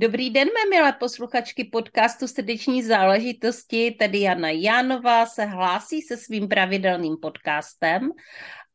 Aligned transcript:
Dobrý 0.00 0.30
den, 0.30 0.48
mé 0.48 0.76
milé 0.76 0.92
posluchačky 0.92 1.64
podcastu 1.64 2.28
Srdeční 2.28 2.82
záležitosti. 2.82 3.96
Tady 3.98 4.20
Jana 4.20 4.50
Jánová 4.50 5.26
se 5.26 5.44
hlásí 5.44 6.02
se 6.02 6.16
svým 6.16 6.48
pravidelným 6.48 7.16
podcastem 7.22 8.10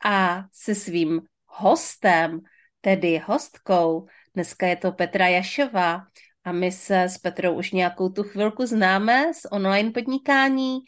a 0.06 0.44
se 0.54 0.76
svým 0.76 1.22
hostem, 1.46 2.40
tedy 2.82 3.22
hostkou. 3.26 4.08
Dneska 4.34 4.68
je 4.68 4.76
to 4.76 4.92
Petra 4.92 5.28
Jašová 5.28 6.02
a 6.44 6.52
my 6.52 6.72
se 6.72 7.04
s 7.04 7.18
Petrou 7.18 7.54
už 7.54 7.72
nějakou 7.72 8.10
tu 8.10 8.24
chvilku 8.24 8.66
známe 8.66 9.34
z 9.34 9.48
online 9.52 9.92
podnikání 9.92 10.80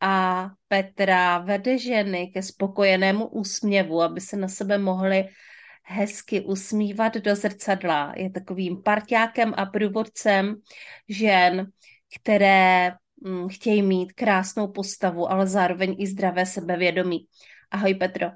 a 0.00 0.46
Petra 0.68 1.38
vede 1.38 1.78
ženy 1.78 2.30
ke 2.34 2.42
spokojenému 2.42 3.26
úsměvu, 3.26 4.02
aby 4.02 4.20
se 4.20 4.36
na 4.36 4.48
sebe 4.48 4.78
mohly 4.78 5.28
hezky 5.90 6.40
usmívat 6.40 7.14
do 7.14 7.36
zrcadla. 7.36 8.12
Je 8.16 8.30
takovým 8.30 8.82
parťákem 8.82 9.54
a 9.56 9.66
průvodcem 9.66 10.56
žen, 11.08 11.66
které 12.20 12.92
hm, 13.26 13.48
chtějí 13.48 13.82
mít 13.82 14.12
krásnou 14.12 14.68
postavu, 14.68 15.30
ale 15.30 15.46
zároveň 15.46 15.96
i 15.98 16.06
zdravé 16.06 16.46
sebevědomí. 16.46 17.26
Ahoj 17.70 17.94
Petro. 17.94 18.26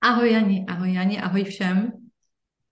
Ahoj 0.00 0.32
Jani, 0.32 0.64
ahoj 0.68 0.92
Jani, 0.94 1.18
ahoj 1.18 1.44
všem. 1.44 1.92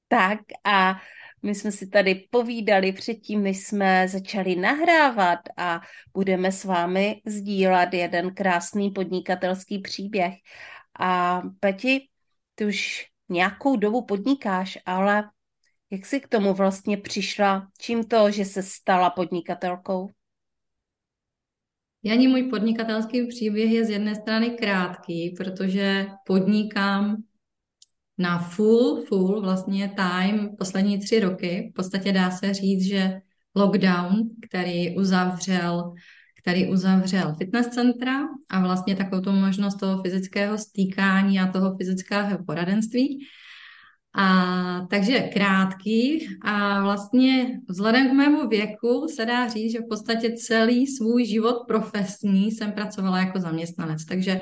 Tak 0.09 0.39
a 0.65 0.97
my 1.43 1.55
jsme 1.55 1.73
si 1.73 1.87
tady 1.87 2.15
povídali 2.31 2.93
předtím, 2.93 3.43
než 3.43 3.59
jsme 3.59 4.09
začali 4.09 4.57
nahrávat 4.57 5.39
a 5.57 5.81
budeme 6.15 6.53
s 6.53 6.65
vámi 6.65 7.23
sdílet 7.27 7.95
jeden 7.95 8.35
krásný 8.35 8.91
podnikatelský 8.91 9.79
příběh. 9.79 10.35
A 11.01 11.43
Peti, 11.61 12.09
ty 12.55 12.67
už 12.67 13.07
nějakou 13.29 13.77
dobu 13.77 14.03
podnikáš, 14.03 14.79
ale 14.87 15.31
jak 15.91 16.07
jsi 16.07 16.21
k 16.21 16.29
tomu 16.29 16.55
vlastně 16.55 16.97
přišla? 16.97 17.69
Čím 17.79 18.05
to, 18.05 18.31
že 18.31 18.45
se 18.45 18.63
stala 18.63 19.11
podnikatelkou? 19.11 20.11
Janí, 22.03 22.29
můj 22.29 22.43
podnikatelský 22.43 23.27
příběh 23.27 23.71
je 23.71 23.85
z 23.85 23.91
jedné 23.91 24.15
strany 24.15 24.51
krátký, 24.51 25.35
protože 25.37 26.07
podnikám 26.27 27.17
na 28.19 28.39
full, 28.39 29.05
full 29.09 29.41
vlastně 29.43 29.95
time 29.97 30.57
poslední 30.57 30.99
tři 30.99 31.21
roky. 31.21 31.71
V 31.71 31.75
podstatě 31.77 32.13
dá 32.13 32.31
se 32.31 32.55
říct, 32.55 32.85
že 32.85 33.21
lockdown, 33.57 34.31
který 34.49 34.97
uzavřel 34.97 35.95
který 36.47 36.69
uzavřel 36.69 37.35
fitness 37.35 37.69
centra 37.69 38.29
a 38.49 38.61
vlastně 38.61 38.97
takovou 38.97 39.23
tu 39.23 39.33
možnost 39.33 39.77
toho 39.77 40.03
fyzického 40.03 40.59
stýkání 40.59 41.41
a 41.41 41.53
toho 41.53 41.77
fyzického 41.77 42.45
poradenství. 42.45 43.27
A, 44.15 44.87
takže 44.91 45.19
krátký 45.19 46.29
a 46.43 46.83
vlastně 46.83 47.61
vzhledem 47.69 48.11
k 48.11 48.13
mému 48.13 48.49
věku 48.49 49.07
se 49.15 49.27
dá 49.27 49.49
říct, 49.49 49.73
že 49.73 49.79
v 49.79 49.89
podstatě 49.89 50.33
celý 50.33 50.87
svůj 50.87 51.25
život 51.27 51.57
profesní 51.67 52.53
jsem 52.53 52.73
pracovala 52.73 53.19
jako 53.19 53.41
zaměstnanec. 53.41 54.05
Takže 54.05 54.41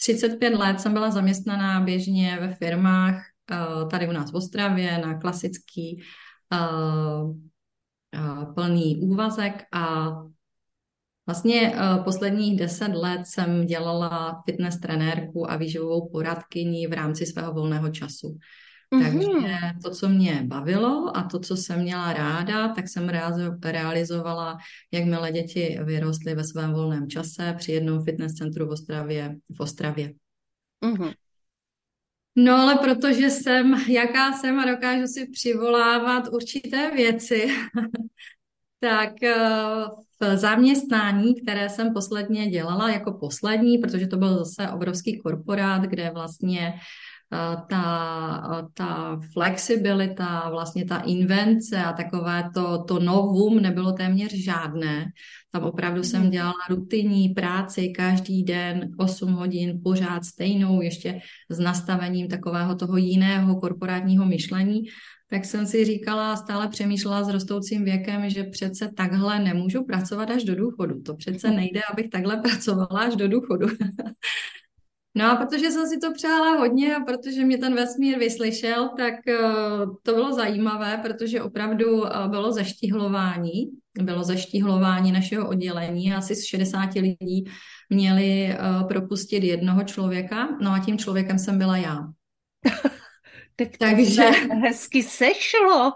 35 0.00 0.54
let 0.54 0.80
jsem 0.80 0.92
byla 0.92 1.10
zaměstnaná 1.10 1.80
běžně 1.80 2.38
ve 2.40 2.54
firmách 2.54 3.22
eh, 3.50 3.56
tady 3.90 4.08
u 4.08 4.12
nás 4.12 4.32
v 4.32 4.34
Ostravě 4.34 4.98
na 4.98 5.18
klasický 5.18 6.02
uh, 6.52 7.30
uh, 7.30 8.54
plný 8.54 9.00
úvazek 9.02 9.64
a 9.72 10.10
Vlastně 11.30 11.72
uh, 11.74 12.04
posledních 12.04 12.58
deset 12.58 12.88
let 12.88 13.20
jsem 13.24 13.66
dělala 13.66 14.42
fitness 14.44 14.80
trenérku 14.80 15.50
a 15.50 15.56
výživovou 15.56 16.08
poradkyni 16.08 16.86
v 16.86 16.92
rámci 16.92 17.26
svého 17.26 17.52
volného 17.52 17.90
času. 17.90 18.38
Takže 19.02 19.26
to, 19.82 19.90
co 19.90 20.08
mě 20.08 20.42
bavilo 20.44 21.16
a 21.16 21.22
to, 21.22 21.38
co 21.38 21.56
jsem 21.56 21.80
měla 21.80 22.12
ráda, 22.12 22.68
tak 22.68 22.88
jsem 22.88 23.08
realizovala, 23.62 24.58
jakmile 24.92 25.32
děti 25.32 25.78
vyrostly 25.84 26.34
ve 26.34 26.44
svém 26.44 26.72
volném 26.72 27.10
čase 27.10 27.54
při 27.58 27.72
jednom 27.72 28.04
fitness 28.04 28.34
centru 28.34 28.66
v 28.66 28.70
Ostravě. 28.70 29.36
V 29.56 29.60
Ostravě. 29.60 30.12
Mm-hmm. 30.84 31.14
No 32.36 32.56
ale 32.56 32.74
protože 32.74 33.30
jsem, 33.30 33.74
jaká 33.88 34.32
jsem 34.32 34.58
a 34.58 34.66
dokážu 34.66 35.06
si 35.06 35.30
přivolávat 35.30 36.28
určité 36.32 36.90
věci, 36.90 37.48
tak 38.80 39.22
eh, 39.22 39.84
v 40.20 40.36
zaměstnání, 40.36 41.34
které 41.34 41.68
jsem 41.68 41.92
posledně 41.94 42.50
dělala 42.50 42.90
jako 42.90 43.12
poslední, 43.12 43.78
protože 43.78 44.06
to 44.06 44.16
byl 44.16 44.38
zase 44.38 44.68
obrovský 44.68 45.18
korporát, 45.18 45.82
kde 45.82 46.10
vlastně 46.14 46.74
eh, 47.32 47.56
ta, 47.68 48.68
ta 48.74 49.20
flexibilita, 49.32 50.50
vlastně 50.50 50.84
ta 50.84 50.98
invence 50.98 51.84
a 51.84 51.92
takové 51.92 52.50
to, 52.54 52.84
to 52.84 52.98
novum 52.98 53.62
nebylo 53.62 53.92
téměř 53.92 54.34
žádné. 54.34 55.06
Tam 55.52 55.62
opravdu 55.62 56.02
jsem 56.02 56.22
mhm. 56.22 56.30
dělala 56.30 56.66
rutinní 56.70 57.28
práci 57.28 57.88
každý 57.88 58.42
den, 58.42 58.90
8 58.98 59.32
hodin, 59.32 59.80
pořád 59.84 60.24
stejnou, 60.24 60.82
ještě 60.82 61.20
s 61.48 61.58
nastavením 61.58 62.28
takového 62.28 62.74
toho 62.74 62.96
jiného 62.96 63.60
korporátního 63.60 64.26
myšlení 64.26 64.82
tak 65.30 65.44
jsem 65.44 65.66
si 65.66 65.84
říkala, 65.84 66.36
stále 66.36 66.68
přemýšlela 66.68 67.24
s 67.24 67.28
rostoucím 67.28 67.84
věkem, 67.84 68.30
že 68.30 68.44
přece 68.44 68.90
takhle 68.96 69.38
nemůžu 69.38 69.84
pracovat 69.84 70.30
až 70.30 70.44
do 70.44 70.54
důchodu. 70.54 71.02
To 71.02 71.14
přece 71.14 71.50
nejde, 71.50 71.80
abych 71.92 72.10
takhle 72.10 72.36
pracovala 72.42 73.00
až 73.00 73.16
do 73.16 73.28
důchodu. 73.28 73.66
No 75.14 75.30
a 75.30 75.36
protože 75.36 75.70
jsem 75.70 75.86
si 75.86 75.98
to 75.98 76.12
přála 76.12 76.58
hodně 76.58 76.96
a 76.96 77.00
protože 77.00 77.44
mě 77.44 77.58
ten 77.58 77.74
vesmír 77.74 78.18
vyslyšel, 78.18 78.88
tak 78.96 79.14
uh, 79.28 79.96
to 80.02 80.14
bylo 80.14 80.32
zajímavé, 80.32 81.00
protože 81.02 81.42
opravdu 81.42 82.00
uh, 82.00 82.26
bylo 82.26 82.52
zaštihlování, 82.52 83.70
bylo 84.02 84.24
zaštihlování 84.24 85.12
našeho 85.12 85.48
oddělení. 85.48 86.12
Asi 86.12 86.34
z 86.34 86.44
60 86.44 86.94
lidí 86.94 87.44
měli 87.88 88.48
uh, 88.54 88.88
propustit 88.88 89.44
jednoho 89.44 89.84
člověka, 89.84 90.48
no 90.60 90.70
a 90.70 90.78
tím 90.78 90.98
člověkem 90.98 91.38
jsem 91.38 91.58
byla 91.58 91.76
já. 91.76 91.98
Tak 93.60 93.76
Takže 93.78 94.22
hezky 94.62 95.02
sešlo. 95.02 95.92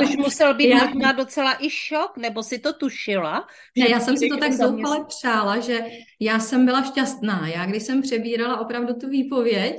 Což 0.00 0.16
musel 0.16 0.54
být 0.54 0.68
já... 0.68 0.84
možná 0.84 1.12
docela 1.12 1.64
i 1.64 1.70
šok, 1.70 2.16
nebo 2.16 2.42
si 2.42 2.58
to 2.58 2.72
tušila? 2.72 3.46
Ne, 3.78 3.90
já 3.90 4.00
jsem 4.00 4.16
si 4.16 4.28
to 4.28 4.36
tak 4.36 4.52
zoufale 4.52 5.04
přála, 5.04 5.60
že 5.60 5.84
já 6.20 6.38
jsem 6.38 6.66
byla 6.66 6.82
šťastná. 6.82 7.48
Já, 7.48 7.66
když 7.66 7.82
jsem 7.82 8.02
přebírala 8.02 8.60
opravdu 8.60 8.94
tu 8.94 9.08
výpověď, 9.08 9.76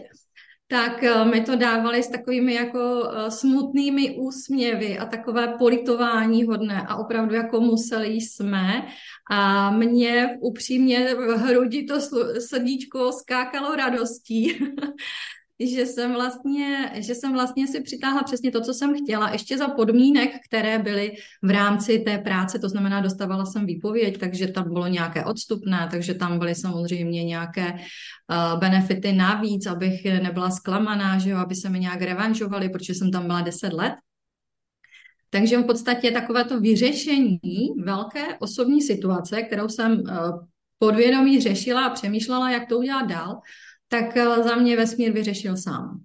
tak 0.68 1.04
eh, 1.04 1.26
mi 1.26 1.42
to 1.42 1.56
dávali 1.56 2.04
s 2.04 2.08
takovými 2.08 2.54
jako 2.54 2.80
eh, 3.04 3.32
smutnými 3.32 4.16
úsměvy 4.18 4.98
a 4.98 5.06
takové 5.06 5.48
politování 5.58 6.44
hodné 6.44 6.82
a 6.88 6.96
opravdu 6.96 7.36
jako 7.36 7.60
museli 7.60 8.08
jsme 8.08 8.88
a 9.32 9.72
mě 9.72 10.38
upřímně 10.42 11.16
v 11.16 11.38
hrudi 11.38 11.84
to 11.84 11.96
srdíčko 12.40 13.12
skákalo 13.12 13.76
radostí, 13.76 14.60
že 15.60 15.86
jsem 15.86 16.14
vlastně, 16.14 16.92
že 16.96 17.16
jsem 17.16 17.34
vlastně 17.34 17.68
si 17.68 17.82
přitáhla 17.82 18.24
přesně 18.24 18.52
to, 18.52 18.62
co 18.62 18.74
jsem 18.74 18.96
chtěla, 19.04 19.30
ještě 19.30 19.58
za 19.58 19.68
podmínek, 19.68 20.32
které 20.50 20.80
byly 20.80 21.12
v 21.42 21.50
rámci 21.50 22.00
té 22.00 22.18
práce, 22.18 22.60
to 22.60 22.70
znamená, 22.70 23.02
dostávala 23.02 23.46
jsem 23.46 23.66
výpověď, 23.66 24.18
takže 24.18 24.48
tam 24.48 24.74
bylo 24.74 24.88
nějaké 24.88 25.26
odstupné, 25.26 25.88
takže 25.92 26.14
tam 26.14 26.40
byly 26.40 26.56
samozřejmě 26.56 27.24
nějaké 27.24 27.74
uh, 27.74 28.60
benefity 28.60 29.14
navíc, 29.14 29.66
abych 29.66 30.06
nebyla 30.06 30.52
zklamaná, 30.52 31.18
že 31.18 31.30
jo, 31.30 31.38
aby 31.38 31.56
se 31.56 31.70
mi 31.70 31.80
nějak 31.80 32.02
revanžovali, 32.02 32.70
protože 32.70 32.94
jsem 32.94 33.12
tam 33.12 33.28
byla 33.28 33.42
10 33.42 33.74
let. 33.74 33.94
Takže 35.30 35.58
v 35.58 35.66
podstatě 35.66 36.12
takové 36.12 36.44
to 36.44 36.60
vyřešení 36.60 37.40
velké 37.84 38.38
osobní 38.40 38.82
situace, 38.82 39.42
kterou 39.42 39.70
jsem 39.70 39.92
uh, 39.92 40.06
podvědomí 40.78 41.42
řešila 41.42 41.86
a 41.86 41.90
přemýšlela, 41.90 42.52
jak 42.52 42.70
to 42.70 42.78
udělat 42.78 43.08
dál, 43.08 43.40
tak 43.94 44.18
eh, 44.18 44.44
za 44.44 44.56
mě 44.56 44.78
vesmír 44.78 45.12
vyřešil 45.12 45.58
sám. 45.58 46.02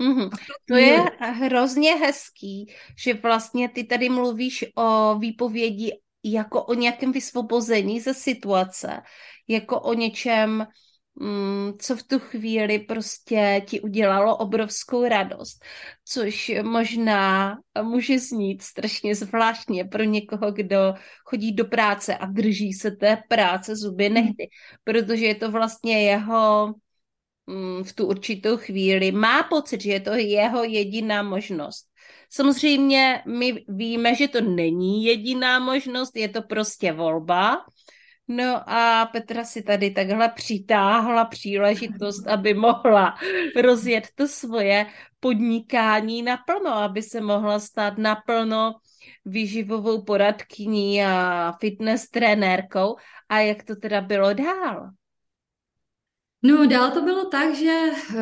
Mm-hmm. 0.00 0.30
To 0.68 0.74
je 0.76 1.04
hrozně 1.20 1.94
hezký, 1.94 2.74
že 3.04 3.14
vlastně 3.14 3.68
ty 3.68 3.84
tady 3.84 4.08
mluvíš 4.08 4.64
o 4.74 5.18
výpovědi 5.18 5.92
jako 6.24 6.64
o 6.64 6.74
nějakém 6.74 7.12
vysvobození 7.12 8.00
ze 8.00 8.14
situace, 8.14 9.02
jako 9.48 9.80
o 9.80 9.94
něčem, 9.94 10.66
mm, 11.14 11.72
co 11.78 11.96
v 11.96 12.02
tu 12.02 12.18
chvíli 12.18 12.78
prostě 12.78 13.62
ti 13.66 13.80
udělalo 13.80 14.36
obrovskou 14.36 15.08
radost, 15.08 15.64
což 16.04 16.52
možná 16.62 17.56
může 17.82 18.18
znít 18.18 18.62
strašně 18.62 19.14
zvláštně 19.14 19.84
pro 19.84 20.04
někoho, 20.04 20.52
kdo 20.52 20.94
chodí 21.24 21.52
do 21.52 21.64
práce 21.64 22.16
a 22.16 22.26
drží 22.26 22.72
se 22.72 22.90
té 22.90 23.22
práce 23.28 23.76
zuby 23.76 24.08
nehty, 24.08 24.48
protože 24.84 25.26
je 25.26 25.34
to 25.34 25.50
vlastně 25.50 26.02
jeho 26.02 26.74
v 27.82 27.92
tu 27.94 28.06
určitou 28.06 28.56
chvíli, 28.56 29.12
má 29.12 29.42
pocit, 29.42 29.80
že 29.80 29.90
je 29.90 30.00
to 30.00 30.14
jeho 30.14 30.64
jediná 30.64 31.22
možnost. 31.22 31.86
Samozřejmě 32.30 33.22
my 33.26 33.64
víme, 33.68 34.14
že 34.14 34.28
to 34.28 34.40
není 34.40 35.04
jediná 35.04 35.58
možnost, 35.58 36.16
je 36.16 36.28
to 36.28 36.42
prostě 36.42 36.92
volba, 36.92 37.64
No 38.28 38.70
a 38.70 39.06
Petra 39.12 39.44
si 39.44 39.62
tady 39.62 39.90
takhle 39.90 40.28
přitáhla 40.28 41.24
příležitost, 41.24 42.26
aby 42.26 42.54
mohla 42.54 43.14
rozjet 43.62 44.08
to 44.14 44.28
svoje 44.28 44.86
podnikání 45.20 46.22
naplno, 46.22 46.74
aby 46.74 47.02
se 47.02 47.20
mohla 47.20 47.58
stát 47.58 47.98
naplno 47.98 48.74
výživovou 49.24 50.02
poradkyní 50.02 51.04
a 51.04 51.52
fitness 51.60 52.10
trenérkou. 52.10 52.96
A 53.28 53.40
jak 53.40 53.62
to 53.62 53.76
teda 53.76 54.00
bylo 54.00 54.32
dál? 54.32 54.90
No, 56.46 56.66
dál 56.66 56.90
to 56.90 57.02
bylo 57.02 57.24
tak, 57.24 57.54
že 57.54 57.80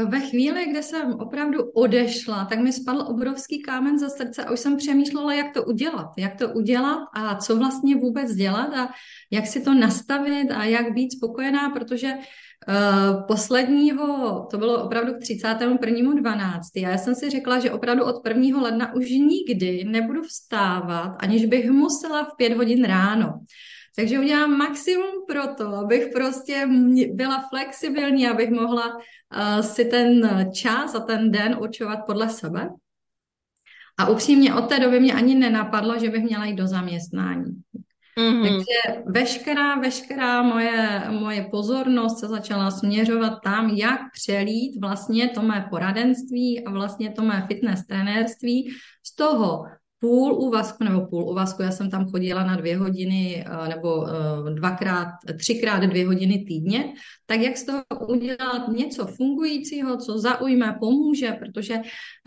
ve 0.08 0.20
chvíli, 0.20 0.66
kdy 0.70 0.82
jsem 0.82 1.12
opravdu 1.12 1.70
odešla, 1.70 2.44
tak 2.44 2.58
mi 2.58 2.72
spadl 2.72 3.00
obrovský 3.00 3.62
kámen 3.62 3.98
za 3.98 4.08
srdce 4.08 4.44
a 4.44 4.50
už 4.50 4.60
jsem 4.60 4.76
přemýšlela, 4.76 5.34
jak 5.34 5.54
to 5.54 5.64
udělat. 5.64 6.08
Jak 6.18 6.38
to 6.38 6.48
udělat 6.48 6.98
a 7.14 7.36
co 7.36 7.56
vlastně 7.56 7.96
vůbec 7.96 8.32
dělat 8.32 8.74
a 8.74 8.88
jak 9.30 9.46
si 9.46 9.60
to 9.60 9.74
nastavit 9.74 10.50
a 10.50 10.64
jak 10.64 10.92
být 10.92 11.12
spokojená, 11.12 11.70
protože 11.70 12.12
uh, 12.14 13.26
posledního, 13.26 14.40
to 14.50 14.58
bylo 14.58 14.84
opravdu 14.84 15.12
k 15.12 15.18
31.12. 15.18 16.60
Já 16.76 16.98
jsem 16.98 17.14
si 17.14 17.30
řekla, 17.30 17.58
že 17.58 17.70
opravdu 17.70 18.04
od 18.04 18.28
1. 18.28 18.62
ledna 18.62 18.94
už 18.94 19.10
nikdy 19.10 19.84
nebudu 19.84 20.22
vstávat, 20.22 21.16
aniž 21.18 21.46
bych 21.46 21.70
musela 21.70 22.24
v 22.24 22.36
pět 22.36 22.56
hodin 22.56 22.84
ráno. 22.84 23.40
Takže 23.96 24.18
udělám 24.18 24.56
maximum 24.56 25.24
pro 25.28 25.46
to, 25.46 25.68
abych 25.68 26.08
prostě 26.12 26.68
byla 27.12 27.44
flexibilní, 27.48 28.28
abych 28.28 28.50
mohla 28.50 28.96
uh, 28.96 29.60
si 29.60 29.84
ten 29.84 30.30
čas 30.54 30.94
a 30.94 31.00
ten 31.00 31.30
den 31.30 31.56
určovat 31.60 31.98
podle 32.06 32.28
sebe. 32.28 32.68
A 33.98 34.08
upřímně 34.08 34.54
od 34.54 34.68
té 34.68 34.80
doby 34.80 35.00
mě 35.00 35.14
ani 35.14 35.34
nenapadlo, 35.34 35.98
že 35.98 36.10
bych 36.10 36.22
měla 36.22 36.44
jít 36.44 36.56
do 36.56 36.66
zaměstnání. 36.66 37.62
Mm-hmm. 38.18 38.42
Takže 38.42 39.02
veškerá, 39.06 39.74
veškerá 39.74 40.42
moje, 40.42 41.02
moje 41.10 41.48
pozornost 41.50 42.18
se 42.18 42.28
začala 42.28 42.70
směřovat 42.70 43.38
tam, 43.44 43.70
jak 43.70 44.00
přelít 44.12 44.80
vlastně 44.80 45.28
to 45.28 45.42
mé 45.42 45.66
poradenství 45.70 46.64
a 46.64 46.70
vlastně 46.70 47.10
to 47.10 47.22
mé 47.22 47.44
fitness 47.48 47.86
trenérství 47.86 48.70
z 49.06 49.16
toho 49.16 49.64
půl 50.04 50.34
úvazku 50.34 50.84
nebo 50.84 51.06
půl 51.06 51.24
úvazku, 51.30 51.62
já 51.62 51.70
jsem 51.70 51.90
tam 51.90 52.10
chodila 52.10 52.44
na 52.44 52.56
dvě 52.56 52.76
hodiny 52.76 53.44
eh, 53.46 53.68
nebo 53.68 54.06
eh, 54.08 54.54
dvakrát, 54.54 55.08
třikrát 55.38 55.82
dvě 55.82 56.06
hodiny 56.06 56.44
týdně, 56.48 56.92
tak 57.26 57.40
jak 57.40 57.56
z 57.56 57.64
toho 57.64 57.82
udělat 58.08 58.68
něco 58.68 59.06
fungujícího, 59.06 59.96
co 59.96 60.18
zaujme, 60.18 60.76
pomůže, 60.80 61.32
protože, 61.32 61.74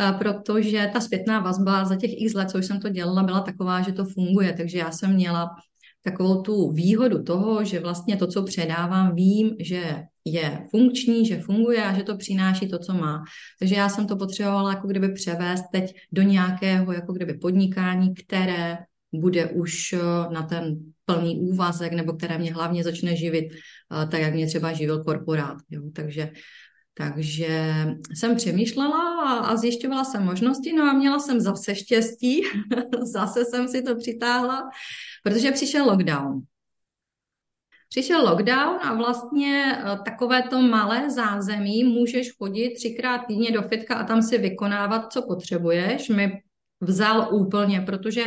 eh, 0.02 0.14
protože 0.18 0.90
ta 0.94 1.00
zpětná 1.00 1.40
vazba 1.40 1.86
za 1.86 1.96
těch 1.96 2.12
x 2.22 2.34
let, 2.34 2.50
co 2.50 2.58
jsem 2.58 2.80
to 2.80 2.90
dělala, 2.90 3.24
byla 3.24 3.42
taková, 3.42 3.82
že 3.82 3.92
to 3.92 4.06
funguje, 4.06 4.54
takže 4.54 4.78
já 4.78 4.92
jsem 4.92 5.14
měla 5.14 5.50
takovou 6.02 6.42
tu 6.42 6.72
výhodu 6.72 7.24
toho, 7.24 7.64
že 7.64 7.80
vlastně 7.80 8.18
to, 8.18 8.28
co 8.28 8.44
předávám, 8.44 9.16
vím, 9.16 9.56
že 9.60 10.04
je 10.34 10.68
funkční, 10.72 11.26
že 11.26 11.40
funguje 11.40 11.84
a 11.84 11.94
že 11.94 12.04
to 12.04 12.18
přináší 12.18 12.68
to, 12.68 12.80
co 12.80 12.94
má. 12.94 13.24
Takže 13.60 13.76
já 13.76 13.90
jsem 13.90 14.08
to 14.08 14.16
potřebovala 14.16 14.70
jako 14.74 14.88
kdyby 14.88 15.14
převést 15.14 15.64
teď 15.72 15.96
do 16.12 16.22
nějakého 16.22 16.94
jako 16.94 17.14
kdyby 17.14 17.34
podnikání, 17.34 18.16
které 18.16 18.78
bude 19.14 19.46
už 19.46 19.94
eh, 19.94 20.00
na 20.34 20.44
ten 20.44 20.80
plný 21.06 21.40
úvazek, 21.40 21.94
nebo 21.94 22.14
které 22.14 22.38
mě 22.38 22.54
hlavně 22.54 22.84
začne 22.84 23.16
živit, 23.16 23.50
eh, 23.52 24.08
tak 24.08 24.22
jak 24.22 24.34
mě 24.34 24.48
třeba 24.48 24.74
živil 24.74 25.04
korporát. 25.04 25.58
Jo? 25.70 25.82
Takže 25.96 26.32
takže 26.98 27.86
jsem 28.14 28.36
přemýšlela 28.36 28.98
a, 29.24 29.40
a 29.40 29.56
zjišťovala 29.56 30.04
jsem 30.04 30.24
možnosti, 30.24 30.74
no 30.74 30.84
a 30.84 30.94
měla 30.94 31.20
jsem 31.20 31.40
zase 31.40 31.76
štěstí, 31.76 32.42
zase 33.02 33.46
jsem 33.46 33.68
si 33.68 33.82
to 33.82 33.96
přitáhla, 33.96 34.70
protože 35.24 35.52
přišel 35.52 35.86
lockdown. 35.86 36.42
Přišel 37.89 38.30
lockdown 38.30 38.80
a 38.84 38.94
vlastně 38.94 39.78
eh, 39.80 39.98
takovéto 40.06 40.62
malé 40.62 41.10
zázemí 41.10 41.84
můžeš 41.84 42.38
chodit 42.38 42.74
třikrát 42.74 43.18
týdně 43.18 43.51
do 43.51 43.62
fitka 43.62 43.95
a 43.95 44.04
tam 44.04 44.22
si 44.22 44.38
vykonávat, 44.38 45.13
co 45.13 45.22
potřebuješ. 45.22 46.10
Mi 46.10 46.42
vzal 46.81 47.28
úplně, 47.31 47.81
protože 47.81 48.25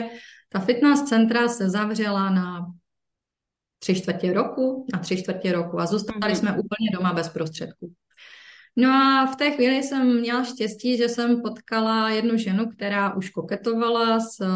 ta 0.49 0.61
fitness 0.61 1.03
centra 1.03 1.49
se 1.49 1.71
zavřela 1.71 2.31
na 2.31 2.67
tři 3.79 3.95
čtvrtě 3.95 4.33
roku, 4.33 4.87
na 4.93 4.99
tři 4.99 5.17
čtvrtě 5.17 5.53
roku 5.53 5.81
a 5.81 5.87
zůstali 5.87 6.21
mm-hmm. 6.21 6.39
jsme 6.39 6.51
úplně 6.51 6.91
doma 6.93 7.13
bez 7.13 7.29
prostředků. 7.29 7.93
No 8.77 8.91
a 8.91 9.27
v 9.27 9.37
té 9.37 9.51
chvíli 9.51 9.83
jsem 9.83 10.21
měla 10.21 10.45
štěstí, 10.45 10.97
že 10.97 11.09
jsem 11.09 11.43
potkala 11.43 12.11
jednu 12.11 12.37
ženu, 12.37 12.67
která 12.67 13.15
už 13.15 13.31
koketovala 13.31 14.21
s 14.21 14.41
eh, 14.41 14.47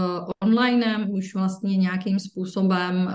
onlinem, 0.43 1.11
už 1.11 1.35
vlastně 1.35 1.77
nějakým 1.77 2.19
způsobem 2.19 3.09
eh, 3.09 3.15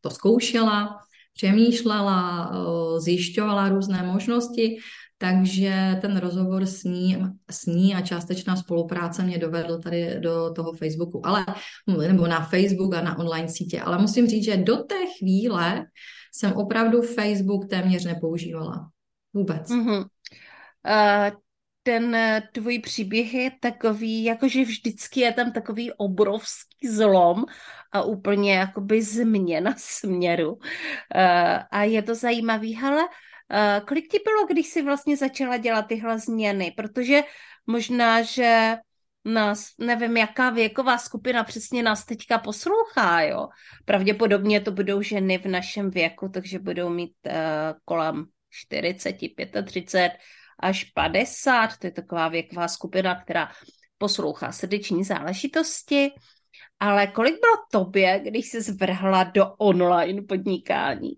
to 0.00 0.10
zkoušela, 0.10 1.05
přemýšlela, 1.36 2.50
eh, 2.52 3.00
zjišťovala 3.00 3.68
různé 3.68 4.02
možnosti, 4.02 4.76
takže 5.18 5.98
ten 6.00 6.16
rozhovor 6.16 6.66
s 6.66 6.84
ní, 6.84 7.18
s 7.50 7.66
ní 7.66 7.94
a 7.94 8.00
částečná 8.00 8.56
spolupráce 8.56 9.22
mě 9.22 9.38
dovedl 9.38 9.78
tady 9.78 10.20
do 10.20 10.52
toho 10.56 10.72
Facebooku, 10.72 11.26
ale, 11.26 11.46
nebo 11.86 12.26
na 12.26 12.40
Facebook 12.40 12.94
a 12.94 13.00
na 13.00 13.18
online 13.18 13.48
sítě. 13.48 13.80
Ale 13.80 13.98
musím 13.98 14.26
říct, 14.26 14.44
že 14.44 14.56
do 14.56 14.76
té 14.76 15.06
chvíle 15.18 15.86
jsem 16.34 16.52
opravdu 16.52 17.02
Facebook 17.02 17.68
téměř 17.70 18.04
nepoužívala. 18.04 18.90
Vůbec. 19.34 19.70
Mm-hmm. 19.70 20.04
Uh, 20.86 21.36
ten 21.86 22.14
eh, 22.14 22.42
tvůj 22.52 22.78
příběh 22.78 23.34
je 23.34 23.50
takový, 23.60 24.24
jakože 24.24 24.64
vždycky 24.64 25.20
je 25.20 25.32
tam 25.32 25.52
takový 25.52 25.92
obrovský 25.92 26.88
zlom 26.88 27.44
a 27.96 28.02
úplně 28.02 28.54
jakoby 28.54 29.02
změna 29.02 29.74
směru. 29.76 30.52
Uh, 30.52 30.60
a 31.70 31.82
je 31.82 32.02
to 32.02 32.14
zajímavý. 32.14 32.74
Hele, 32.74 33.02
uh, 33.02 33.86
kolik 33.86 34.08
ti 34.08 34.18
bylo, 34.24 34.46
když 34.46 34.66
jsi 34.66 34.82
vlastně 34.82 35.16
začala 35.16 35.56
dělat 35.56 35.82
tyhle 35.82 36.18
změny? 36.18 36.72
Protože 36.76 37.20
možná, 37.66 38.22
že 38.22 38.76
nás, 39.24 39.70
nevím, 39.78 40.16
jaká 40.16 40.50
věková 40.50 40.98
skupina 40.98 41.44
přesně 41.44 41.82
nás 41.82 42.04
teďka 42.04 42.38
poslouchá, 42.38 43.22
jo. 43.22 43.48
Pravděpodobně 43.84 44.60
to 44.60 44.72
budou 44.72 45.02
ženy 45.02 45.38
v 45.38 45.46
našem 45.46 45.90
věku, 45.90 46.28
takže 46.28 46.58
budou 46.58 46.88
mít 46.88 47.14
uh, 47.26 47.32
kolem 47.84 48.26
40, 48.50 49.16
35 49.64 50.12
až 50.60 50.84
50. 50.84 51.76
To 51.76 51.86
je 51.86 51.90
taková 51.90 52.28
věková 52.28 52.68
skupina, 52.68 53.22
která 53.22 53.48
poslouchá 53.98 54.52
srdeční 54.52 55.04
záležitosti. 55.04 56.10
Ale 56.80 57.06
kolik 57.06 57.34
bylo 57.34 57.84
tobě, 57.84 58.20
když 58.24 58.46
jsi 58.46 58.60
zvrhla 58.60 59.24
do 59.24 59.54
online 59.58 60.22
podnikání? 60.22 61.10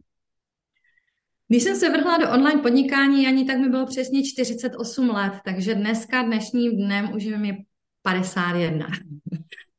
Když 1.49 1.63
jsem 1.63 1.77
se 1.77 1.91
vrhla 1.91 2.19
do 2.19 2.31
online 2.31 2.63
podnikání, 2.63 3.27
ani 3.27 3.45
tak 3.45 3.59
mi 3.59 3.69
bylo 3.69 3.87
přesně 3.87 4.23
48 4.25 5.11
let, 5.11 5.33
takže 5.45 5.75
dneska, 5.75 6.23
dnešním 6.23 6.77
dnem 6.77 7.13
už 7.15 7.25
je 7.25 7.39
mi 7.39 7.65
51. 8.03 8.87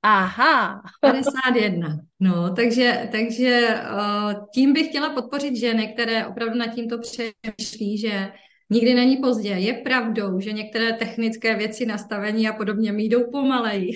Aha. 0.02 0.82
51. 1.02 2.00
No, 2.20 2.56
takže, 2.56 3.10
takže 3.12 3.82
uh, 3.94 4.46
tím 4.54 4.74
bych 4.74 4.88
chtěla 4.88 5.10
podpořit 5.10 5.56
ženy, 5.56 5.94
které 5.94 6.28
opravdu 6.28 6.58
nad 6.58 6.68
tímto 6.68 6.98
přemýšlí, 7.00 7.98
že 7.98 8.32
Nikdy 8.70 8.94
není 8.94 9.18
pozdě. 9.18 9.50
Je 9.50 9.74
pravdou, 9.74 10.40
že 10.40 10.54
některé 10.54 10.94
technické 10.94 11.56
věci, 11.56 11.86
nastavení 11.86 12.48
a 12.48 12.54
podobně 12.54 12.92
mi 12.92 13.04
jdou 13.04 13.32
pomaleji. 13.32 13.92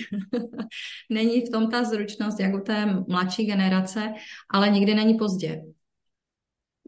není 1.10 1.40
v 1.40 1.50
tom 1.50 1.70
ta 1.70 1.84
zručnost, 1.84 2.40
jak 2.40 2.54
u 2.54 2.60
té 2.60 2.86
mladší 3.08 3.46
generace, 3.46 4.12
ale 4.50 4.70
nikdy 4.70 4.94
není 4.94 5.14
pozdě. 5.14 5.62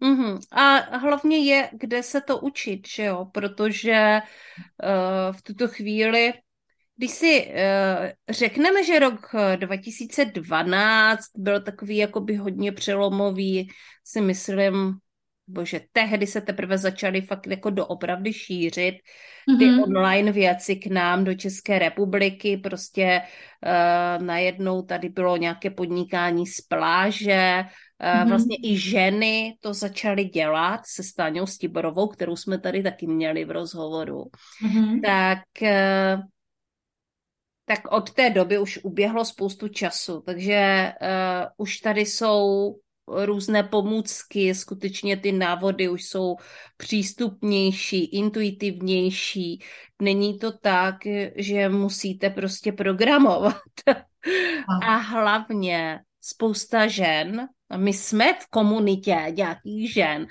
Mm-hmm. 0.02 0.38
A 0.52 0.96
hlavně 0.96 1.38
je, 1.38 1.70
kde 1.72 2.02
se 2.02 2.20
to 2.20 2.38
učit, 2.38 2.88
že 2.88 3.04
jo? 3.04 3.24
Protože 3.32 4.20
uh, 4.20 5.36
v 5.36 5.42
tuto 5.42 5.68
chvíli, 5.68 6.32
když 6.96 7.10
si 7.10 7.46
uh, 7.46 7.54
řekneme, 8.28 8.84
že 8.84 8.98
rok 8.98 9.30
2012 9.56 11.24
byl 11.36 11.62
takový 11.62 11.96
jakoby 11.96 12.36
hodně 12.36 12.72
přelomový, 12.72 13.68
si 14.04 14.20
myslím, 14.20 14.98
bože, 15.48 15.80
tehdy 15.92 16.26
se 16.26 16.40
teprve 16.40 16.78
začaly 16.78 17.20
fakt 17.20 17.46
jako 17.46 17.70
doopravdy 17.70 18.32
šířit 18.32 18.94
ty 19.58 19.64
mm-hmm. 19.64 19.82
online 19.82 20.32
věci 20.32 20.76
k 20.76 20.86
nám 20.86 21.24
do 21.24 21.34
České 21.34 21.78
republiky, 21.78 22.56
prostě 22.56 23.22
uh, 23.66 24.26
najednou 24.26 24.82
tady 24.82 25.08
bylo 25.08 25.36
nějaké 25.36 25.70
podnikání 25.70 26.46
z 26.46 26.60
pláže, 26.60 27.64
Mm-hmm. 28.00 28.28
Vlastně 28.28 28.56
i 28.62 28.78
ženy 28.78 29.56
to 29.60 29.74
začaly 29.74 30.24
dělat 30.24 30.80
se 30.86 31.02
Stáňou 31.02 31.46
Stiborovou, 31.46 32.08
kterou 32.08 32.36
jsme 32.36 32.58
tady 32.58 32.82
taky 32.82 33.06
měli 33.06 33.44
v 33.44 33.50
rozhovoru. 33.50 34.24
Mm-hmm. 34.64 35.00
Tak, 35.04 35.62
eh, 35.62 36.18
tak 37.64 37.92
od 37.92 38.10
té 38.10 38.30
doby 38.30 38.58
už 38.58 38.78
uběhlo 38.82 39.24
spoustu 39.24 39.68
času, 39.68 40.20
takže 40.26 40.92
uh, 41.02 41.48
už 41.56 41.76
tady 41.76 42.00
jsou 42.00 42.74
různé 43.08 43.62
pomůcky, 43.62 44.54
skutečně 44.54 45.16
ty 45.16 45.32
návody 45.32 45.88
už 45.88 46.04
jsou 46.04 46.36
přístupnější, 46.76 48.04
intuitivnější. 48.04 49.62
Není 50.02 50.38
to 50.38 50.58
tak, 50.58 50.94
že 51.36 51.68
musíte 51.68 52.30
prostě 52.30 52.72
programovat. 52.72 53.56
A 54.82 54.96
hlavně 54.96 56.00
spousta 56.20 56.86
žen, 56.86 57.48
my 57.76 57.92
jsme 57.92 58.34
v 58.34 58.46
komunitě 58.50 59.16
nějakých 59.30 59.92
žen, 59.92 60.26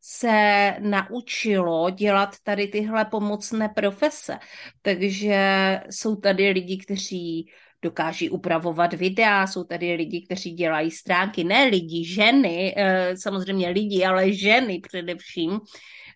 se 0.00 0.76
naučilo 0.80 1.90
dělat 1.90 2.36
tady 2.42 2.68
tyhle 2.68 3.04
pomocné 3.04 3.68
profese. 3.68 4.38
Takže 4.82 5.80
jsou 5.90 6.16
tady 6.16 6.50
lidi, 6.50 6.78
kteří 6.78 7.50
dokáží 7.82 8.30
upravovat 8.30 8.92
videa, 8.92 9.46
jsou 9.46 9.64
tady 9.64 9.94
lidi, 9.94 10.22
kteří 10.22 10.50
dělají 10.50 10.90
stránky, 10.90 11.44
ne 11.44 11.64
lidi, 11.64 12.04
ženy, 12.04 12.74
eh, 12.76 13.16
samozřejmě 13.16 13.68
lidi, 13.68 14.04
ale 14.04 14.32
ženy 14.32 14.80
především, 14.80 15.60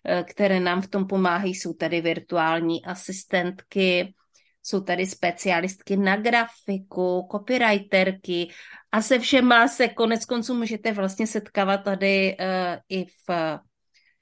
eh, 0.05 0.23
které 0.23 0.59
nám 0.59 0.81
v 0.81 0.87
tom 0.87 1.07
pomáhají, 1.07 1.55
jsou 1.55 1.73
tady 1.73 2.01
virtuální 2.01 2.85
asistentky, 2.85 4.13
jsou 4.63 4.81
tady 4.81 5.05
specialistky 5.05 5.97
na 5.97 6.15
grafiku, 6.15 7.27
copywriterky 7.31 8.47
a 8.91 9.01
se 9.01 9.19
všema 9.19 9.67
se 9.67 9.87
konec 9.87 10.25
konců 10.25 10.53
můžete 10.53 10.91
vlastně 10.91 11.27
setkávat 11.27 11.77
tady 11.77 12.37
uh, 12.39 12.45
i 12.89 13.05
v 13.05 13.59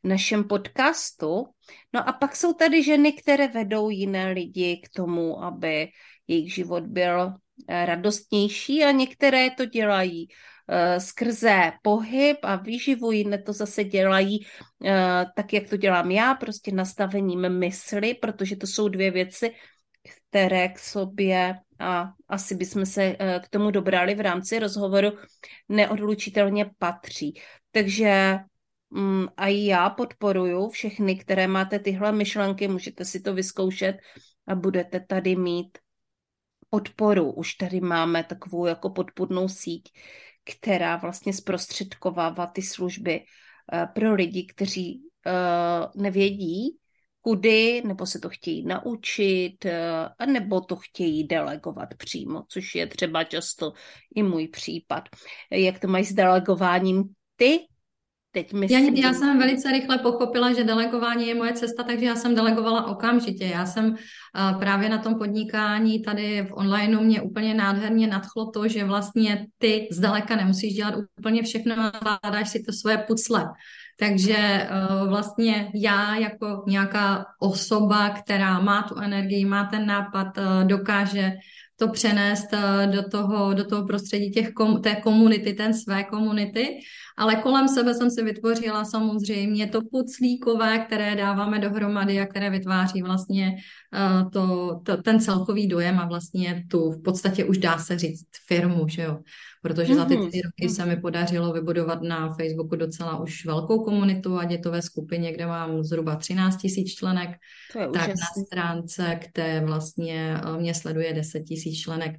našem 0.04 0.44
podcastu. 0.44 1.46
No 1.94 2.10
a 2.10 2.14
pak 2.14 2.36
jsou 2.36 2.54
tady 2.54 2.84
ženy, 2.84 3.14
které 3.14 3.48
vedou 3.48 3.90
jiné 3.90 4.32
lidi 4.32 4.82
k 4.86 4.90
tomu, 4.90 5.44
aby 5.44 5.88
jejich 6.30 6.54
život 6.54 6.84
byl 6.84 7.34
eh, 7.68 7.86
radostnější 7.86 8.84
a 8.84 8.92
některé 8.92 9.50
to 9.50 9.66
dělají 9.66 10.28
uh, 10.28 10.98
skrze 10.98 11.72
pohyb 11.82 12.38
a 12.44 12.56
výživu, 12.56 13.12
jiné 13.12 13.42
to 13.42 13.54
zase 13.54 13.84
dělají 13.84 14.40
uh, 14.40 14.90
tak, 15.36 15.54
jak 15.54 15.70
to 15.70 15.78
dělám 15.78 16.12
já, 16.12 16.36
prostě 16.36 16.72
nastavením 16.72 17.50
mysli, 17.50 18.14
protože 18.14 18.56
to 18.56 18.68
jsou 18.68 18.88
dvě 18.90 19.12
věci, 19.12 19.52
které 20.30 20.70
k 20.70 20.80
sobě 20.80 21.56
a 21.80 22.12
asi 22.28 22.56
bychom 22.56 22.86
se 22.86 23.16
k 23.40 23.50
tomu 23.50 23.72
dobrali 23.72 24.16
v 24.16 24.22
rámci 24.22 24.60
rozhovoru, 24.60 25.12
neodlučitelně 25.70 26.72
patří. 26.78 27.34
Takže 27.72 28.38
mm, 28.90 29.28
a 29.38 29.48
já 29.48 29.90
podporuju 29.90 30.70
všechny, 30.70 31.16
které 31.16 31.48
máte 31.48 31.80
tyhle 31.80 32.12
myšlenky, 32.12 32.68
můžete 32.68 33.06
si 33.06 33.20
to 33.20 33.34
vyzkoušet 33.34 33.98
a 34.48 34.56
budete 34.56 35.00
tady 35.00 35.36
mít 35.36 35.78
podporu. 36.70 37.32
Už 37.32 37.54
tady 37.54 37.82
máme 37.82 38.24
takovou 38.24 38.66
jako 38.66 38.90
podpůrnou 38.90 39.48
síť, 39.48 39.84
která 40.44 40.98
vlastně 40.98 41.34
zprostředkovává 41.34 42.48
ty 42.48 42.62
služby 42.62 43.20
uh, 43.20 43.86
pro 43.94 44.14
lidi, 44.14 44.46
kteří 44.46 45.02
uh, 45.26 46.02
nevědí, 46.04 46.78
kudy, 47.22 47.82
nebo 47.86 48.06
se 48.06 48.20
to 48.20 48.30
chtějí 48.30 48.66
naučit, 48.66 49.66
uh, 49.66 50.34
nebo 50.34 50.62
to 50.62 50.76
chtějí 50.76 51.28
delegovat 51.28 51.90
přímo, 51.98 52.44
což 52.48 52.76
je 52.76 52.88
třeba 52.88 53.24
často 53.24 53.74
i 54.16 54.24
můj 54.24 54.48
případ. 54.48 55.04
Jak 55.52 55.80
to 55.80 55.88
mají 55.88 56.06
s 56.06 56.14
delegováním 56.14 57.04
ty? 57.36 57.60
Teď 58.32 58.54
myslím... 58.54 58.96
já, 58.96 59.08
já 59.08 59.14
jsem 59.14 59.40
velice 59.40 59.72
rychle 59.72 59.98
pochopila, 59.98 60.54
že 60.54 60.64
delegování 60.64 61.28
je 61.28 61.36
moje 61.36 61.54
cesta, 61.54 61.84
takže 61.84 62.06
já 62.06 62.16
jsem 62.16 62.36
delegovala 62.36 62.86
okamžitě. 62.86 63.46
Já 63.46 63.66
jsem 63.66 63.86
uh, 63.86 64.60
právě 64.60 64.90
na 64.90 64.98
tom 64.98 65.16
podnikání 65.16 66.02
tady 66.02 66.42
v 66.50 66.54
onlineu 66.54 67.02
mě 67.02 67.22
úplně 67.22 67.54
nádherně 67.54 68.08
nadchlo 68.08 68.52
to, 68.52 68.68
že 68.68 68.84
vlastně 68.84 69.46
ty 69.58 69.88
zdaleka 69.92 70.36
nemusíš 70.36 70.74
dělat 70.74 70.96
úplně 71.20 71.44
všechno, 71.44 71.76
vládáš 72.04 72.50
si 72.50 72.64
to 72.64 72.74
svoje 72.74 72.98
pucle. 72.98 73.46
Takže 74.00 74.70
uh, 74.70 75.10
vlastně 75.10 75.72
já 75.76 76.16
jako 76.16 76.64
nějaká 76.68 77.26
osoba, 77.40 78.10
která 78.10 78.60
má 78.60 78.82
tu 78.84 79.00
energii, 79.00 79.46
má 79.46 79.64
ten 79.64 79.86
nápad, 79.86 80.38
uh, 80.38 80.68
dokáže 80.68 81.32
to 81.80 81.88
přenést 81.88 82.48
do 82.92 83.10
toho, 83.10 83.54
do 83.54 83.66
toho 83.66 83.88
prostředí 83.88 84.32
těch 84.32 84.52
kom, 84.52 84.82
té 84.82 84.96
komunity, 84.96 85.54
ten 85.54 85.74
své 85.74 86.04
komunity 86.04 86.80
ale 87.20 87.36
kolem 87.36 87.68
sebe 87.68 87.94
jsem 87.94 88.12
si 88.12 88.24
vytvořila 88.24 88.86
samozřejmě 88.86 89.68
to 89.68 89.82
puclíkové, 89.92 90.80
které 90.80 91.16
dáváme 91.16 91.60
dohromady 91.60 92.20
a 92.20 92.26
které 92.26 92.50
vytváří 92.50 93.02
vlastně 93.02 93.56
uh, 93.94 94.32
to, 94.32 94.76
to, 94.84 94.98
ten 94.98 95.20
celkový 95.20 95.68
dojem 95.68 96.00
a 96.00 96.08
vlastně 96.08 96.66
tu 96.72 96.92
v 96.92 97.04
podstatě 97.04 97.46
už 97.46 97.58
dá 97.58 97.78
se 97.78 97.98
říct 97.98 98.28
firmu, 98.48 98.88
že 98.88 99.02
jo. 99.02 99.20
Protože 99.62 99.96
za 99.96 100.06
ty 100.06 100.18
mhm. 100.18 100.30
tři 100.30 100.42
roky 100.42 100.74
se 100.74 100.86
mi 100.86 100.98
podařilo 100.98 101.54
vybudovat 101.54 102.02
na 102.02 102.34
Facebooku 102.34 102.76
docela 102.76 103.20
už 103.20 103.46
velkou 103.46 103.84
komunitu, 103.84 104.38
ať 104.38 104.52
je 104.52 104.58
to 104.58 104.72
ve 104.72 104.82
skupině, 104.82 105.34
kde 105.34 105.46
mám 105.46 105.84
zhruba 105.84 106.16
13 106.16 106.58
tisíc 106.58 106.94
členek, 106.94 107.30
tak 107.74 107.90
úžasný. 107.90 108.14
na 108.14 108.46
stránce, 108.46 109.20
kde 109.20 109.62
vlastně 109.66 110.40
eh, 110.46 110.60
mě 110.60 110.74
sleduje 110.74 111.14
10 111.14 111.40
tisíc 111.40 111.80
členek 111.80 112.16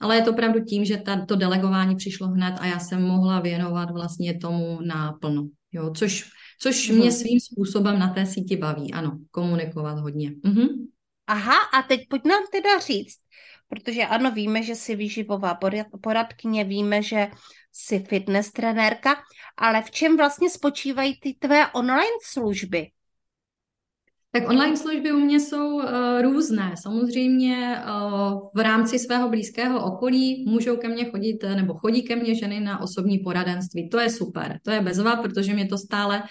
ale 0.00 0.16
je 0.16 0.22
to 0.22 0.30
opravdu 0.30 0.64
tím, 0.64 0.84
že 0.84 0.96
ta, 0.96 1.26
to 1.26 1.36
delegování 1.36 1.96
přišlo 1.96 2.28
hned 2.28 2.54
a 2.60 2.66
já 2.66 2.78
jsem 2.78 3.02
mohla 3.02 3.40
věnovat 3.40 3.90
vlastně 3.90 4.38
tomu 4.38 4.80
náplno. 4.80 5.48
Jo, 5.72 5.92
což, 5.96 6.30
což 6.60 6.88
mě 6.88 7.08
mhm. 7.08 7.12
svým 7.12 7.40
způsobem 7.40 7.98
na 7.98 8.14
té 8.14 8.26
síti 8.26 8.56
baví, 8.56 8.92
ano, 8.92 9.18
komunikovat 9.30 9.98
hodně. 9.98 10.32
Mhm. 10.44 10.68
Aha, 11.26 11.56
a 11.74 11.82
teď 11.82 12.00
pojď 12.08 12.24
nám 12.24 12.42
teda 12.52 12.78
říct, 12.78 13.18
protože 13.68 14.02
ano, 14.02 14.30
víme, 14.30 14.62
že 14.62 14.74
jsi 14.74 14.96
výživová 14.96 15.58
poradkyně, 16.02 16.64
víme, 16.64 17.02
že 17.02 17.30
jsi 17.72 17.98
fitness 17.98 18.52
trenérka, 18.52 19.22
ale 19.56 19.82
v 19.82 19.90
čem 19.90 20.16
vlastně 20.16 20.50
spočívají 20.50 21.20
ty 21.20 21.34
tvé 21.34 21.66
online 21.72 22.18
služby? 22.22 22.86
Tak 24.32 24.48
online 24.48 24.76
služby 24.76 25.12
u 25.12 25.18
mě 25.18 25.40
jsou 25.40 25.74
uh, 25.74 25.82
různé. 26.22 26.74
Samozřejmě 26.82 27.82
uh, 27.84 28.48
v 28.54 28.60
rámci 28.60 28.98
svého 28.98 29.28
blízkého 29.28 29.84
okolí 29.84 30.44
můžou 30.48 30.76
ke 30.76 30.88
mně 30.88 31.04
chodit, 31.04 31.42
nebo 31.42 31.74
chodí 31.74 32.02
ke 32.02 32.16
mně 32.16 32.34
ženy 32.34 32.60
na 32.60 32.80
osobní 32.80 33.18
poradenství. 33.18 33.88
To 33.88 33.98
je 33.98 34.10
super, 34.10 34.58
to 34.62 34.70
je 34.70 34.80
bezva, 34.80 35.16
protože 35.16 35.54
mě 35.54 35.66
to 35.66 35.78
stále 35.78 36.22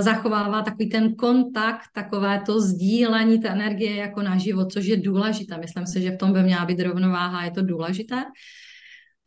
zachovává 0.00 0.62
takový 0.62 0.88
ten 0.88 1.14
kontakt, 1.14 1.88
takové 1.94 2.42
to 2.46 2.60
sdílení 2.60 3.40
té 3.40 3.48
energie 3.48 3.96
jako 3.96 4.22
na 4.22 4.38
život, 4.38 4.72
což 4.72 4.86
je 4.86 4.96
důležité. 4.96 5.58
Myslím 5.58 5.86
si, 5.86 6.02
že 6.02 6.10
v 6.10 6.18
tom 6.18 6.32
by 6.32 6.42
měla 6.42 6.64
být 6.64 6.80
rovnováha, 6.80 7.44
je 7.44 7.50
to 7.50 7.62
důležité. 7.62 8.24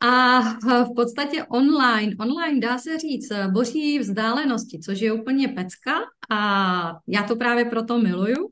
A 0.00 0.40
v 0.84 0.94
podstatě 0.96 1.44
online, 1.44 2.12
online 2.20 2.60
dá 2.60 2.78
se 2.78 2.98
říct, 2.98 3.32
boří 3.52 3.98
vzdálenosti, 3.98 4.78
což 4.78 5.00
je 5.00 5.12
úplně 5.12 5.48
pecka 5.48 5.92
a 6.30 6.98
já 7.08 7.22
to 7.22 7.36
právě 7.36 7.64
proto 7.64 7.98
miluju. 7.98 8.48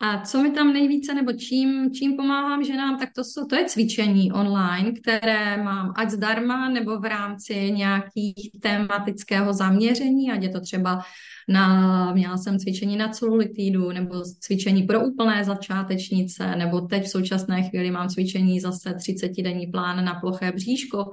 A 0.00 0.20
co 0.20 0.42
mi 0.42 0.50
tam 0.50 0.72
nejvíce, 0.72 1.14
nebo 1.14 1.32
čím, 1.32 1.90
čím 1.94 2.16
pomáhám 2.16 2.64
ženám, 2.64 2.98
tak 2.98 3.08
to, 3.14 3.24
jsou, 3.24 3.46
to 3.46 3.56
je 3.56 3.64
cvičení 3.64 4.32
online, 4.32 4.92
které 4.92 5.62
mám 5.62 5.92
ať 5.96 6.10
zdarma, 6.10 6.68
nebo 6.68 6.98
v 6.98 7.04
rámci 7.04 7.72
nějakých 7.72 8.50
tematického 8.62 9.52
zaměření, 9.52 10.32
ať 10.32 10.42
je 10.42 10.48
to 10.48 10.60
třeba 10.60 11.02
na, 11.48 12.12
měla 12.12 12.36
jsem 12.36 12.58
cvičení 12.58 12.96
na 12.96 13.08
celulitidu, 13.08 13.92
nebo 13.92 14.22
cvičení 14.40 14.82
pro 14.82 15.06
úplné 15.06 15.44
začátečnice, 15.44 16.56
nebo 16.56 16.80
teď 16.80 17.04
v 17.04 17.10
současné 17.10 17.62
chvíli 17.62 17.90
mám 17.90 18.08
cvičení 18.08 18.60
zase 18.60 18.90
30-denní 18.90 19.66
plán 19.66 20.04
na 20.04 20.14
ploché 20.14 20.52
bříško. 20.52 21.10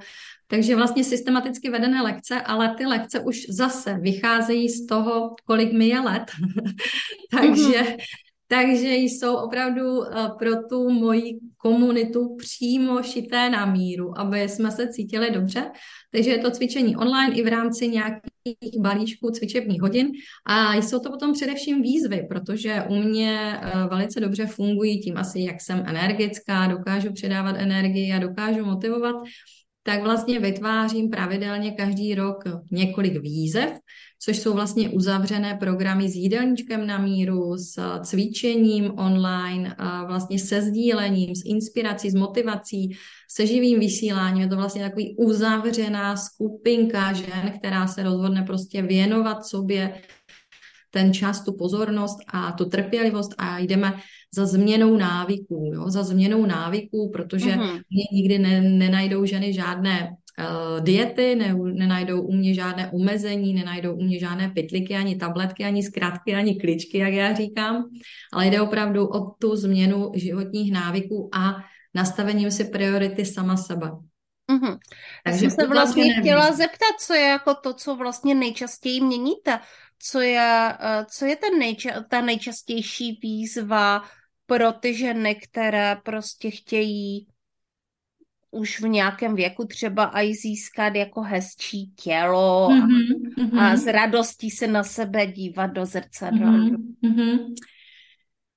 Takže 0.54 0.76
vlastně 0.76 1.04
systematicky 1.04 1.70
vedené 1.70 2.02
lekce, 2.02 2.42
ale 2.42 2.76
ty 2.78 2.86
lekce 2.86 3.20
už 3.20 3.46
zase 3.50 3.98
vycházejí 4.02 4.70
z 4.70 4.86
toho, 4.86 5.36
kolik 5.46 5.74
mi 5.74 5.88
je 5.88 6.00
let. 6.00 6.24
Takže 7.32 7.82
mm-hmm. 7.82 7.98
Takže 8.48 8.96
jsou 8.96 9.36
opravdu 9.36 10.04
eh, 10.04 10.30
pro 10.40 10.52
tu 10.70 10.90
moji 10.90 11.40
komunitu 11.58 12.36
přímo 12.36 13.04
šité 13.04 13.50
na 13.50 13.66
míru, 13.66 14.20
aby 14.20 14.42
jsme 14.42 14.72
se 14.72 14.88
cítili 14.88 15.32
dobře. 15.32 15.72
Takže 16.12 16.30
je 16.30 16.38
to 16.38 16.52
cvičení 16.52 16.96
online 16.96 17.36
i 17.36 17.44
v 17.44 17.48
rámci 17.48 17.88
nějakých 17.88 18.80
balíčků 18.80 19.32
cvičebních 19.32 19.82
hodin. 19.82 20.12
A 20.46 20.76
jsou 20.76 21.00
to 21.00 21.12
potom 21.12 21.34
především 21.34 21.82
výzvy, 21.82 22.26
protože 22.30 22.84
u 22.90 22.96
mě 22.96 23.60
eh, 23.62 23.88
velice 23.90 24.20
dobře 24.20 24.46
fungují 24.46 25.02
tím 25.02 25.18
asi, 25.18 25.40
jak 25.40 25.62
jsem 25.62 25.84
energická, 25.88 26.68
dokážu 26.68 27.14
předávat 27.14 27.56
energii 27.58 28.14
a 28.14 28.20
dokážu 28.20 28.66
motivovat 28.66 29.16
tak 29.86 30.04
vlastně 30.04 30.40
vytvářím 30.40 31.10
pravidelně 31.10 31.72
každý 31.72 32.16
rok 32.16 32.44
několik 32.72 33.22
výzev, 33.22 33.70
což 34.20 34.40
jsou 34.40 34.54
vlastně 34.54 34.90
uzavřené 34.90 35.58
programy 35.60 36.10
s 36.10 36.16
jídelníčkem 36.16 36.88
na 36.88 36.98
míru, 36.98 37.58
s 37.58 38.00
cvičením 38.04 38.92
online, 39.00 39.76
vlastně 40.08 40.40
se 40.40 40.62
sdílením, 40.62 41.36
s 41.36 41.46
inspirací, 41.46 42.10
s 42.10 42.16
motivací, 42.16 42.98
se 43.32 43.48
živým 43.48 43.80
vysíláním. 43.80 44.42
Je 44.42 44.50
to 44.50 44.56
vlastně 44.56 44.84
takový 44.84 45.16
uzavřená 45.18 46.18
skupinka 46.18 47.14
žen, 47.14 47.54
která 47.60 47.88
se 47.88 48.04
rozhodne 48.04 48.44
prostě 48.44 48.82
věnovat 48.82 49.46
sobě 49.46 50.02
ten 50.92 51.14
čas, 51.14 51.44
tu 51.44 51.58
pozornost 51.58 52.18
a 52.34 52.52
tu 52.52 52.66
trpělivost 52.66 53.32
a 53.38 53.60
jdeme 53.60 53.94
za 54.34 54.46
změnou 54.46 54.98
návyků, 54.98 55.72
jo? 55.74 55.90
za 55.90 56.04
změnou 56.04 56.46
návyků, 56.46 57.10
protože 57.14 57.50
mm-hmm. 57.50 57.82
mě 57.90 58.04
nikdy 58.12 58.40
ne, 58.40 58.62
nenajdou 58.62 59.26
ženy 59.26 59.54
žádné 59.54 60.10
uh, 60.10 60.84
diety, 60.84 61.36
ne, 61.36 61.54
nenajdou 61.54 62.22
u 62.22 62.34
mě 62.34 62.54
žádné 62.54 62.90
umezení, 62.92 63.54
nenajdou 63.54 63.94
u 63.94 64.02
mě 64.02 64.20
žádné 64.20 64.50
pytliky, 64.50 64.96
ani 64.96 65.16
tabletky, 65.16 65.64
ani 65.64 65.84
zkrátky, 65.84 66.36
ani 66.36 66.56
kličky, 66.56 66.98
jak 66.98 67.14
já 67.14 67.34
říkám, 67.34 67.90
ale 68.34 68.48
jde 68.48 68.62
opravdu 68.62 69.08
o 69.08 69.32
tu 69.40 69.56
změnu 69.56 70.12
životních 70.16 70.72
návyků 70.72 71.30
a 71.34 71.56
nastavením 71.94 72.52
si 72.52 72.66
priority 72.66 73.26
sama 73.26 73.58
sebe. 73.58 73.92
Mm-hmm. 74.52 74.78
Takže 75.24 75.40
jsem 75.40 75.50
se 75.50 75.68
vlastně 75.68 76.06
nevím. 76.06 76.22
chtěla 76.22 76.52
zeptat, 76.52 77.00
co 77.00 77.14
je 77.14 77.28
jako 77.28 77.56
to, 77.56 77.74
co 77.74 77.96
vlastně 77.96 78.36
nejčastěji 78.36 79.02
měníte. 79.02 79.60
Co 80.00 80.20
je, 80.20 80.76
eh, 80.80 81.06
co 81.10 81.26
je 81.26 81.36
ten 81.36 81.60
nejča- 81.60 82.04
ta 82.10 82.22
nejčastější 82.22 83.20
výzva 83.24 84.04
pro 84.58 84.72
ty 84.72 84.94
ženy, 84.94 85.36
které 85.36 85.98
prostě 86.04 86.52
chtějí 86.52 87.28
už 88.52 88.82
v 88.82 88.88
nějakém 88.88 89.36
věku 89.36 89.66
třeba 89.66 90.12
i 90.22 90.34
získat 90.34 90.96
jako 90.96 91.22
hezčí 91.22 91.94
tělo 92.04 92.70
mm-hmm, 92.70 93.60
a, 93.60 93.68
a 93.68 93.76
s 93.76 93.88
radostí 93.88 94.50
se 94.50 94.68
na 94.68 94.84
sebe 94.84 95.28
dívat 95.28 95.68
do 95.68 95.86
zrcadla. 95.86 96.52
Mm-hmm. 96.52 97.54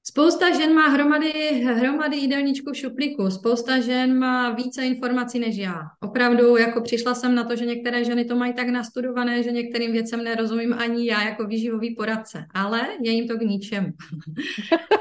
Spousta 0.08 0.54
žen 0.54 0.75
má 0.75 0.88
hromady, 0.88 1.32
hromady 1.64 2.16
jídelníčku 2.16 2.72
v 2.72 2.76
šuplíku, 2.76 3.30
spousta 3.30 3.80
žen 3.80 4.18
má 4.18 4.50
více 4.50 4.86
informací 4.86 5.38
než 5.38 5.56
já. 5.56 5.82
Opravdu, 6.02 6.56
jako 6.56 6.80
přišla 6.80 7.14
jsem 7.14 7.34
na 7.34 7.44
to, 7.44 7.56
že 7.56 7.66
některé 7.66 8.04
ženy 8.04 8.25
to 8.25 8.36
mají 8.36 8.52
tak 8.52 8.68
nastudované, 8.68 9.42
že 9.42 9.52
některým 9.52 9.92
věcem 9.92 10.25
nerozumím 10.25 10.75
ani 10.75 11.06
já 11.06 11.22
jako 11.22 11.46
výživový 11.46 11.94
poradce, 11.94 12.44
ale 12.54 12.80
je 13.02 13.12
jim 13.12 13.28
to 13.28 13.36
k 13.38 13.40
ničemu. 13.40 13.88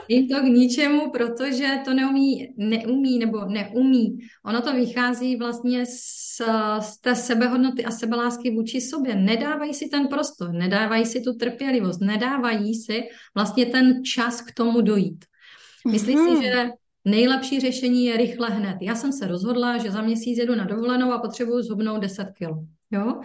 je 0.08 0.16
jim 0.18 0.28
to 0.28 0.40
k 0.40 0.44
ničemu, 0.44 1.12
protože 1.12 1.68
to 1.86 1.94
neumí, 1.94 2.54
neumí 2.58 3.20
nebo 3.20 3.46
neumí. 3.46 4.18
Ono 4.46 4.62
to 4.62 4.74
vychází 4.74 5.36
vlastně 5.36 5.86
z, 5.86 6.42
z 6.80 7.02
té 7.02 7.16
sebehodnoty 7.16 7.86
a 7.86 7.92
sebelásky 7.92 8.52
vůči 8.52 8.82
sobě. 8.82 9.16
Nedávají 9.16 9.74
si 9.74 9.90
ten 9.90 10.08
prostor, 10.08 10.52
nedávají 10.54 11.06
si 11.06 11.22
tu 11.22 11.34
trpělivost, 11.34 12.02
nedávají 12.02 12.76
si 12.76 13.04
vlastně 13.36 13.66
ten 13.66 14.04
čas 14.04 14.42
k 14.42 14.54
tomu 14.54 14.82
do 14.82 14.95
dojít. 14.96 15.26
Myslím 15.88 16.20
mm-hmm. 16.20 16.30
si, 16.30 16.36
mhm. 16.36 16.44
že 16.44 16.70
nejlepší 17.06 17.60
řešení 17.60 18.06
je 18.06 18.18
rychle 18.18 18.50
hned. 18.50 18.78
Já 18.82 18.96
jsem 18.96 19.14
se 19.14 19.28
rozhodla, 19.28 19.78
že 19.78 19.92
za 19.92 20.02
měsíc 20.02 20.38
jedu 20.38 20.56
na 20.56 20.64
dovolenou 20.64 21.12
a 21.12 21.20
potřebuju 21.20 21.62
zhubnout 21.62 22.02
10 22.02 22.28
kg. 22.38 22.58
Jo? 22.92 23.22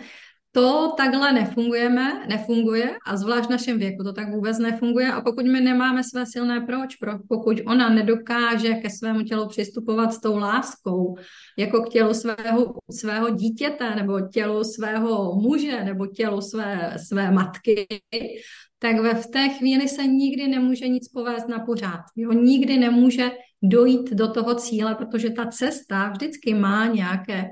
To 0.52 0.92
takhle 0.96 1.32
nefungujeme, 1.32 2.26
nefunguje 2.28 2.96
a 3.06 3.16
zvlášť 3.16 3.46
v 3.46 3.50
našem 3.50 3.78
věku 3.78 4.04
to 4.04 4.12
tak 4.12 4.30
vůbec 4.34 4.58
nefunguje 4.58 5.12
a 5.12 5.20
pokud 5.20 5.46
my 5.46 5.60
nemáme 5.60 6.04
své 6.04 6.26
silné 6.26 6.60
proč, 6.60 6.96
pro, 6.96 7.12
pokud 7.28 7.56
ona 7.66 7.88
nedokáže 7.88 8.74
ke 8.74 8.90
svému 8.90 9.22
tělu 9.22 9.48
přistupovat 9.48 10.12
s 10.12 10.20
tou 10.20 10.36
láskou, 10.36 11.16
jako 11.58 11.82
k 11.82 11.88
tělu 11.88 12.14
svého, 12.14 12.74
svého 12.90 13.30
dítěte 13.30 13.94
nebo 13.94 14.20
tělu 14.20 14.64
svého 14.64 15.34
muže 15.34 15.84
nebo 15.84 16.06
tělu 16.06 16.40
své, 16.40 16.96
své 17.08 17.30
matky, 17.30 17.86
tak 18.82 19.00
ve 19.00 19.14
v 19.14 19.26
té 19.26 19.48
chvíli 19.48 19.88
se 19.88 20.06
nikdy 20.06 20.48
nemůže 20.48 20.88
nic 20.88 21.08
povést 21.08 21.48
na 21.48 21.58
pořád. 21.58 22.00
Jo? 22.16 22.32
Nikdy 22.32 22.78
nemůže 22.78 23.30
dojít 23.62 24.10
do 24.10 24.32
toho 24.32 24.54
cíle, 24.54 24.94
protože 24.94 25.30
ta 25.30 25.46
cesta 25.46 26.08
vždycky 26.08 26.54
má 26.54 26.86
nějaké 26.86 27.48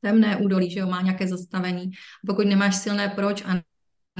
temné 0.00 0.36
údolí, 0.36 0.70
že 0.70 0.80
jo, 0.80 0.86
má 0.86 1.02
nějaké 1.02 1.28
zastavení. 1.28 1.90
Pokud 2.26 2.46
nemáš 2.46 2.76
silné 2.76 3.08
proč 3.08 3.44
a 3.46 3.60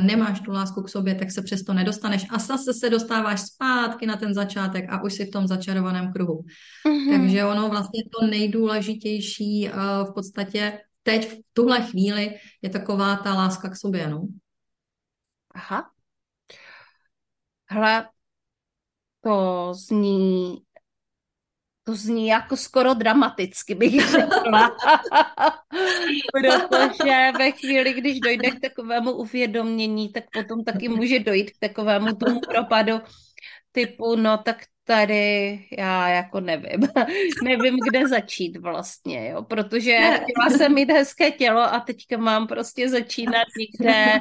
nemáš 0.03 0.41
tu 0.41 0.51
lásku 0.51 0.83
k 0.83 0.89
sobě, 0.89 1.15
tak 1.15 1.31
se 1.31 1.43
přesto 1.43 1.75
nedostaneš 1.75 2.27
a 2.31 2.39
zase 2.39 2.75
se 2.75 2.91
dostáváš 2.91 3.41
zpátky 3.41 4.07
na 4.07 4.17
ten 4.17 4.35
začátek 4.35 4.85
a 4.89 5.03
už 5.03 5.15
si 5.15 5.25
v 5.25 5.31
tom 5.31 5.47
začarovaném 5.47 6.13
kruhu. 6.13 6.45
Mm-hmm. 6.87 7.17
Takže 7.17 7.45
ono 7.45 7.69
vlastně 7.69 8.03
to 8.21 8.27
nejdůležitější 8.27 9.69
uh, 9.69 10.11
v 10.11 10.15
podstatě 10.15 10.81
teď 11.03 11.33
v 11.33 11.37
tuhle 11.53 11.83
chvíli 11.83 12.35
je 12.63 12.71
taková 12.71 13.17
ta 13.17 13.35
láska 13.35 13.69
k 13.69 13.77
sobě, 13.77 14.09
no. 14.09 14.27
Aha. 15.55 15.91
Hle, 17.71 18.09
to 19.21 19.69
zní 19.75 20.63
to 21.89 21.95
zní 21.95 22.27
jako 22.27 22.57
skoro 22.57 22.95
dramaticky, 22.95 23.75
bych 23.75 24.11
řekla. 24.11 24.71
Protože 26.33 27.33
ve 27.39 27.51
chvíli, 27.51 27.93
když 27.93 28.21
dojde 28.21 28.51
k 28.51 28.61
takovému 28.61 29.13
uvědomění, 29.13 30.13
tak 30.13 30.25
potom 30.33 30.65
taky 30.65 30.89
může 30.89 31.19
dojít 31.19 31.51
k 31.51 31.59
takovému 31.61 32.17
tomu 32.17 32.41
propadu 32.41 33.01
typu, 33.73 34.17
no 34.17 34.39
tak 34.39 34.57
tady 34.85 35.59
já 35.79 36.09
jako 36.09 36.41
nevím, 36.41 36.81
nevím, 37.45 37.77
kde 37.89 38.09
začít 38.09 38.57
vlastně, 38.57 39.29
jo, 39.29 39.43
protože 39.43 39.99
chtěla 39.99 40.59
jsem 40.59 40.75
mít 40.75 40.91
hezké 40.91 41.31
tělo 41.31 41.61
a 41.61 41.81
teďka 41.81 42.17
mám 42.17 42.47
prostě 42.47 42.89
začínat 42.89 43.47
někde, 43.59 44.21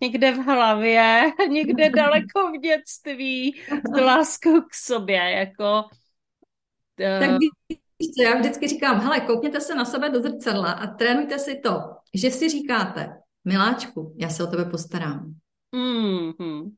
někde 0.00 0.32
v 0.32 0.36
hlavě, 0.36 1.32
někde 1.48 1.90
daleko 1.90 2.48
v 2.50 2.60
dětství 2.60 3.60
s 3.94 4.00
láskou 4.00 4.60
k 4.60 4.74
sobě, 4.74 5.16
jako 5.16 5.84
tak 6.98 7.30
víš 7.40 8.10
co, 8.16 8.22
já 8.22 8.38
vždycky 8.38 8.68
říkám, 8.68 9.00
hele, 9.00 9.20
koukněte 9.20 9.60
se 9.60 9.74
na 9.74 9.84
sebe 9.84 10.10
do 10.10 10.20
zrcadla 10.20 10.72
a 10.72 10.86
trénujte 10.86 11.38
si 11.38 11.60
to, 11.60 11.80
že 12.14 12.30
si 12.30 12.48
říkáte, 12.48 13.08
miláčku, 13.44 14.16
já 14.18 14.28
se 14.28 14.44
o 14.44 14.46
tebe 14.46 14.64
postarám. 14.64 15.34
Mm-hmm. 15.74 16.70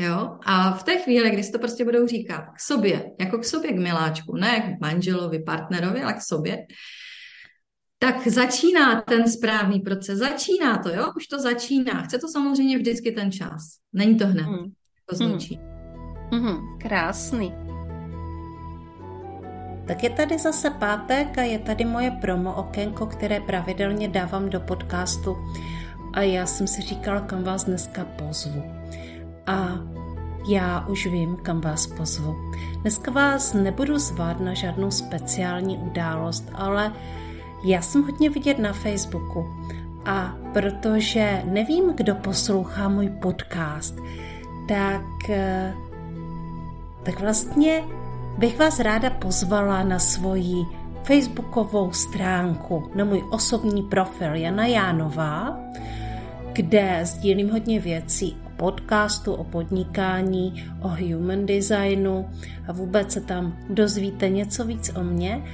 Jo? 0.00 0.38
A 0.44 0.72
v 0.72 0.82
té 0.82 0.98
chvíli, 0.98 1.30
kdy 1.30 1.42
si 1.42 1.52
to 1.52 1.58
prostě 1.58 1.84
budou 1.84 2.06
říkat 2.06 2.42
k 2.56 2.60
sobě, 2.60 3.12
jako 3.20 3.38
k 3.38 3.44
sobě, 3.44 3.72
k 3.72 3.78
miláčku, 3.78 4.36
ne 4.36 4.60
k 4.60 4.80
manželovi, 4.80 5.42
partnerovi, 5.42 6.02
ale 6.02 6.12
k 6.12 6.22
sobě, 6.22 6.66
tak 7.98 8.28
začíná 8.28 9.00
ten 9.00 9.30
správný 9.30 9.80
proces. 9.80 10.18
Začíná 10.18 10.78
to, 10.78 10.88
jo? 10.88 11.12
Už 11.16 11.26
to 11.26 11.38
začíná. 11.38 12.02
Chce 12.02 12.18
to 12.18 12.28
samozřejmě 12.28 12.78
vždycky 12.78 13.12
ten 13.12 13.32
čas. 13.32 13.62
Není 13.92 14.16
to 14.16 14.26
hned. 14.26 14.46
Mm. 14.46 14.72
To 15.06 15.16
zničí. 15.16 15.58
Mm. 16.32 16.40
Mm. 16.40 16.78
Krásný. 16.78 17.54
Tak 19.86 20.02
je 20.02 20.10
tady 20.10 20.38
zase 20.38 20.70
pátek 20.70 21.38
a 21.38 21.42
je 21.42 21.58
tady 21.58 21.84
moje 21.84 22.10
promo 22.10 22.54
okénko, 22.54 23.06
které 23.06 23.40
pravidelně 23.40 24.08
dávám 24.08 24.50
do 24.50 24.60
podcastu. 24.60 25.36
A 26.12 26.22
já 26.22 26.46
jsem 26.46 26.66
si 26.66 26.82
říkala, 26.82 27.20
kam 27.20 27.42
vás 27.42 27.64
dneska 27.64 28.04
pozvu. 28.04 28.62
A 29.46 29.68
já 30.50 30.86
už 30.86 31.06
vím, 31.06 31.36
kam 31.36 31.60
vás 31.60 31.86
pozvu. 31.86 32.36
Dneska 32.80 33.10
vás 33.10 33.52
nebudu 33.52 33.98
zvát 33.98 34.40
na 34.40 34.54
žádnou 34.54 34.90
speciální 34.90 35.78
událost, 35.78 36.50
ale 36.54 36.92
já 37.64 37.82
jsem 37.82 38.02
hodně 38.02 38.30
vidět 38.30 38.58
na 38.58 38.72
Facebooku. 38.72 39.44
A 40.04 40.36
protože 40.52 41.42
nevím, 41.44 41.92
kdo 41.94 42.14
poslouchá 42.14 42.88
můj 42.88 43.08
podcast, 43.08 43.94
tak, 44.68 45.30
eh, 45.30 45.74
tak 47.02 47.20
vlastně 47.20 47.82
bych 48.38 48.58
vás 48.58 48.80
ráda 48.80 49.10
pozvala 49.10 49.82
na 49.82 49.98
svoji 49.98 50.66
facebookovou 51.04 51.92
stránku, 51.92 52.90
na 52.94 53.04
můj 53.04 53.24
osobní 53.30 53.82
profil 53.82 54.34
Jana 54.34 54.66
Jánová, 54.66 55.58
kde 56.52 57.00
sdílím 57.02 57.50
hodně 57.50 57.80
věcí 57.80 58.36
o 58.46 58.50
podcastu, 58.50 59.34
o 59.34 59.44
podnikání, 59.44 60.64
o 60.80 60.88
human 60.88 61.46
designu 61.46 62.28
a 62.68 62.72
vůbec 62.72 63.12
se 63.12 63.20
tam 63.20 63.56
dozvíte 63.70 64.28
něco 64.28 64.64
víc 64.64 64.92
o 64.96 65.04
mně 65.04 65.44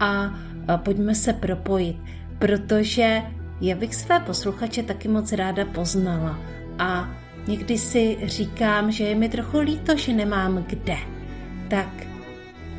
a 0.00 0.34
pojďme 0.76 1.14
se 1.14 1.32
propojit, 1.32 1.96
protože 2.38 3.22
já 3.60 3.76
bych 3.76 3.94
své 3.94 4.20
posluchače 4.20 4.82
taky 4.82 5.08
moc 5.08 5.32
ráda 5.32 5.64
poznala 5.64 6.38
a 6.78 7.10
někdy 7.46 7.78
si 7.78 8.18
říkám, 8.24 8.92
že 8.92 9.04
je 9.04 9.14
mi 9.14 9.28
trochu 9.28 9.58
líto, 9.58 9.96
že 9.96 10.12
nemám 10.12 10.64
kde. 10.68 10.96
Tak 11.68 12.06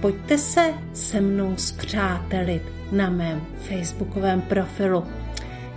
pojďte 0.02 0.38
se 0.38 0.74
se 0.94 1.22
mnou 1.22 1.54
zpřátelit 1.58 2.64
na 2.92 3.10
mém 3.10 3.42
facebookovém 3.58 4.42
profilu. 4.42 5.04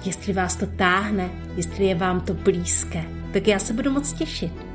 Jestli 0.04 0.32
vás 0.32 0.56
to 0.56 0.66
táhne, 0.66 1.30
jestli 1.56 1.84
je 1.84 1.94
vám 1.94 2.20
to 2.20 2.34
blízké, 2.34 3.04
tak 3.32 3.48
já 3.48 3.58
se 3.58 3.72
budu 3.72 3.90
moc 3.90 4.12
těšit. 4.12 4.65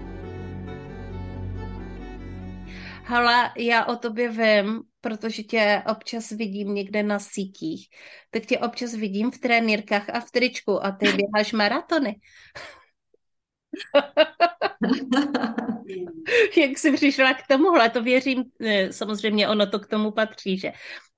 Hala, 3.12 3.54
já 3.58 3.86
o 3.86 3.96
tobě 3.96 4.30
vím, 4.30 4.82
protože 5.02 5.44
tě 5.44 5.84
občas 5.92 6.30
vidím 6.30 6.74
někde 6.74 7.04
na 7.04 7.20
sítích, 7.20 7.88
tak 8.30 8.46
tě 8.46 8.60
občas 8.60 8.94
vidím 8.94 9.32
v 9.32 9.38
trenýrkách 9.38 10.10
a 10.10 10.20
v 10.20 10.32
tričku 10.32 10.86
a 10.86 10.92
ty 10.92 11.06
běháš 11.06 11.54
maratony. 11.54 12.16
Jak 16.58 16.78
jsi 16.78 16.92
přišla 16.92 17.34
k 17.34 17.48
tomuhle, 17.48 17.90
to 17.90 18.04
věřím, 18.04 18.44
samozřejmě 18.92 19.48
ono 19.48 19.68
to 19.68 19.80
k 19.80 19.88
tomu 19.88 20.12
patří, 20.12 20.58
že? 20.58 20.72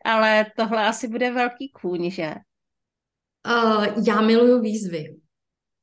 Ale 0.05 0.45
tohle 0.57 0.87
asi 0.87 1.07
bude 1.07 1.31
velký 1.31 1.69
kůň, 1.69 2.09
že? 2.09 2.35
Uh, 3.47 3.85
já 4.07 4.21
miluju 4.21 4.61
výzvy. 4.61 5.15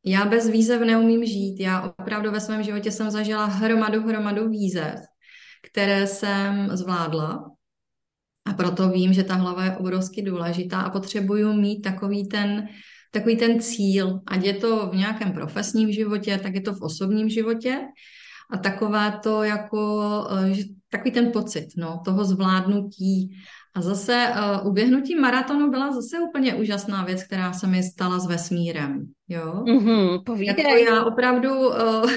Já 0.05 0.25
bez 0.25 0.49
výzev 0.49 0.81
neumím 0.81 1.25
žít. 1.25 1.61
Já 1.61 1.94
opravdu 1.99 2.31
ve 2.31 2.40
svém 2.40 2.62
životě 2.62 2.92
jsem 2.92 3.11
zažila 3.11 3.44
hromadu, 3.44 4.03
hromadu 4.03 4.49
výzev, 4.49 5.10
které 5.62 6.07
jsem 6.07 6.77
zvládla. 6.77 7.51
A 8.46 8.53
proto 8.53 8.88
vím, 8.88 9.12
že 9.12 9.25
ta 9.25 9.35
hlava 9.35 9.64
je 9.64 9.77
obrovsky 9.77 10.23
důležitá 10.23 10.81
a 10.81 10.90
potřebuju 10.90 11.53
mít 11.53 11.81
takový 11.81 12.29
ten, 12.29 12.68
takový 13.11 13.37
ten 13.37 13.61
cíl, 13.61 14.20
ať 14.27 14.44
je 14.44 14.55
to 14.55 14.87
v 14.87 14.96
nějakém 14.96 15.33
profesním 15.33 15.92
životě, 15.92 16.40
tak 16.42 16.55
je 16.55 16.61
to 16.61 16.75
v 16.75 16.83
osobním 16.83 17.29
životě. 17.29 17.79
A 18.51 18.57
takové 18.59 19.20
to 19.23 19.42
jako, 19.42 20.11
eh, 20.33 20.64
takový 20.90 21.11
ten 21.11 21.33
pocit 21.33 21.66
no, 21.77 22.01
toho 22.05 22.25
zvládnutí. 22.25 23.31
A 23.75 23.83
zase 23.83 24.33
uh, 24.35 24.68
uběhnutí 24.68 25.14
maratonu 25.14 25.70
byla 25.70 25.92
zase 25.92 26.20
úplně 26.20 26.55
úžasná 26.55 27.05
věc, 27.05 27.23
která 27.23 27.53
se 27.53 27.66
mi 27.66 27.83
stala 27.83 28.18
s 28.18 28.27
vesmírem. 28.27 29.07
Jo? 29.29 29.62
Mm-hmm, 29.66 30.42
Jako 30.42 30.61
já 30.61 31.05
opravdu, 31.05 31.68
uh, 31.68 32.11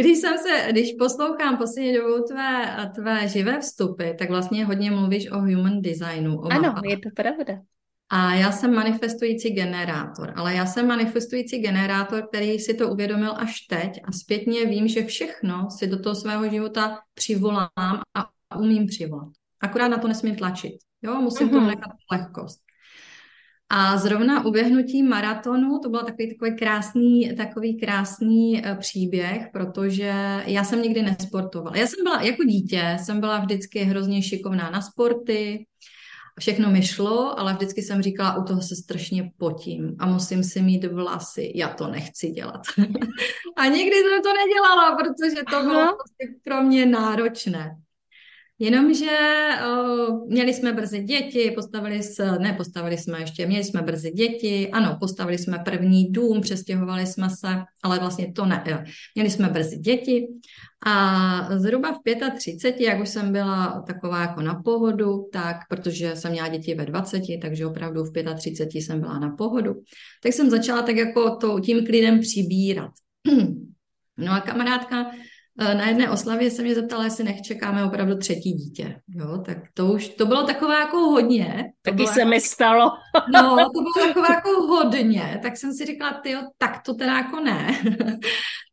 když 0.00 0.18
jsem 0.18 0.38
se, 0.38 0.72
když 0.72 0.92
poslouchám 0.98 1.56
poslední 1.56 1.94
dobou 1.94 2.22
tvé, 2.22 2.76
tvé 2.94 3.28
živé 3.28 3.60
vstupy, 3.60 4.10
tak 4.18 4.30
vlastně 4.30 4.64
hodně 4.64 4.90
mluvíš 4.90 5.30
o 5.30 5.38
human 5.38 5.82
designu. 5.82 6.38
O 6.38 6.52
ano, 6.52 6.62
mapách. 6.62 6.82
je 6.84 6.98
to 6.98 7.08
pravda. 7.16 7.54
A 8.10 8.34
já 8.34 8.52
jsem 8.52 8.74
manifestující 8.74 9.50
generátor, 9.50 10.32
ale 10.36 10.54
já 10.54 10.66
jsem 10.66 10.86
manifestující 10.86 11.58
generátor, 11.58 12.28
který 12.28 12.58
si 12.58 12.74
to 12.74 12.88
uvědomil 12.88 13.34
až 13.36 13.60
teď 13.60 14.00
a 14.04 14.12
zpětně 14.12 14.66
vím, 14.66 14.88
že 14.88 15.04
všechno 15.04 15.70
si 15.70 15.86
do 15.86 15.98
toho 16.02 16.14
svého 16.14 16.48
života 16.48 16.98
přivolám 17.14 18.00
a 18.16 18.58
umím 18.58 18.86
přivolat. 18.86 19.28
Akorát 19.60 19.88
na 19.88 19.98
to 19.98 20.08
nesmím 20.08 20.36
tlačit. 20.36 20.74
Jo, 21.02 21.20
musím 21.20 21.48
mm-hmm. 21.48 21.52
to 21.52 21.60
nechat 21.60 21.92
lehkost. 22.12 22.67
A 23.70 23.96
zrovna 23.96 24.44
uběhnutí 24.44 25.02
maratonu, 25.02 25.78
to 25.78 25.88
byl 25.88 26.00
takový, 26.00 26.34
takový 26.34 26.56
krásný, 26.56 27.36
takový 27.36 27.80
krásný 27.80 28.62
uh, 28.62 28.78
příběh, 28.78 29.48
protože 29.52 30.42
já 30.46 30.64
jsem 30.64 30.82
nikdy 30.82 31.02
nesportovala. 31.02 31.76
Já 31.76 31.86
jsem 31.86 32.04
byla, 32.04 32.22
jako 32.22 32.44
dítě, 32.44 32.96
jsem 33.00 33.20
byla 33.20 33.38
vždycky 33.38 33.80
hrozně 33.80 34.22
šikovná 34.22 34.70
na 34.70 34.80
sporty, 34.80 35.66
všechno 36.38 36.70
mi 36.70 36.82
šlo, 36.82 37.38
ale 37.38 37.54
vždycky 37.54 37.82
jsem 37.82 38.02
říkala, 38.02 38.36
u 38.36 38.44
toho 38.44 38.62
se 38.62 38.76
strašně 38.76 39.30
potím 39.38 39.96
a 39.98 40.06
musím 40.06 40.44
si 40.44 40.62
mít 40.62 40.84
vlasy, 40.84 41.52
já 41.54 41.68
to 41.68 41.88
nechci 41.88 42.30
dělat. 42.30 42.60
a 43.56 43.66
nikdy 43.66 43.96
jsem 43.96 44.22
to 44.22 44.32
nedělala, 44.32 44.96
protože 44.96 45.42
to 45.50 45.62
bylo 45.62 45.86
prostě 45.86 46.34
pro 46.44 46.62
mě 46.62 46.86
náročné. 46.86 47.76
Jenomže 48.60 49.16
uh, 49.66 50.28
měli 50.28 50.54
jsme 50.54 50.72
brzy 50.72 51.02
děti, 51.02 51.50
postavili 51.50 52.02
se, 52.02 52.38
ne 52.38 52.52
postavili 52.52 52.98
jsme 52.98 53.20
ještě, 53.20 53.46
měli 53.46 53.64
jsme 53.64 53.82
brzy 53.82 54.10
děti, 54.10 54.68
ano, 54.68 54.96
postavili 55.00 55.38
jsme 55.38 55.58
první 55.58 56.12
dům, 56.12 56.40
přestěhovali 56.40 57.06
jsme 57.06 57.30
se, 57.30 57.48
ale 57.82 57.98
vlastně 57.98 58.32
to 58.32 58.46
ne. 58.46 58.62
Jo. 58.66 58.78
Měli 59.14 59.30
jsme 59.30 59.48
brzy 59.48 59.76
děti 59.76 60.28
a 60.86 61.58
zhruba 61.58 61.92
v 61.92 61.98
35, 62.36 62.84
jak 62.84 63.00
už 63.00 63.08
jsem 63.08 63.32
byla 63.32 63.84
taková 63.86 64.20
jako 64.20 64.42
na 64.42 64.62
pohodu, 64.62 65.28
tak 65.32 65.56
protože 65.68 66.16
jsem 66.16 66.32
měla 66.32 66.48
děti 66.48 66.74
ve 66.74 66.86
20, 66.86 67.22
takže 67.42 67.66
opravdu 67.66 68.04
v 68.04 68.12
35 68.36 68.80
jsem 68.80 69.00
byla 69.00 69.18
na 69.18 69.30
pohodu, 69.30 69.74
tak 70.22 70.32
jsem 70.32 70.50
začala 70.50 70.82
tak 70.82 70.96
jako 70.96 71.36
to, 71.36 71.60
tím 71.60 71.86
klidem 71.86 72.20
přibírat. 72.20 72.90
No 74.20 74.32
a 74.32 74.40
kamarádka 74.40 75.06
Eh, 75.06 75.27
na 75.58 75.88
jedné 75.88 76.10
oslavě 76.10 76.50
se 76.50 76.62
mě 76.62 76.74
zeptala, 76.74 77.04
jestli 77.04 77.24
nechčekáme 77.24 77.84
opravdu 77.84 78.16
třetí 78.16 78.52
dítě. 78.52 79.00
Jo, 79.08 79.38
tak 79.46 79.58
to 79.74 79.86
už, 79.86 80.08
to 80.08 80.26
bylo 80.26 80.42
takové 80.42 80.74
jako 80.74 80.98
hodně. 80.98 81.72
To 81.82 81.90
Taky 81.90 82.06
se 82.06 82.20
jako, 82.20 82.30
mi 82.30 82.40
stalo. 82.40 82.90
no, 83.32 83.56
to 83.56 83.80
bylo 83.80 84.06
takové 84.06 84.34
jako 84.34 84.50
hodně, 84.50 85.40
tak 85.42 85.56
jsem 85.56 85.72
si 85.72 85.86
říkala, 85.86 86.20
ty 86.22 86.36
tak 86.58 86.82
to 86.82 86.94
teda 86.94 87.16
jako 87.16 87.40
ne. 87.40 87.82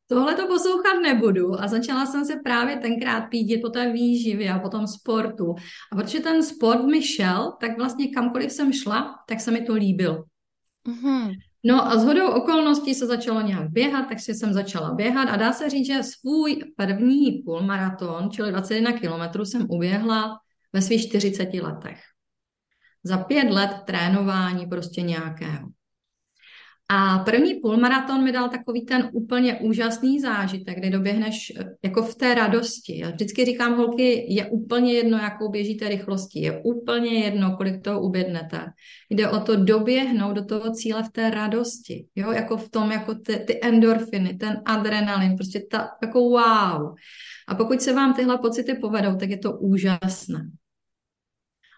Tohle 0.08 0.36
to 0.36 0.48
poslouchat 0.48 1.00
nebudu 1.02 1.62
a 1.62 1.68
začala 1.68 2.06
jsem 2.06 2.26
se 2.26 2.36
právě 2.44 2.78
tenkrát 2.78 3.22
pídit 3.22 3.62
po 3.62 3.70
té 3.70 3.92
výživě 3.92 4.54
a 4.54 4.60
po 4.60 4.70
tom 4.70 4.88
sportu. 4.88 5.56
A 5.92 5.96
protože 5.96 6.20
ten 6.20 6.44
sport 6.44 6.84
mi 6.84 7.04
šel, 7.04 7.54
tak 7.60 7.78
vlastně 7.78 8.08
kamkoliv 8.08 8.52
jsem 8.52 8.74
šla, 8.74 9.16
tak 9.28 9.42
se 9.42 9.52
mi 9.52 9.62
to 9.62 9.74
líbil. 9.74 10.24
Mm-hmm. 10.88 11.32
No 11.66 11.92
a 11.92 11.98
shodou 11.98 12.32
okolností 12.32 12.96
se 12.96 13.08
začalo 13.08 13.42
nějak 13.42 13.70
běhat, 13.70 14.08
takže 14.10 14.34
jsem 14.34 14.54
začala 14.54 14.94
běhat 14.94 15.30
a 15.30 15.36
dá 15.36 15.54
se 15.54 15.70
říct, 15.70 15.88
že 15.88 16.04
svůj 16.04 16.64
první 16.76 17.32
půlmaraton, 17.46 18.30
čili 18.32 18.52
21 18.52 18.92
kilometrů, 18.92 19.46
jsem 19.46 19.66
uběhla 19.70 20.40
ve 20.74 20.82
svých 20.82 21.08
40 21.08 21.54
letech. 21.54 22.02
Za 23.04 23.18
pět 23.18 23.52
let 23.52 23.72
trénování 23.86 24.66
prostě 24.66 25.02
nějakého. 25.02 25.68
A 26.90 27.20
první 27.20 27.56
půlmaraton 27.56 28.24
mi 28.24 28.32
dal 28.32 28.50
takový 28.50 28.86
ten 28.86 29.10
úplně 29.14 29.56
úžasný 29.56 30.20
zážitek, 30.20 30.78
kdy 30.78 30.90
doběhneš 30.90 31.54
eh, 31.60 31.64
jako 31.84 32.04
v 32.04 32.16
té 32.16 32.36
radosti. 32.36 33.00
Já 33.00 33.10
vždycky 33.10 33.46
říkám, 33.46 33.78
holky, 33.78 34.26
je 34.30 34.46
úplně 34.46 34.94
jedno, 34.94 35.18
jakou 35.18 35.52
běžíte 35.52 35.90
rychlosti, 35.90 36.40
je 36.40 36.62
úplně 36.62 37.14
jedno, 37.14 37.58
kolik 37.58 37.82
toho 37.82 38.02
ubědnete. 38.02 38.66
Jde 39.10 39.30
o 39.30 39.40
to 39.40 39.56
doběhnout 39.56 40.36
do 40.36 40.46
toho 40.46 40.72
cíle 40.72 41.04
v 41.04 41.10
té 41.10 41.30
radosti, 41.30 42.08
jo, 42.16 42.32
jako 42.32 42.58
v 42.58 42.70
tom, 42.70 42.92
jako 42.92 43.16
ty, 43.16 43.36
ty 43.48 43.60
endorfiny, 43.64 44.34
ten 44.34 44.62
adrenalin, 44.66 45.36
prostě 45.36 45.62
ta, 45.72 45.90
jako 46.02 46.20
wow. 46.20 46.96
A 47.48 47.56
pokud 47.56 47.82
se 47.82 47.94
vám 47.94 48.14
tyhle 48.14 48.38
pocity 48.38 48.74
povedou, 48.74 49.16
tak 49.16 49.30
je 49.30 49.38
to 49.38 49.52
úžasné. 49.52 50.50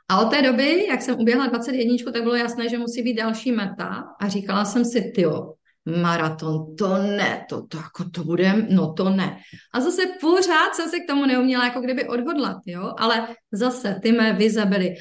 A 0.09 0.21
od 0.21 0.29
té 0.29 0.41
doby, 0.41 0.85
jak 0.89 1.01
jsem 1.01 1.19
uběhla 1.19 1.47
21, 1.47 2.11
tak 2.13 2.23
bylo 2.23 2.35
jasné, 2.35 2.69
že 2.69 2.77
musí 2.77 3.01
být 3.03 3.13
další 3.13 3.51
meta 3.51 4.03
a 4.19 4.27
říkala 4.27 4.65
jsem 4.65 4.85
si, 4.85 5.11
tyjo, 5.15 5.53
maraton, 6.01 6.75
to 6.75 6.97
ne, 6.97 7.45
to, 7.49 7.67
to 7.67 7.77
jako 7.77 8.09
to 8.09 8.23
bude, 8.23 8.67
no 8.69 8.93
to 8.93 9.09
ne. 9.09 9.37
A 9.73 9.81
zase 9.81 10.01
pořád 10.21 10.75
jsem 10.75 10.89
se 10.89 10.99
k 10.99 11.07
tomu 11.07 11.25
neuměla 11.25 11.65
jako 11.65 11.81
kdyby 11.81 12.07
odhodlat, 12.07 12.57
jo, 12.65 12.93
ale 12.97 13.27
zase 13.51 13.99
ty 14.03 14.11
mé 14.11 14.33
vize 14.33 14.65
byly, 14.65 14.95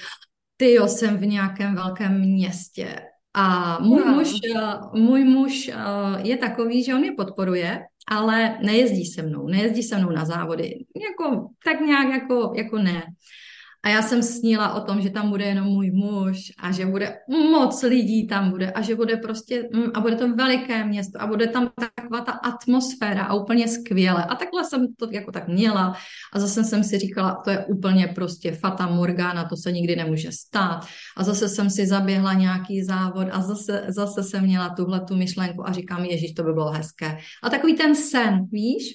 ty 0.57 0.73
jo, 0.73 0.89
jsem 0.89 1.17
v 1.17 1.27
nějakém 1.27 1.75
velkém 1.75 2.21
městě 2.21 3.01
a 3.35 3.79
můj 3.81 4.03
wow. 4.03 4.15
muž, 4.15 4.33
eh, 4.57 5.01
můj 5.01 5.25
muž 5.25 5.69
eh, 5.69 5.75
je 6.23 6.37
takový, 6.37 6.85
že 6.85 6.95
on 6.95 7.01
mě 7.01 7.13
podporuje, 7.13 7.81
ale 8.09 8.59
nejezdí 8.63 9.07
se 9.07 9.23
mnou, 9.23 9.47
nejezdí 9.47 9.83
se 9.83 9.99
mnou 9.99 10.11
na 10.11 10.25
závody, 10.25 10.75
jako 11.11 11.49
tak 11.65 11.81
nějak 11.81 12.09
jako, 12.09 12.53
jako 12.57 12.79
ne. 12.79 13.03
A 13.87 13.89
já 13.89 14.03
jsem 14.03 14.23
snila 14.23 14.75
o 14.75 14.81
tom, 14.81 15.01
že 15.01 15.11
tam 15.11 15.31
bude 15.31 15.45
jenom 15.45 15.67
můj 15.67 15.91
muž 15.91 16.53
a 16.59 16.73
že 16.73 16.87
bude 16.87 17.19
moc 17.29 17.83
lidí 17.83 18.27
tam 18.27 18.51
bude 18.51 18.71
a 18.71 18.83
že 18.83 18.95
bude 18.95 19.17
prostě, 19.17 19.69
mm, 19.75 19.91
a 19.95 20.01
bude 20.01 20.17
to 20.17 20.35
veliké 20.35 20.85
město 20.85 21.23
a 21.23 21.27
bude 21.27 21.47
tam 21.47 21.71
taková 21.97 22.21
ta 22.21 22.33
atmosféra 22.33 23.23
a 23.23 23.35
úplně 23.35 23.69
skvěle. 23.69 24.25
A 24.25 24.35
takhle 24.35 24.65
jsem 24.65 24.95
to 24.95 25.09
jako 25.11 25.33
tak 25.33 25.49
měla 25.49 25.97
a 26.33 26.41
zase 26.41 26.65
jsem 26.65 26.85
si 26.85 26.99
říkala, 26.99 27.41
to 27.45 27.51
je 27.51 27.65
úplně 27.65 28.07
prostě 28.15 28.53
fata 28.53 28.87
morgana, 28.87 29.49
to 29.49 29.57
se 29.57 29.73
nikdy 29.73 29.97
nemůže 29.97 30.33
stát. 30.33 30.87
A 31.17 31.25
zase 31.25 31.49
jsem 31.49 31.71
si 31.71 31.87
zaběhla 31.87 32.35
nějaký 32.35 32.85
závod 32.85 33.29
a 33.33 33.43
zase, 33.43 33.85
zase 33.89 34.23
jsem 34.23 34.45
měla 34.45 34.75
tuhle 34.75 35.01
tu 35.01 35.17
myšlenku 35.17 35.69
a 35.69 35.73
říkám, 35.73 36.05
ježíš, 36.05 36.33
to 36.33 36.43
by 36.43 36.53
bylo 36.53 36.71
hezké. 36.71 37.19
A 37.43 37.51
takový 37.51 37.75
ten 37.75 37.95
sen, 37.95 38.47
víš? 38.51 38.93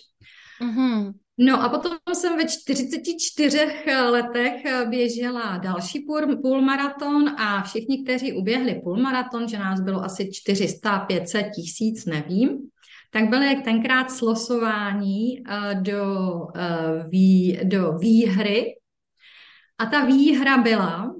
Mm-hmm. 0.61 1.11
No 1.43 1.63
a 1.63 1.69
potom 1.69 1.91
jsem 2.13 2.37
ve 2.37 2.45
44 2.45 3.67
letech 4.09 4.63
běžela 4.89 5.57
další 5.57 5.99
půl, 5.99 6.37
půlmaraton 6.41 7.29
a 7.29 7.63
všichni, 7.63 8.03
kteří 8.03 8.33
uběhli 8.33 8.81
půlmaraton, 8.83 9.47
že 9.47 9.59
nás 9.59 9.81
bylo 9.81 10.03
asi 10.03 10.29
400, 10.33 10.99
500 10.99 11.45
tisíc, 11.55 12.05
nevím, 12.05 12.49
tak 13.11 13.29
byly 13.29 13.55
tenkrát 13.55 14.11
slosování 14.11 15.43
eh, 15.47 15.75
do, 15.75 16.29
eh, 16.55 17.07
vý, 17.09 17.59
do 17.63 17.93
výhry. 17.93 18.75
A 19.77 19.85
ta 19.85 20.05
výhra 20.05 20.57
byla, 20.57 21.15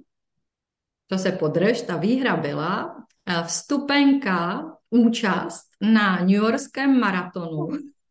to 1.07 1.17
se 1.17 1.31
podrž, 1.31 1.81
ta 1.81 1.97
výhra 1.97 2.35
byla 2.35 2.95
eh, 3.25 3.43
vstupenka, 3.43 4.65
účast 4.89 5.63
na 5.81 6.19
New 6.19 6.29
Yorkském 6.29 6.99
maratonu 6.99 7.67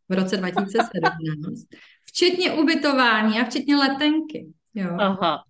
v 0.09 0.13
roce 0.13 0.37
2017 0.37 1.90
Včetně 2.11 2.53
ubytování 2.53 3.39
a 3.39 3.45
včetně 3.45 3.75
letenky. 3.75 4.47
Jo. 4.75 4.89
Aha. 4.99 5.43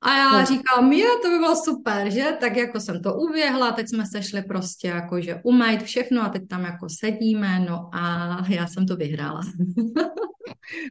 A 0.00 0.16
já 0.16 0.44
říkám, 0.44 0.92
je, 0.92 1.06
to 1.22 1.30
by 1.30 1.38
bylo 1.38 1.56
super, 1.56 2.10
že? 2.10 2.36
Tak 2.40 2.56
jako 2.56 2.80
jsem 2.80 3.02
to 3.02 3.14
uběhla, 3.14 3.72
teď 3.72 3.88
jsme 3.88 4.06
se 4.06 4.22
šli 4.22 4.42
prostě 4.42 4.88
jakože 4.88 5.40
umýt 5.44 5.82
všechno 5.82 6.22
a 6.22 6.28
teď 6.28 6.48
tam 6.48 6.64
jako 6.64 6.86
sedíme, 7.00 7.60
no 7.60 7.90
a 7.92 8.28
já 8.48 8.66
jsem 8.66 8.86
to 8.86 8.96
vyhrála. 8.96 9.40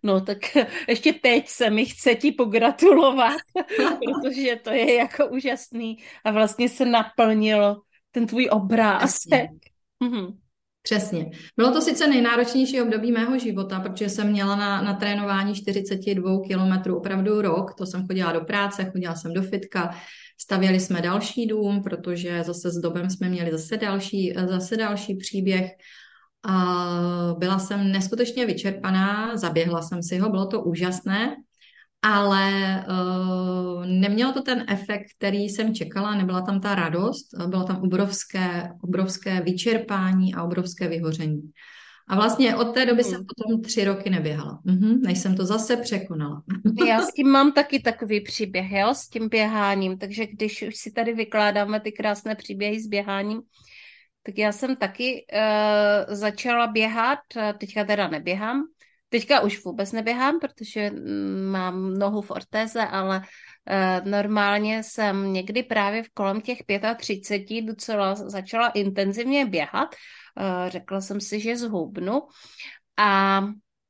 No 0.03 0.21
tak 0.21 0.37
ještě 0.87 1.13
teď 1.13 1.47
se 1.47 1.69
mi 1.69 1.85
chce 1.85 2.15
ti 2.15 2.31
pogratulovat, 2.31 3.37
protože 4.05 4.55
to 4.63 4.69
je 4.69 4.93
jako 4.93 5.27
úžasný 5.27 5.97
a 6.25 6.31
vlastně 6.31 6.69
se 6.69 6.85
naplnilo 6.85 7.81
ten 8.11 8.27
tvůj 8.27 8.49
obrázek. 8.51 9.49
Mhm. 10.03 10.37
Přesně. 10.88 11.32
Bylo 11.58 11.71
to 11.71 11.82
sice 11.82 12.08
nejnáročnější 12.08 12.82
období 12.82 13.12
mého 13.12 13.39
života, 13.39 13.80
protože 13.80 14.10
jsem 14.10 14.32
měla 14.32 14.56
na, 14.56 14.82
na 14.82 14.93
trénování 14.93 15.56
42 15.56 16.41
kilometrů 16.47 16.97
opravdu 16.97 17.41
rok. 17.41 17.73
To 17.73 17.86
jsem 17.86 18.08
chodila 18.08 18.32
do 18.32 18.41
práce, 18.41 18.89
chodila 18.91 19.15
jsem 19.15 19.34
do 19.34 19.41
fitka, 19.41 19.95
stavěli 20.38 20.80
jsme 20.80 21.02
další 21.02 21.47
dům, 21.47 21.84
protože 21.84 22.43
zase 22.43 22.71
s 22.71 22.78
dobem 22.78 23.10
jsme 23.10 23.30
měli 23.30 23.52
zase 23.52 23.78
další, 23.78 24.34
zase 24.47 24.78
další 24.78 25.15
příběh. 25.15 25.71
A 26.43 27.36
byla 27.38 27.60
jsem 27.60 27.91
neskutečně 27.91 28.45
vyčerpaná, 28.45 29.38
zaběhla 29.38 29.82
jsem 29.82 30.04
si 30.04 30.17
ho, 30.17 30.30
bylo 30.30 30.45
to 30.45 30.62
úžasné, 30.62 31.36
ale 32.01 32.86
uh, 32.89 33.86
nemělo 33.86 34.33
to 34.33 34.41
ten 34.41 34.65
efekt, 34.67 35.05
který 35.17 35.43
jsem 35.43 35.73
čekala, 35.73 36.15
nebyla 36.15 36.41
tam 36.41 36.62
ta 36.62 36.75
radost, 36.75 37.27
bylo 37.47 37.63
tam 37.63 37.81
obrovské, 37.81 38.69
obrovské 38.83 39.41
vyčerpání 39.41 40.33
a 40.33 40.43
obrovské 40.43 40.88
vyhoření. 40.88 41.41
A 42.10 42.15
vlastně 42.15 42.55
od 42.55 42.73
té 42.73 42.86
doby 42.86 43.03
jsem 43.03 43.15
hmm. 43.17 43.25
potom 43.25 43.62
tři 43.62 43.83
roky 43.83 44.10
neběhala, 44.10 44.60
mhm, 44.63 45.01
než 45.01 45.19
jsem 45.19 45.36
to 45.36 45.45
zase 45.45 45.77
překonala. 45.77 46.43
Já 46.88 47.01
s 47.01 47.13
tím 47.13 47.27
mám 47.27 47.51
taky 47.51 47.79
takový 47.79 48.21
příběh, 48.21 48.71
jo, 48.71 48.93
s 48.93 49.10
tím 49.10 49.29
běháním, 49.29 49.97
takže 49.97 50.27
když 50.27 50.62
už 50.62 50.75
si 50.75 50.91
tady 50.91 51.13
vykládáme 51.13 51.79
ty 51.79 51.91
krásné 51.91 52.36
příběhy 52.36 52.79
s 52.79 52.88
běháním, 52.88 53.41
tak 54.23 54.38
já 54.38 54.51
jsem 54.51 54.75
taky 54.75 55.25
uh, 55.33 56.15
začala 56.15 56.67
běhat, 56.67 57.19
teďka 57.57 57.83
teda 57.83 58.07
neběhám, 58.07 58.63
Teďka 59.09 59.39
už 59.41 59.63
vůbec 59.63 59.91
neběhám, 59.91 60.39
protože 60.39 60.89
mm, 60.89 61.45
mám 61.51 61.93
nohu 61.93 62.21
v 62.21 62.31
ortéze, 62.31 62.85
ale 62.85 63.17
uh, 63.17 64.07
normálně 64.11 64.83
jsem 64.83 65.33
někdy 65.33 65.63
právě 65.63 66.03
v 66.03 66.09
kolem 66.09 66.41
těch 66.41 66.59
35 66.97 67.61
docela 67.61 68.15
začala 68.15 68.69
intenzivně 68.69 69.45
běhat. 69.45 69.95
Uh, 70.39 70.69
řekla 70.69 71.01
jsem 71.01 71.21
si, 71.21 71.39
že 71.39 71.57
zhubnu. 71.57 72.21
A 72.97 73.41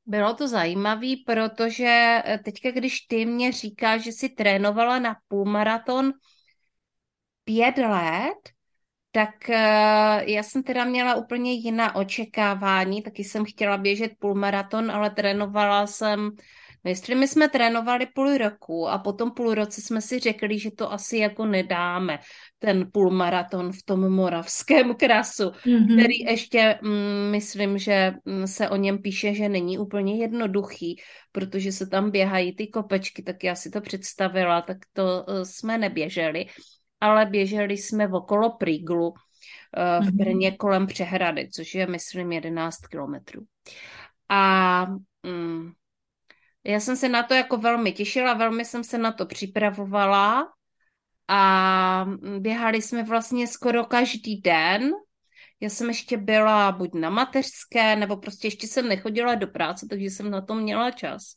bylo 0.08 0.34
to 0.34 0.48
zajímavé, 0.48 1.20
protože 1.26 2.22
eh, 2.24 2.38
teďka, 2.44 2.70
když 2.70 3.00
ty 3.00 3.26
mě 3.26 3.52
říkáš, 3.52 4.02
že 4.02 4.12
jsi 4.12 4.28
trénovala 4.28 4.98
na 4.98 5.16
půlmaraton 5.28 6.12
pět 7.44 7.78
let, 7.78 8.57
tak 9.12 9.50
eh, 9.50 10.30
já 10.32 10.42
jsem 10.42 10.62
teda 10.62 10.84
měla 10.84 11.14
úplně 11.14 11.52
jiná 11.52 11.94
očekávání, 11.94 13.02
taky 13.02 13.24
jsem 13.24 13.44
chtěla 13.44 13.78
běžet 13.78 14.12
půlmaraton, 14.18 14.90
ale 14.90 15.10
trénovala 15.10 15.86
jsem, 15.86 16.30
no 16.84 16.88
jestli 16.90 17.14
my 17.14 17.28
jsme 17.28 17.48
trénovali 17.48 18.06
půl 18.06 18.38
roku 18.38 18.88
a 18.88 18.98
potom 18.98 19.30
půl 19.30 19.54
roce 19.54 19.80
jsme 19.80 20.00
si 20.00 20.18
řekli, 20.18 20.58
že 20.58 20.70
to 20.70 20.92
asi 20.92 21.16
jako 21.16 21.46
nedáme, 21.46 22.18
ten 22.58 22.90
půlmaraton 22.92 23.72
v 23.72 23.82
tom 23.82 24.12
moravském 24.12 24.94
krasu, 24.98 25.42
mm-hmm. 25.42 25.96
který 25.96 26.18
ještě 26.18 26.78
mm, 26.82 27.30
myslím, 27.30 27.78
že 27.78 28.12
mm, 28.24 28.46
se 28.46 28.68
o 28.68 28.76
něm 28.76 28.98
píše, 28.98 29.34
že 29.34 29.48
není 29.48 29.78
úplně 29.78 30.16
jednoduchý, 30.16 31.00
protože 31.32 31.72
se 31.72 31.86
tam 31.86 32.10
běhají 32.10 32.56
ty 32.56 32.66
kopečky, 32.66 33.22
tak 33.22 33.44
já 33.44 33.54
si 33.54 33.70
to 33.70 33.80
představila, 33.80 34.62
tak 34.62 34.76
to 34.92 35.24
uh, 35.28 35.42
jsme 35.42 35.78
neběželi 35.78 36.46
ale 37.00 37.26
běželi 37.26 37.76
jsme 37.76 38.08
okolo 38.08 38.50
Priglu 38.50 39.14
eh, 39.76 40.00
v 40.00 40.04
mhm. 40.04 40.16
Brně 40.16 40.56
kolem 40.56 40.86
přehrady, 40.86 41.48
což 41.48 41.74
je, 41.74 41.86
myslím, 41.86 42.32
11 42.32 42.86
kilometrů. 42.86 43.42
A 44.28 44.86
mm, 45.22 45.72
já 46.64 46.80
jsem 46.80 46.96
se 46.96 47.08
na 47.08 47.22
to 47.22 47.34
jako 47.34 47.56
velmi 47.56 47.92
těšila, 47.92 48.34
velmi 48.34 48.64
jsem 48.64 48.84
se 48.84 48.98
na 48.98 49.12
to 49.12 49.26
připravovala 49.26 50.52
a 51.28 52.06
běhali 52.38 52.82
jsme 52.82 53.02
vlastně 53.02 53.46
skoro 53.46 53.84
každý 53.84 54.40
den. 54.40 54.90
Já 55.60 55.70
jsem 55.70 55.88
ještě 55.88 56.16
byla 56.16 56.72
buď 56.72 56.94
na 56.94 57.10
mateřské, 57.10 57.96
nebo 57.96 58.16
prostě 58.16 58.46
ještě 58.46 58.66
jsem 58.66 58.88
nechodila 58.88 59.34
do 59.34 59.46
práce, 59.46 59.86
takže 59.90 60.06
jsem 60.06 60.30
na 60.30 60.40
to 60.40 60.54
měla 60.54 60.90
čas 60.90 61.34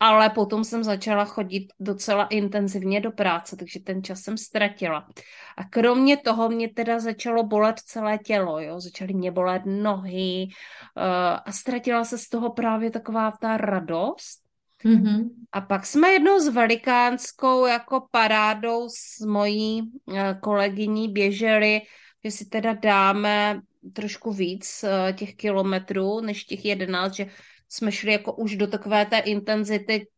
ale 0.00 0.30
potom 0.30 0.64
jsem 0.64 0.84
začala 0.84 1.24
chodit 1.24 1.72
docela 1.80 2.24
intenzivně 2.24 3.00
do 3.00 3.10
práce, 3.10 3.56
takže 3.56 3.80
ten 3.80 4.02
čas 4.02 4.20
jsem 4.20 4.36
ztratila. 4.36 5.08
A 5.56 5.64
kromě 5.64 6.16
toho 6.16 6.48
mě 6.48 6.68
teda 6.68 7.00
začalo 7.00 7.42
bolet 7.42 7.78
celé 7.78 8.18
tělo, 8.18 8.60
jo, 8.60 8.80
začaly 8.80 9.14
mě 9.14 9.30
bolet 9.30 9.62
nohy 9.66 10.46
uh, 10.46 11.02
a 11.44 11.52
ztratila 11.52 12.04
se 12.04 12.18
z 12.18 12.28
toho 12.28 12.52
právě 12.52 12.90
taková 12.90 13.32
ta 13.40 13.56
radost. 13.56 14.40
Mm-hmm. 14.84 15.28
A 15.52 15.60
pak 15.60 15.86
jsme 15.86 16.08
jednou 16.08 16.40
s 16.40 16.48
velikánskou 16.48 17.66
jako 17.66 18.06
parádou 18.10 18.88
s 18.88 19.26
mojí 19.26 19.82
uh, 19.82 20.16
kolegyní 20.40 21.12
běželi, 21.12 21.80
že 22.24 22.30
si 22.30 22.44
teda 22.44 22.72
dáme 22.72 23.60
trošku 23.92 24.32
víc 24.32 24.84
uh, 24.84 25.16
těch 25.16 25.34
kilometrů 25.34 26.20
než 26.20 26.44
těch 26.44 26.64
jedenáct, 26.64 27.14
že 27.14 27.26
jsme 27.68 27.92
šli 27.92 28.12
jako 28.12 28.32
už 28.32 28.56
do 28.56 28.66
takové 28.66 29.06
té 29.06 29.18
intenzity 29.18 30.08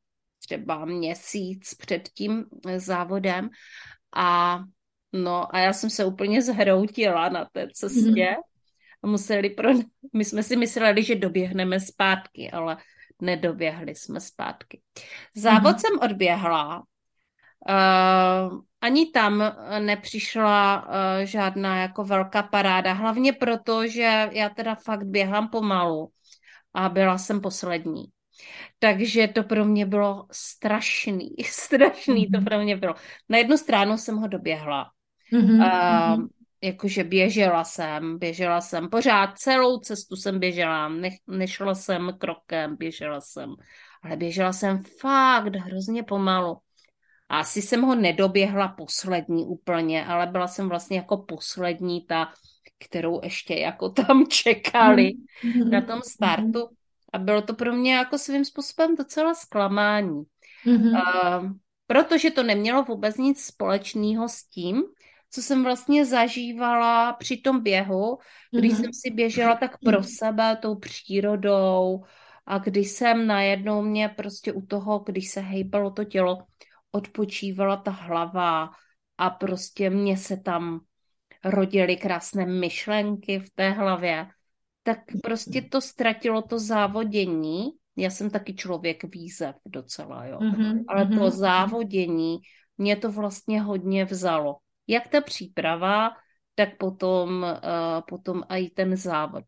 třeba 0.45 0.85
měsíc 0.85 1.75
před 1.75 2.09
tím 2.09 2.45
eh, 2.69 2.81
závodem 2.81 3.51
a 4.17 4.61
no 5.13 5.55
a 5.55 5.59
já 5.59 5.73
jsem 5.73 5.91
se 5.91 6.05
úplně 6.05 6.43
zhroutila 6.43 7.29
na 7.29 7.49
té 7.53 7.69
cestě 7.73 8.01
mm-hmm. 8.01 8.43
a 9.03 9.07
museli 9.07 9.51
pro... 9.51 9.69
my 10.15 10.25
jsme 10.25 10.43
si 10.43 10.57
mysleli, 10.57 11.03
že 11.03 11.15
doběhneme 11.15 11.81
zpátky, 11.81 12.51
ale 12.51 12.77
nedoběhli 13.23 13.95
jsme 13.95 14.21
zpátky. 14.21 14.81
Závod 15.37 15.77
mm-hmm. 15.77 15.79
jsem 15.79 16.11
odběhla, 16.11 16.83
Uh, 17.69 18.61
ani 18.81 19.11
tam 19.11 19.57
nepřišla 19.79 20.87
uh, 20.87 20.93
žádná 21.25 21.81
jako 21.81 22.05
velká 22.05 22.43
paráda, 22.43 22.93
hlavně 22.93 23.33
proto, 23.33 23.87
že 23.87 24.29
já 24.33 24.49
teda 24.49 24.75
fakt 24.75 25.05
běhám 25.05 25.49
pomalu 25.49 26.13
a 26.75 26.89
byla 26.89 27.19
jsem 27.19 27.41
poslední. 27.41 28.05
Takže 28.79 29.29
to 29.29 29.43
pro 29.43 29.65
mě 29.65 29.87
bylo 29.87 30.27
strašný, 30.33 31.29
strašný 31.45 32.29
mm-hmm. 32.29 32.39
to 32.39 32.45
pro 32.45 32.59
mě 32.59 32.77
bylo. 32.77 32.95
Na 33.29 33.39
jednu 33.39 33.57
stranu 33.57 33.99
jsem 33.99 34.17
ho 34.17 34.29
doběhla. 34.29 34.91
Mm-hmm. 35.33 36.17
Uh, 36.19 36.27
jakože 36.63 37.05
běžela 37.05 37.65
jsem, 37.65 38.19
běžela 38.19 38.61
jsem 38.61 38.89
pořád, 38.89 39.39
celou 39.39 39.79
cestu 39.79 40.17
jsem 40.17 40.41
běžela, 40.41 40.89
ne, 40.89 41.09
nešla 41.27 41.75
jsem 41.75 42.13
krokem, 42.19 42.77
běžela 42.77 43.21
jsem, 43.21 43.55
ale 44.03 44.17
běžela 44.17 44.53
jsem 44.53 44.83
fakt 45.01 45.57
hrozně 45.57 46.03
pomalu. 46.03 46.57
A 47.29 47.39
asi 47.39 47.63
jsem 47.63 47.83
ho 47.83 47.95
nedoběhla 47.95 48.69
poslední 48.69 49.47
úplně, 49.47 50.07
ale 50.07 50.27
byla 50.27 50.47
jsem 50.49 50.69
vlastně 50.69 50.97
jako 50.97 51.17
poslední 51.17 52.07
ta, 52.07 52.33
kterou 52.85 53.21
ještě 53.25 53.55
jako 53.55 53.89
tam 53.89 54.27
čekali 54.29 55.13
mm-hmm. 55.45 55.71
na 55.71 55.81
tom 55.81 56.01
startu. 56.03 56.69
A 57.13 57.19
bylo 57.19 57.43
to 57.43 57.55
pro 57.55 57.73
mě 57.73 57.95
jako 57.95 58.19
svým 58.19 58.45
způsobem 58.45 58.97
docela 58.97 59.35
zklamání. 59.35 60.23
Mm-hmm. 60.67 60.93
Uh, 60.93 61.53
protože 61.87 62.31
to 62.31 62.43
nemělo 62.43 62.85
vůbec 62.85 63.17
nic 63.17 63.45
společného 63.45 64.29
s 64.29 64.45
tím, 64.45 64.83
co 65.31 65.43
jsem 65.43 65.65
vlastně 65.65 66.07
zažívala 66.07 67.13
při 67.13 67.37
tom 67.37 67.63
běhu, 67.63 68.19
když 68.51 68.73
mm-hmm. 68.73 68.81
jsem 68.81 68.93
si 68.93 69.11
běžela 69.11 69.57
tak 69.57 69.79
pro 69.85 70.03
sebe 70.03 70.57
tou 70.57 70.75
přírodou 70.75 72.05
a 72.47 72.59
když 72.59 72.91
jsem 72.91 73.27
najednou 73.27 73.83
mě 73.83 74.09
prostě 74.09 74.53
u 74.53 74.67
toho, 74.67 74.99
když 74.99 75.31
se 75.31 75.41
hejbalo 75.41 75.91
to 75.91 76.05
tělo, 76.05 76.39
odpočívala 76.93 77.77
ta 77.77 77.91
hlava 77.91 78.71
a 79.19 79.31
prostě 79.31 79.91
mě 79.91 80.17
se 80.17 80.37
tam 80.37 80.81
rodily 81.45 81.97
krásné 81.97 82.47
myšlenky 82.47 83.39
v 83.39 83.51
té 83.55 83.71
hlavě, 83.71 84.27
tak 84.83 84.99
prostě 85.23 85.63
to 85.63 85.81
ztratilo 85.81 86.43
to 86.43 86.59
závodění. 86.59 87.71
Já 87.97 88.11
jsem 88.11 88.31
taky 88.31 88.55
člověk 88.55 89.05
výzev 89.05 89.57
docela, 89.67 90.27
jo. 90.27 90.39
Mm-hmm, 90.39 90.85
Ale 90.89 91.05
mm-hmm. 91.05 91.19
to 91.19 91.31
závodění 91.31 92.39
mě 92.79 92.97
to 92.97 93.13
vlastně 93.13 93.61
hodně 93.61 94.05
vzalo. 94.05 94.57
Jak 94.87 95.09
ta 95.09 95.21
příprava, 95.21 96.11
tak 96.55 96.77
potom, 96.77 97.43
uh, 97.43 98.01
potom 98.09 98.43
i 98.49 98.71
ten 98.71 98.97
závod. 98.97 99.45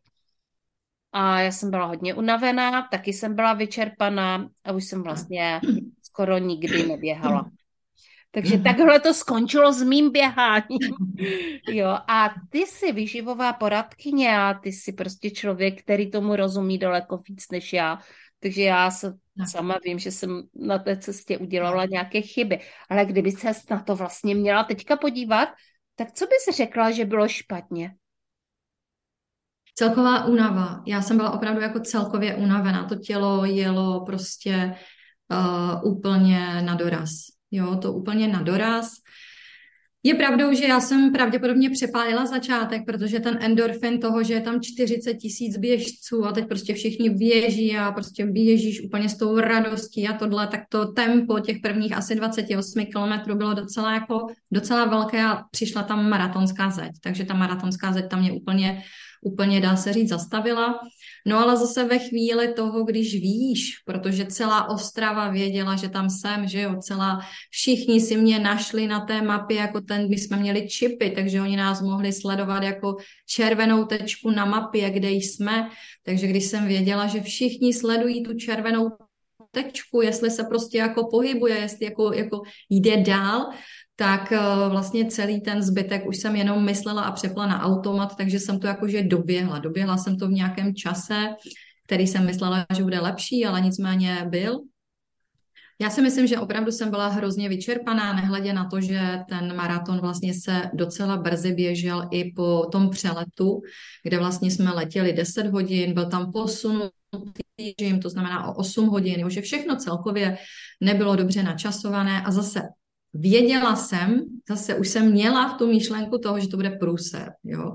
A 1.13 1.41
já 1.41 1.53
jsem 1.53 1.71
byla 1.71 1.87
hodně 1.87 2.15
unavená, 2.15 2.89
taky 2.91 3.13
jsem 3.13 3.35
byla 3.37 3.53
vyčerpaná 3.53 4.49
a 4.65 4.73
už 4.73 4.85
jsem 4.85 5.03
vlastně 5.03 5.61
skoro 6.03 6.39
nikdy 6.39 6.87
neběhala. 6.87 7.51
Takže 8.35 8.55
mhm. 8.55 8.65
takhle 8.65 9.01
to 9.01 9.15
skončilo 9.15 9.73
s 9.73 9.83
mým 9.83 10.11
běháním. 10.11 10.79
Jo, 11.69 11.89
a 12.09 12.35
ty 12.51 12.59
jsi 12.59 12.93
vyživová 12.93 13.53
poradkyně 13.53 14.39
a 14.39 14.55
ty 14.55 14.73
jsi 14.73 14.93
prostě 14.93 15.31
člověk, 15.31 15.83
který 15.83 16.11
tomu 16.11 16.37
rozumí 16.37 16.79
daleko 16.79 17.17
víc 17.29 17.51
než 17.53 17.73
já. 17.73 17.99
Takže 18.41 18.63
já 18.63 18.91
se 18.91 19.15
sama 19.51 19.79
vím, 19.85 19.99
že 19.99 20.11
jsem 20.11 20.43
na 20.55 20.79
té 20.79 20.97
cestě 20.97 21.39
udělala 21.39 21.85
nějaké 21.85 22.21
chyby. 22.21 22.61
Ale 22.89 23.05
kdyby 23.05 23.33
se 23.33 23.53
na 23.71 23.83
to 23.83 23.97
vlastně 23.97 24.35
měla 24.35 24.65
teďka 24.65 24.97
podívat, 24.97 25.49
tak 25.97 26.13
co 26.13 26.27
bys 26.27 26.57
řekla, 26.57 26.91
že 26.91 27.05
bylo 27.05 27.29
špatně? 27.29 27.95
Celková 29.75 30.25
únava. 30.25 30.83
Já 30.87 31.03
jsem 31.03 31.17
byla 31.17 31.31
opravdu 31.31 31.61
jako 31.61 31.81
celkově 31.81 32.35
unavená. 32.35 32.85
To 32.85 32.97
tělo 32.97 33.45
jelo 33.45 34.05
prostě 34.05 34.75
uh, 35.33 35.93
úplně 35.93 36.63
na 36.63 36.75
doraz. 36.75 37.32
Jo, 37.53 37.77
to 37.77 37.93
úplně 37.93 38.29
na 38.29 38.43
doraz. 38.43 38.93
Je 40.05 40.15
pravdou, 40.15 40.53
že 40.53 40.65
já 40.65 40.81
jsem 40.81 41.13
pravděpodobně 41.13 41.71
přepálila 41.71 42.27
začátek, 42.27 42.83
protože 42.87 43.21
ten 43.21 43.39
endorfin 43.41 44.01
toho, 44.01 44.23
že 44.23 44.35
je 44.35 44.41
tam 44.41 44.61
40 44.61 45.15
tisíc 45.15 45.57
běžců 45.57 46.25
a 46.25 46.33
teď 46.33 46.49
prostě 46.49 46.75
všichni 46.75 47.11
běží 47.11 47.77
a 47.77 47.93
prostě 47.93 48.27
běžíš 48.27 48.85
úplně 48.85 49.09
s 49.09 49.17
tou 49.17 49.39
radostí 49.39 50.09
a 50.09 50.13
tohle, 50.13 50.47
tak 50.47 50.61
to 50.69 50.93
tempo 50.93 51.41
těch 51.41 51.57
prvních 51.63 51.97
asi 51.97 52.15
28 52.15 52.87
kilometrů 52.87 53.37
bylo 53.37 53.55
docela 53.55 53.95
jako 53.95 54.27
docela 54.51 54.85
velké 54.85 55.23
a 55.23 55.43
přišla 55.51 55.83
tam 55.83 56.11
maratonská 56.11 56.71
zeď, 56.71 56.93
takže 57.03 57.25
ta 57.25 57.35
maratonská 57.35 57.93
zeď 57.93 58.09
tam 58.09 58.21
mě 58.21 58.33
úplně 58.33 58.83
úplně, 59.23 59.61
dá 59.61 59.77
se 59.77 59.93
říct, 59.93 60.09
zastavila. 60.09 60.81
No 61.27 61.39
ale 61.39 61.57
zase 61.57 61.85
ve 61.85 61.99
chvíli 61.99 62.53
toho, 62.53 62.85
když 62.85 63.15
víš, 63.15 63.79
protože 63.85 64.27
celá 64.27 64.69
Ostrava 64.69 65.29
věděla, 65.29 65.77
že 65.77 65.89
tam 65.89 66.11
jsem, 66.11 66.49
že 66.49 66.61
jo, 66.61 66.77
celá, 66.81 67.21
všichni 67.51 68.01
si 68.01 68.17
mě 68.17 68.39
našli 68.39 68.87
na 68.87 69.01
té 69.01 69.23
mapě, 69.23 69.57
jako 69.57 69.81
ten, 69.81 70.09
my 70.09 70.19
jsme 70.19 70.37
měli 70.37 70.69
čipy, 70.69 71.11
takže 71.11 71.41
oni 71.41 71.57
nás 71.57 71.81
mohli 71.81 72.13
sledovat 72.13 72.63
jako 72.63 72.97
červenou 73.27 73.85
tečku 73.85 74.31
na 74.31 74.45
mapě, 74.45 74.91
kde 74.91 75.11
jsme, 75.11 75.69
takže 76.05 76.27
když 76.27 76.45
jsem 76.45 76.67
věděla, 76.67 77.07
že 77.07 77.21
všichni 77.21 77.75
sledují 77.75 78.23
tu 78.23 78.35
červenou 78.35 78.91
tečku, 79.51 80.01
jestli 80.01 80.31
se 80.31 80.45
prostě 80.45 80.79
jako 80.79 81.09
pohybuje, 81.11 81.59
jestli 81.59 81.85
jako, 81.85 82.13
jako 82.13 82.43
jde 82.71 82.97
dál, 82.97 83.51
tak 84.03 84.33
eh, 84.33 84.39
vlastně 84.69 85.05
celý 85.05 85.41
ten 85.41 85.63
zbytek 85.63 86.07
už 86.07 86.17
jsem 86.17 86.37
jenom 86.37 86.65
myslela 86.65 87.03
a 87.03 87.13
přepla 87.13 87.47
na 87.47 87.63
automat, 87.63 88.17
takže 88.17 88.39
jsem 88.39 88.61
to 88.61 88.67
jakože 88.67 89.03
doběhla. 89.03 89.59
Doběhla 89.59 89.97
jsem 89.97 90.19
to 90.19 90.29
v 90.29 90.33
nějakém 90.33 90.75
čase, 90.75 91.29
který 91.87 92.07
jsem 92.07 92.27
myslela, 92.27 92.67
že 92.77 92.83
bude 92.83 93.01
lepší, 93.01 93.47
ale 93.47 93.61
nicméně 93.61 94.27
byl. 94.29 94.61
Já 95.81 95.91
si 95.91 96.03
myslím, 96.03 96.27
že 96.27 96.39
opravdu 96.39 96.73
jsem 96.73 96.91
byla 96.91 97.09
hrozně 97.09 97.49
vyčerpaná, 97.49 98.13
nehledě 98.13 98.53
na 98.53 98.65
to, 98.65 98.81
že 98.81 99.19
ten 99.29 99.57
maraton 99.57 100.01
vlastně 100.01 100.35
se 100.35 100.71
docela 100.75 101.17
brzy 101.17 101.53
běžel 101.53 102.09
i 102.11 102.33
po 102.33 102.67
tom 102.73 102.91
přeletu, 102.91 103.63
kde 104.03 104.19
vlastně 104.19 104.51
jsme 104.51 104.71
letěli 104.71 105.13
10 105.13 105.47
hodin, 105.47 105.95
byl 105.95 106.07
tam 106.07 106.33
režim, 107.59 108.01
to 108.01 108.11
znamená 108.11 108.49
o 108.49 108.55
8 108.55 108.87
hodin, 108.87 109.31
že 109.31 109.41
všechno 109.41 109.77
celkově 109.77 110.39
nebylo 110.81 111.17
dobře 111.17 111.43
načasované 111.43 112.23
a 112.23 112.31
zase 112.31 112.63
věděla 113.15 113.77
jsem, 113.77 114.21
zase 114.49 114.75
už 114.75 114.89
jsem 114.89 115.11
měla 115.13 115.49
v 115.49 115.59
tu 115.59 115.67
myšlenku 115.67 116.19
toho, 116.19 116.41
že 116.41 116.49
to 116.49 116.57
bude 116.57 116.71
průser, 116.71 117.33
jo. 117.45 117.73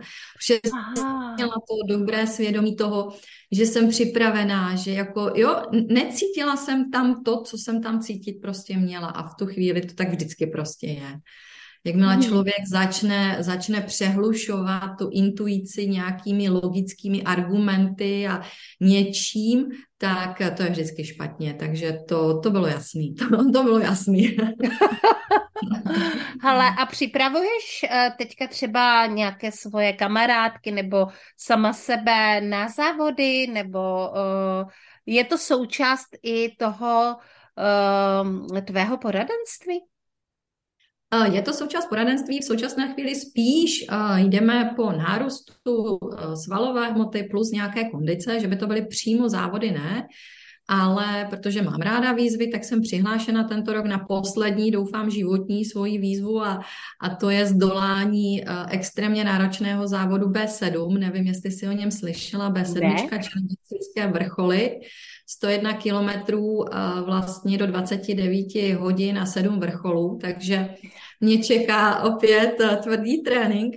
Že 0.48 0.60
měla 1.36 1.54
to 1.54 1.96
dobré 1.98 2.28
svědomí 2.28 2.76
toho, 2.76 3.14
že 3.52 3.66
jsem 3.66 3.90
připravená, 3.90 4.76
že 4.76 4.92
jako, 4.92 5.32
jo, 5.36 5.62
necítila 5.90 6.56
jsem 6.56 6.92
tam 6.92 7.24
to, 7.24 7.42
co 7.42 7.58
jsem 7.58 7.82
tam 7.82 8.00
cítit 8.00 8.42
prostě 8.42 8.78
měla 8.78 9.08
a 9.08 9.28
v 9.28 9.36
tu 9.36 9.46
chvíli 9.46 9.82
to 9.82 9.94
tak 9.94 10.10
vždycky 10.10 10.48
prostě 10.48 10.88
je. 10.88 11.20
Jakmile 11.88 12.14
hmm. 12.14 12.24
člověk 12.24 12.68
začne, 12.68 13.38
začne 13.40 13.82
přehlušovat 13.82 14.92
tu 15.00 15.10
intuici 15.12 15.88
nějakými 15.88 16.50
logickými 16.50 17.24
argumenty 17.24 18.28
a 18.28 18.42
něčím, 18.82 19.66
tak 19.98 20.42
to 20.58 20.64
je 20.64 20.70
vždycky 20.70 21.06
špatně. 21.06 21.54
Takže 21.54 22.00
to, 22.08 22.40
to 22.40 22.52
bylo 22.52 22.68
jasný. 22.68 23.16
To, 23.30 23.52
to 23.52 23.64
bylo 23.64 23.80
jasný. 23.80 24.38
Hele, 26.42 26.70
a 26.80 26.86
připravuješ 26.86 27.86
eh, 27.90 28.12
teďka 28.18 28.48
třeba 28.48 29.06
nějaké 29.06 29.52
svoje 29.52 29.94
kamarádky 29.94 30.72
nebo 30.72 31.08
sama 31.38 31.74
sebe 31.74 32.42
na 32.42 32.68
závody, 32.68 33.48
nebo 33.48 34.10
uh, 34.10 34.70
je 35.06 35.24
to 35.24 35.38
součást 35.38 36.08
i 36.24 36.56
toho 36.56 37.16
uh, 38.52 38.62
tvého 38.62 38.98
poradenství? 38.98 39.82
Je 41.32 41.42
to 41.42 41.54
součást 41.54 41.86
poradenství. 41.86 42.40
V 42.40 42.46
současné 42.46 42.94
chvíli 42.94 43.16
spíš 43.16 43.86
jdeme 44.16 44.74
po 44.76 44.92
nárůstu 44.92 46.00
svalové 46.44 46.88
hmoty 46.88 47.24
plus 47.24 47.52
nějaké 47.52 47.90
kondice, 47.90 48.40
že 48.40 48.48
by 48.48 48.56
to 48.56 48.68
byly 48.68 48.86
přímo 48.86 49.30
závody, 49.30 49.72
ne 49.72 50.08
ale 50.68 51.28
protože 51.30 51.62
mám 51.62 51.82
ráda 51.82 52.14
výzvy, 52.14 52.48
tak 52.48 52.64
jsem 52.64 52.82
přihlášena 52.82 53.44
tento 53.44 53.74
rok 53.74 53.86
na 53.86 54.00
poslední, 54.00 54.72
doufám, 54.72 55.10
životní 55.10 55.66
svoji 55.66 55.98
výzvu 55.98 56.42
a, 56.42 56.62
a 57.02 57.16
to 57.16 57.30
je 57.30 57.46
zdolání 57.46 58.44
extrémně 58.70 59.24
náročného 59.24 59.88
závodu 59.88 60.28
B7. 60.30 60.98
Nevím, 60.98 61.28
jestli 61.28 61.52
si 61.52 61.68
o 61.68 61.72
něm 61.72 61.92
slyšela. 61.92 62.54
B7, 62.54 62.80
Černovické 63.10 64.08
vrcholy. 64.12 64.80
101 65.28 65.74
kilometrů 65.74 66.58
uh, 66.58 66.66
vlastně 67.06 67.58
do 67.58 67.68
29 67.68 68.74
hodin 68.74 69.20
a 69.20 69.26
7 69.26 69.60
vrcholů, 69.60 70.20
takže 70.22 70.70
mě 71.20 71.44
čeká 71.44 72.04
opět 72.04 72.56
uh, 72.60 72.76
tvrdý 72.76 73.24
trénink. 73.24 73.76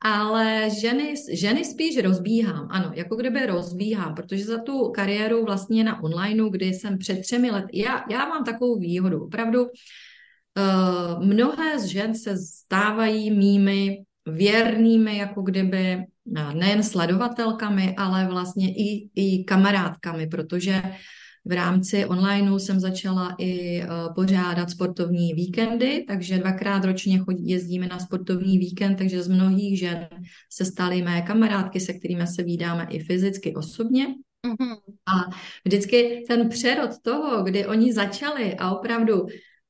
Ale 0.00 0.70
ženy, 0.80 1.14
ženy 1.32 1.64
spíš 1.64 1.98
rozbíhám, 1.98 2.68
ano, 2.70 2.92
jako 2.94 3.16
kdyby 3.16 3.46
rozbíhám, 3.46 4.14
protože 4.14 4.44
za 4.44 4.58
tu 4.58 4.88
kariéru 4.88 5.44
vlastně 5.44 5.84
na 5.84 6.02
onlineu, 6.02 6.48
kdy 6.48 6.66
jsem 6.66 6.98
před 6.98 7.20
třemi 7.20 7.50
lety, 7.50 7.78
já, 7.78 8.04
já 8.10 8.26
mám 8.28 8.44
takovou 8.44 8.78
výhodu, 8.78 9.24
opravdu 9.24 9.62
uh, 9.62 11.26
mnohé 11.26 11.78
z 11.78 11.84
žen 11.84 12.14
se 12.14 12.36
stávají 12.36 13.30
mými 13.30 14.04
věrnými, 14.30 15.18
jako 15.18 15.42
kdyby 15.42 15.78
eh, 15.78 16.06
nejen 16.54 16.82
sledovatelkami, 16.82 17.94
ale 17.96 18.26
vlastně 18.26 18.74
i, 18.74 19.08
i 19.14 19.44
kamarádkami, 19.44 20.26
protože 20.26 20.82
v 21.44 21.52
rámci 21.52 22.06
onlineu 22.06 22.58
jsem 22.58 22.80
začala 22.80 23.34
i 23.38 23.82
uh, 23.82 24.14
pořádat 24.14 24.70
sportovní 24.70 25.34
víkendy, 25.34 26.04
takže 26.08 26.38
dvakrát 26.38 26.84
ročně 26.84 27.18
chodí, 27.18 27.48
jezdíme 27.48 27.86
na 27.86 27.98
sportovní 27.98 28.58
víkend, 28.58 28.96
takže 28.96 29.22
z 29.22 29.28
mnohých 29.28 29.78
žen 29.78 30.08
se 30.52 30.64
staly 30.64 31.02
mé 31.02 31.22
kamarádky, 31.22 31.80
se 31.80 31.92
kterými 31.92 32.26
se 32.26 32.42
vídáme 32.42 32.86
i 32.90 32.98
fyzicky 32.98 33.54
osobně. 33.54 34.06
Mm-hmm. 34.46 34.76
A 35.06 35.36
vždycky 35.64 36.24
ten 36.28 36.48
přerod 36.48 36.90
toho, 37.02 37.42
kdy 37.42 37.66
oni 37.66 37.92
začali 37.92 38.54
a 38.54 38.70
opravdu 38.70 39.26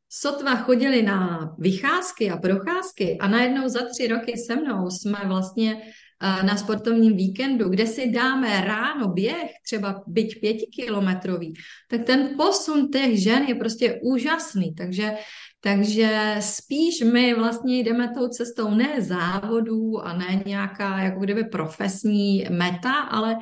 sotva 0.09 0.57
chodili 0.57 1.03
na 1.03 1.51
vycházky 1.59 2.31
a 2.31 2.37
procházky 2.37 3.18
a 3.21 3.29
najednou 3.29 3.68
za 3.68 3.81
tři 3.87 4.09
roky 4.09 4.37
se 4.37 4.57
mnou 4.57 4.90
jsme 4.90 5.18
vlastně 5.27 5.83
na 6.20 6.57
sportovním 6.57 7.16
víkendu, 7.16 7.68
kde 7.68 7.87
si 7.87 8.11
dáme 8.11 8.61
ráno 8.61 9.09
běh, 9.09 9.50
třeba 9.64 10.02
byť 10.07 10.40
pětikilometrový, 10.40 11.54
tak 11.88 12.04
ten 12.04 12.28
posun 12.37 12.88
těch 12.90 13.22
žen 13.22 13.42
je 13.42 13.54
prostě 13.54 14.00
úžasný. 14.02 14.74
Takže, 14.74 15.14
takže 15.61 16.37
spíš 16.40 17.00
my 17.12 17.35
vlastně 17.35 17.78
jdeme 17.78 18.09
tou 18.14 18.28
cestou 18.28 18.70
ne 18.70 19.02
závodů 19.02 19.98
a 20.00 20.12
ne 20.12 20.42
nějaká 20.46 20.98
jako 20.98 21.20
kdyby 21.20 21.44
profesní 21.44 22.46
meta, 22.50 22.92
ale 22.92 23.37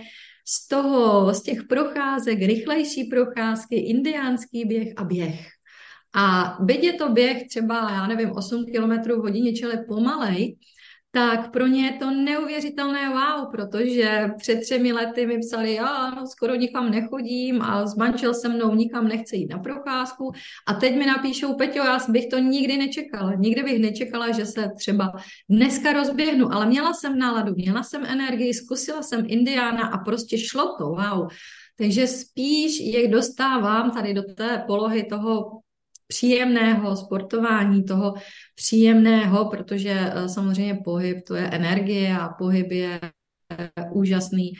z 0.48 0.68
toho, 0.68 1.34
z 1.34 1.42
těch 1.42 1.62
procházek, 1.62 2.38
rychlejší 2.38 3.04
procházky, 3.04 3.76
indiánský 3.76 4.64
běh 4.64 4.92
a 4.96 5.04
běh. 5.04 5.48
A 6.14 6.56
byť 6.60 6.84
je 6.84 6.92
to 6.92 7.08
běh 7.08 7.48
třeba, 7.48 7.90
já 7.90 8.06
nevím, 8.06 8.30
8 8.30 8.64
km 8.64 9.10
hodině, 9.20 9.52
čili 9.52 9.84
pomalej, 9.88 10.56
tak 11.16 11.50
pro 11.50 11.66
ně 11.66 11.87
je 11.87 11.92
to 11.92 12.11
neuvěřitelné 12.11 13.09
wow, 13.09 13.50
protože 13.50 14.31
před 14.38 14.61
třemi 14.61 14.92
lety 14.92 15.26
mi 15.26 15.38
psali, 15.38 15.74
já 15.74 16.11
no, 16.11 16.26
skoro 16.26 16.55
nikam 16.55 16.90
nechodím 16.90 17.62
a 17.62 17.87
zmančil 17.87 18.35
se 18.35 18.48
mnou, 18.48 18.74
nikam 18.74 19.09
nechce 19.09 19.37
jít 19.37 19.50
na 19.50 19.59
procházku. 19.59 20.33
A 20.66 20.74
teď 20.74 20.96
mi 20.96 21.07
napíšou, 21.07 21.55
Peťo, 21.55 21.79
já 21.79 21.98
bych 22.09 22.26
to 22.26 22.38
nikdy 22.38 22.79
nečekala, 22.79 23.35
nikdy 23.35 23.62
bych 23.62 23.79
nečekala, 23.79 24.31
že 24.31 24.46
se 24.46 24.70
třeba 24.76 25.12
dneska 25.48 25.92
rozběhnu, 25.92 26.52
ale 26.52 26.66
měla 26.66 26.92
jsem 26.92 27.18
náladu, 27.18 27.55
měla 27.55 27.83
jsem 27.83 28.05
energii, 28.05 28.55
zkusila 28.55 29.02
jsem 29.02 29.24
Indiána 29.26 29.88
a 29.88 29.98
prostě 29.98 30.38
šlo 30.38 30.76
to, 30.79 30.85
wow. 30.85 31.29
Takže 31.79 32.07
spíš 32.07 32.81
je 32.81 33.09
dostávám 33.09 33.90
tady 33.90 34.14
do 34.14 34.22
té 34.22 34.64
polohy 34.66 35.05
toho 35.05 35.61
příjemného 36.06 36.96
sportování, 36.96 37.84
toho 37.84 38.14
příjemného, 38.54 39.44
protože 39.50 40.12
eh, 40.14 40.28
samozřejmě 40.28 40.78
pohyb 40.84 41.24
to 41.26 41.34
je 41.34 41.50
energie 41.50 42.18
a 42.18 42.28
pohyb 42.28 42.70
je 42.70 43.00
eh, 43.02 43.70
úžasný. 43.92 44.52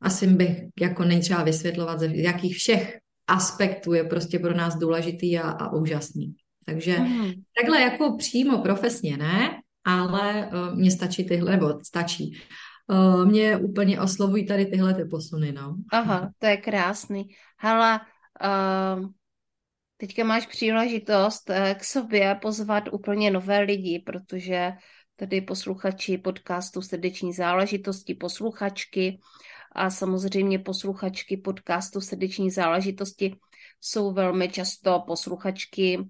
Asi 0.00 0.26
bych 0.26 0.58
jako 0.80 1.04
není 1.04 1.20
třeba 1.20 1.42
vysvětlovat, 1.42 2.00
z 2.00 2.12
jakých 2.14 2.56
všech 2.56 2.98
aspektů 3.26 3.92
je 3.92 4.04
prostě 4.04 4.38
pro 4.38 4.54
nás 4.54 4.78
důležitý 4.78 5.38
a, 5.38 5.50
a 5.50 5.72
úžasný. 5.72 6.34
Takže 6.66 6.98
mm. 6.98 7.32
takhle 7.60 7.80
jako 7.80 8.16
přímo 8.16 8.58
profesně 8.58 9.16
ne, 9.16 9.60
ale 9.84 10.50
uh, 10.52 10.78
mně 10.78 10.90
stačí 10.90 11.24
tyhle, 11.24 11.50
nebo 11.50 11.78
stačí. 11.82 12.40
uh, 12.88 13.24
mě 13.24 13.56
úplně 13.56 14.00
oslovují 14.00 14.46
tady 14.46 14.66
tyhle 14.66 14.94
ty 14.94 15.04
posuny, 15.04 15.52
no. 15.52 15.76
Aha, 15.92 16.30
to 16.38 16.46
je 16.46 16.56
krásný. 16.56 17.24
Hala, 17.58 18.00
uh, 19.00 19.08
teďka 19.96 20.24
máš 20.24 20.46
příležitost 20.46 21.50
uh, 21.50 21.56
k 21.74 21.84
sobě 21.84 22.38
pozvat 22.42 22.84
úplně 22.92 23.30
nové 23.30 23.58
lidi, 23.58 24.02
protože 24.06 24.72
tady 25.16 25.40
posluchači 25.40 26.18
podcastu 26.18 26.82
Srdeční 26.82 27.32
záležitosti, 27.32 28.14
posluchačky 28.14 29.18
a 29.72 29.90
samozřejmě 29.90 30.58
posluchačky 30.58 31.36
podcastu 31.36 32.00
Srdeční 32.00 32.50
záležitosti 32.50 33.36
jsou 33.80 34.12
velmi 34.12 34.48
často 34.48 35.04
posluchačky 35.06 35.98
uh, 35.98 36.04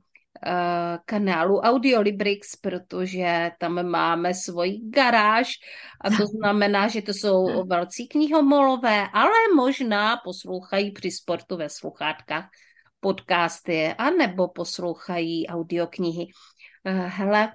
kanálu 1.04 1.58
Audiolibrix, 1.58 2.56
protože 2.56 3.50
tam 3.58 3.90
máme 3.90 4.34
svoji 4.34 4.80
garáž 4.90 5.52
a 6.00 6.10
to 6.10 6.26
znamená, 6.36 6.88
že 6.88 7.02
to 7.02 7.12
jsou 7.14 7.66
velcí 7.66 8.08
knihomolové, 8.08 9.08
ale 9.12 9.32
možná 9.56 10.16
poslouchají 10.24 10.92
při 10.92 11.10
sportu 11.10 11.56
ve 11.56 11.68
sluchátkách 11.68 12.48
podcasty 13.04 13.92
a 13.92 14.10
nebo 14.10 14.48
poslouchají 14.48 15.46
audioknihy. 15.46 16.24
Uh, 16.24 16.92
hele, 16.92 17.52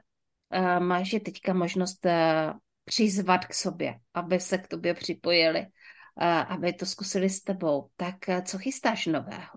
uh, 0.53 0.79
máš 0.79 1.13
je 1.13 1.19
teďka 1.19 1.53
možnost 1.53 2.05
uh, 2.05 2.11
přizvat 2.85 3.45
k 3.45 3.53
sobě, 3.53 3.95
aby 4.13 4.39
se 4.39 4.57
k 4.57 4.67
tobě 4.67 4.93
připojili, 4.93 5.65
aby 6.47 6.73
to 6.73 6.85
zkusili 6.85 7.29
s 7.29 7.41
tebou. 7.41 7.89
Tak 7.95 8.15
co 8.45 8.57
chystáš 8.57 9.05
nového? 9.05 9.53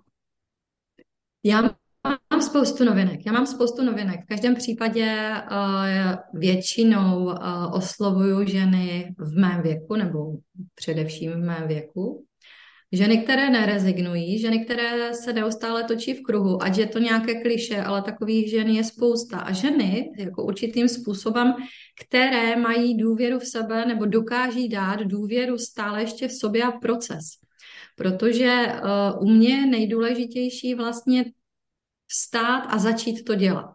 Já 1.45 1.63
mám 2.33 2.43
spoustu 2.43 2.85
novinek. 2.85 3.27
Já 3.27 3.33
mám 3.33 3.47
spoustu 3.47 3.85
novinek. 3.85 4.21
V 4.25 4.27
každém 4.27 4.55
případě 4.55 5.35
většinou 6.35 7.35
oslovuju 7.73 8.47
ženy 8.47 9.15
v 9.19 9.41
mém 9.41 9.63
věku, 9.63 9.97
nebo 9.97 10.33
především 10.75 11.33
v 11.33 11.45
mém 11.45 11.69
věku. 11.69 12.27
Ženy, 12.93 13.19
které 13.19 13.51
nerezignují, 13.51 14.39
ženy, 14.39 14.65
které 14.65 15.15
se 15.15 15.33
neustále 15.33 15.85
točí 15.85 16.15
v 16.15 16.23
kruhu, 16.23 16.63
ať 16.63 16.79
je 16.79 16.87
to 16.87 16.99
nějaké 16.99 17.43
kliše, 17.43 17.83
ale 17.83 18.03
takových 18.03 18.51
žen 18.51 18.69
je 18.69 18.85
spousta. 18.85 19.39
A 19.39 19.53
ženy, 19.53 20.13
jako 20.19 20.45
určitým 20.45 20.89
způsobem, 20.89 21.55
které 22.05 22.57
mají 22.57 22.97
důvěru 22.97 23.39
v 23.39 23.47
sebe 23.47 23.87
nebo 23.87 24.07
dokáží 24.07 24.69
dát 24.69 25.01
důvěru 25.01 25.59
stále 25.59 26.03
ještě 26.03 26.29
v 26.29 26.33
sobě 26.33 26.63
a 26.63 26.71
proces. 26.71 27.25
Protože 27.97 28.67
uh, 28.67 29.23
u 29.23 29.31
mě 29.31 29.55
je 29.55 29.67
nejdůležitější 29.67 30.75
vlastně 30.75 31.25
vstát 32.07 32.65
a 32.69 32.79
začít 32.79 33.25
to 33.25 33.35
dělat. 33.35 33.75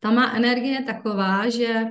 Ta 0.00 0.10
má 0.10 0.36
energie 0.36 0.82
taková, 0.82 1.48
že 1.48 1.84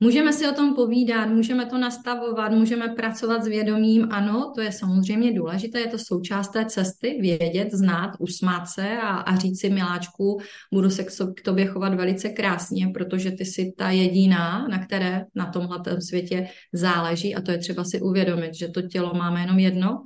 můžeme 0.00 0.32
si 0.32 0.48
o 0.48 0.52
tom 0.52 0.74
povídat, 0.74 1.28
můžeme 1.28 1.66
to 1.66 1.78
nastavovat, 1.78 2.52
můžeme 2.52 2.88
pracovat 2.88 3.44
s 3.44 3.46
vědomím. 3.46 4.08
Ano, 4.10 4.52
to 4.54 4.60
je 4.60 4.72
samozřejmě 4.72 5.32
důležité, 5.32 5.80
je 5.80 5.86
to 5.86 5.98
součást 5.98 6.48
té 6.48 6.64
cesty, 6.64 7.18
vědět, 7.20 7.68
znát, 7.72 8.10
usmát 8.18 8.66
se 8.66 8.98
a, 8.98 9.08
a 9.08 9.36
říct 9.36 9.60
si, 9.60 9.70
miláčku, 9.70 10.40
budu 10.72 10.90
se 10.90 11.04
k 11.36 11.42
tobě 11.44 11.66
chovat 11.66 11.94
velice 11.94 12.28
krásně, 12.28 12.88
protože 12.94 13.30
ty 13.30 13.44
jsi 13.44 13.72
ta 13.76 13.90
jediná, 13.90 14.68
na 14.68 14.86
které 14.86 15.24
na 15.34 15.46
tomhle 15.46 16.00
světě 16.00 16.48
záleží 16.72 17.34
a 17.34 17.40
to 17.40 17.50
je 17.50 17.58
třeba 17.58 17.84
si 17.84 18.00
uvědomit, 18.00 18.54
že 18.54 18.68
to 18.68 18.82
tělo 18.82 19.14
máme 19.14 19.40
jenom 19.40 19.58
jedno 19.58 20.02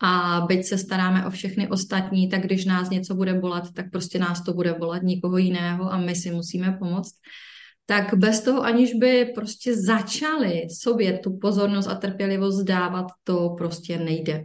a 0.00 0.40
byť 0.48 0.64
se 0.64 0.78
staráme 0.78 1.26
o 1.26 1.30
všechny 1.30 1.68
ostatní, 1.68 2.28
tak 2.28 2.42
když 2.42 2.64
nás 2.64 2.90
něco 2.90 3.14
bude 3.14 3.34
bolet, 3.34 3.64
tak 3.74 3.90
prostě 3.90 4.18
nás 4.18 4.44
to 4.44 4.52
bude 4.52 4.74
bolet 4.74 5.02
nikoho 5.02 5.36
jiného 5.36 5.92
a 5.92 5.96
my 5.96 6.14
si 6.14 6.30
musíme 6.30 6.76
pomoct. 6.78 7.14
Tak 7.86 8.14
bez 8.14 8.40
toho, 8.40 8.62
aniž 8.62 8.94
by 8.94 9.32
prostě 9.34 9.76
začali 9.76 10.66
sobě 10.70 11.18
tu 11.18 11.38
pozornost 11.38 11.86
a 11.86 11.94
trpělivost 11.94 12.64
dávat, 12.64 13.06
to 13.24 13.54
prostě 13.58 13.98
nejde. 13.98 14.44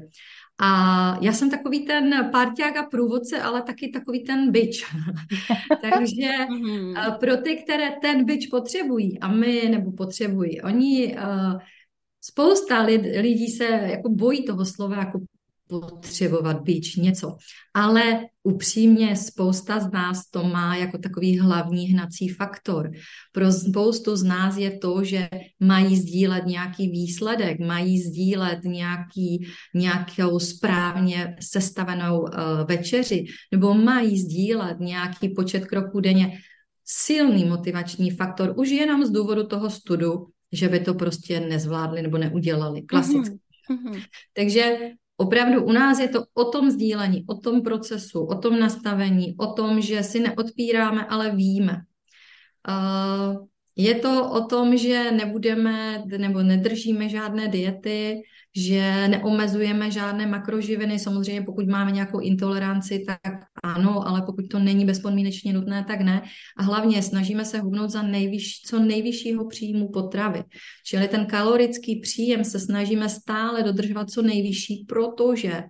A 0.63 1.17
já 1.21 1.33
jsem 1.33 1.49
takový 1.49 1.85
ten 1.85 2.29
parťák 2.31 2.77
a 2.77 2.83
průvodce, 2.83 3.41
ale 3.41 3.61
taky 3.61 3.89
takový 3.89 4.23
ten 4.23 4.51
byč. 4.51 4.85
Takže 5.81 6.29
mhm. 6.49 6.93
pro 7.19 7.37
ty, 7.37 7.55
které 7.63 7.91
ten 8.01 8.25
byč 8.25 8.47
potřebují, 8.47 9.19
a 9.19 9.27
my 9.27 9.69
nebo 9.71 9.91
potřebují, 9.91 10.61
oni 10.61 11.15
uh, 11.17 11.59
spousta 12.21 12.81
lidí 13.21 13.47
se 13.47 13.65
jako 13.65 14.09
bojí 14.09 14.45
toho 14.45 14.65
slova 14.65 14.95
jako 14.97 15.19
potřebovat 15.79 16.61
být 16.61 16.97
něco. 16.97 17.35
Ale 17.73 18.25
upřímně 18.43 19.15
spousta 19.15 19.79
z 19.79 19.91
nás 19.91 20.29
to 20.29 20.43
má 20.43 20.75
jako 20.75 20.97
takový 20.97 21.39
hlavní 21.39 21.85
hnací 21.85 22.29
faktor. 22.29 22.91
Pro 23.31 23.51
spoustu 23.51 24.15
z 24.15 24.23
nás 24.23 24.57
je 24.57 24.77
to, 24.77 25.03
že 25.03 25.29
mají 25.59 25.97
sdílet 25.97 26.45
nějaký 26.45 26.89
výsledek, 26.89 27.59
mají 27.59 28.01
sdílet 28.01 28.59
nějaký, 28.63 29.47
nějakou 29.75 30.39
správně 30.39 31.35
sestavenou 31.41 32.19
uh, 32.19 32.29
večeři, 32.67 33.25
nebo 33.51 33.73
mají 33.73 34.19
sdílet 34.19 34.79
nějaký 34.79 35.29
počet 35.29 35.65
kroků 35.65 35.99
denně. 35.99 36.37
Silný 36.85 37.45
motivační 37.45 38.11
faktor 38.11 38.53
už 38.57 38.69
jenom 38.69 39.05
z 39.05 39.09
důvodu 39.09 39.43
toho 39.43 39.69
studu, 39.69 40.27
že 40.51 40.69
by 40.69 40.79
to 40.79 40.93
prostě 40.93 41.39
nezvládli 41.39 42.01
nebo 42.01 42.17
neudělali. 42.17 42.81
Klasicky. 42.81 43.39
Mm-hmm. 43.71 44.01
Takže 44.33 44.77
Opravdu 45.21 45.63
u 45.63 45.71
nás 45.71 45.99
je 45.99 46.09
to 46.09 46.25
o 46.33 46.45
tom 46.49 46.71
sdílení, 46.71 47.23
o 47.29 47.37
tom 47.37 47.61
procesu, 47.61 48.25
o 48.25 48.35
tom 48.35 48.59
nastavení, 48.59 49.37
o 49.37 49.53
tom, 49.53 49.81
že 49.81 50.03
si 50.03 50.19
neodpíráme, 50.19 51.05
ale 51.05 51.35
víme. 51.35 51.85
Uh, 52.65 53.45
je 53.75 53.95
to 53.95 54.29
o 54.31 54.41
tom, 54.49 54.77
že 54.77 55.11
nebudeme 55.11 56.03
nebo 56.17 56.41
nedržíme 56.41 57.09
žádné 57.09 57.47
diety, 57.47 58.21
že 58.55 59.07
neomezujeme 59.07 59.91
žádné 59.91 60.27
makroživiny. 60.27 60.99
Samozřejmě, 60.99 61.41
pokud 61.41 61.65
máme 61.67 61.91
nějakou 61.91 62.19
intoleranci, 62.19 63.05
tak 63.07 63.45
ano, 63.63 64.07
ale 64.07 64.21
pokud 64.21 64.47
to 64.47 64.59
není 64.59 64.85
bezpodmínečně 64.85 65.53
nutné, 65.53 65.85
tak 65.87 66.01
ne. 66.01 66.21
A 66.57 66.63
hlavně 66.63 67.03
snažíme 67.03 67.45
se 67.45 67.59
hubnout 67.59 67.89
za 67.89 68.01
nejvyš, 68.01 68.61
co 68.61 68.79
nejvyššího 68.79 69.47
příjmu 69.47 69.89
potravy. 69.89 70.43
Čili 70.85 71.07
ten 71.07 71.25
kalorický 71.25 71.99
příjem 71.99 72.43
se 72.43 72.59
snažíme 72.59 73.09
stále 73.09 73.63
dodržovat 73.63 74.09
co 74.09 74.21
nejvyšší, 74.21 74.85
protože 74.87 75.63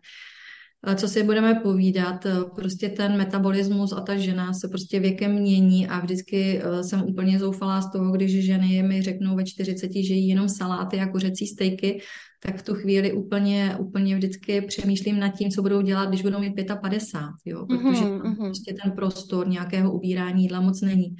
co 0.95 1.07
si 1.07 1.23
budeme 1.23 1.55
povídat, 1.55 2.27
prostě 2.55 2.89
ten 2.89 3.17
metabolismus 3.17 3.93
a 3.93 4.01
ta 4.01 4.15
žena 4.15 4.53
se 4.53 4.67
prostě 4.67 4.99
věkem 4.99 5.31
mění 5.31 5.87
a 5.87 5.99
vždycky 5.99 6.61
eh, 6.63 6.83
jsem 6.83 7.03
úplně 7.03 7.39
zoufalá 7.39 7.81
z 7.81 7.91
toho, 7.91 8.11
když 8.11 8.45
ženy 8.45 8.83
mi 8.83 9.01
řeknou 9.01 9.35
ve 9.35 9.45
40, 9.45 9.91
že 9.93 10.13
jí 10.13 10.27
jenom 10.27 10.49
saláty 10.49 10.99
a 10.99 11.07
kuřecí 11.07 11.47
stejky, 11.47 12.01
tak 12.45 12.57
v 12.57 12.63
tu 12.63 12.73
chvíli 12.73 13.13
úplně, 13.13 13.75
úplně 13.79 14.15
vždycky 14.15 14.61
přemýšlím 14.61 15.19
nad 15.19 15.29
tím, 15.29 15.49
co 15.49 15.61
budou 15.61 15.81
dělat, 15.81 16.09
když 16.09 16.21
budou 16.21 16.39
mít 16.39 16.55
55, 16.81 17.51
jo, 17.53 17.65
protože 17.65 18.01
tam 18.01 18.19
mm-hmm. 18.19 18.35
prostě 18.35 18.75
ten 18.83 18.91
prostor 18.91 19.47
nějakého 19.49 19.93
ubírání 19.93 20.43
jídla 20.43 20.61
moc 20.61 20.81
není. 20.81 21.15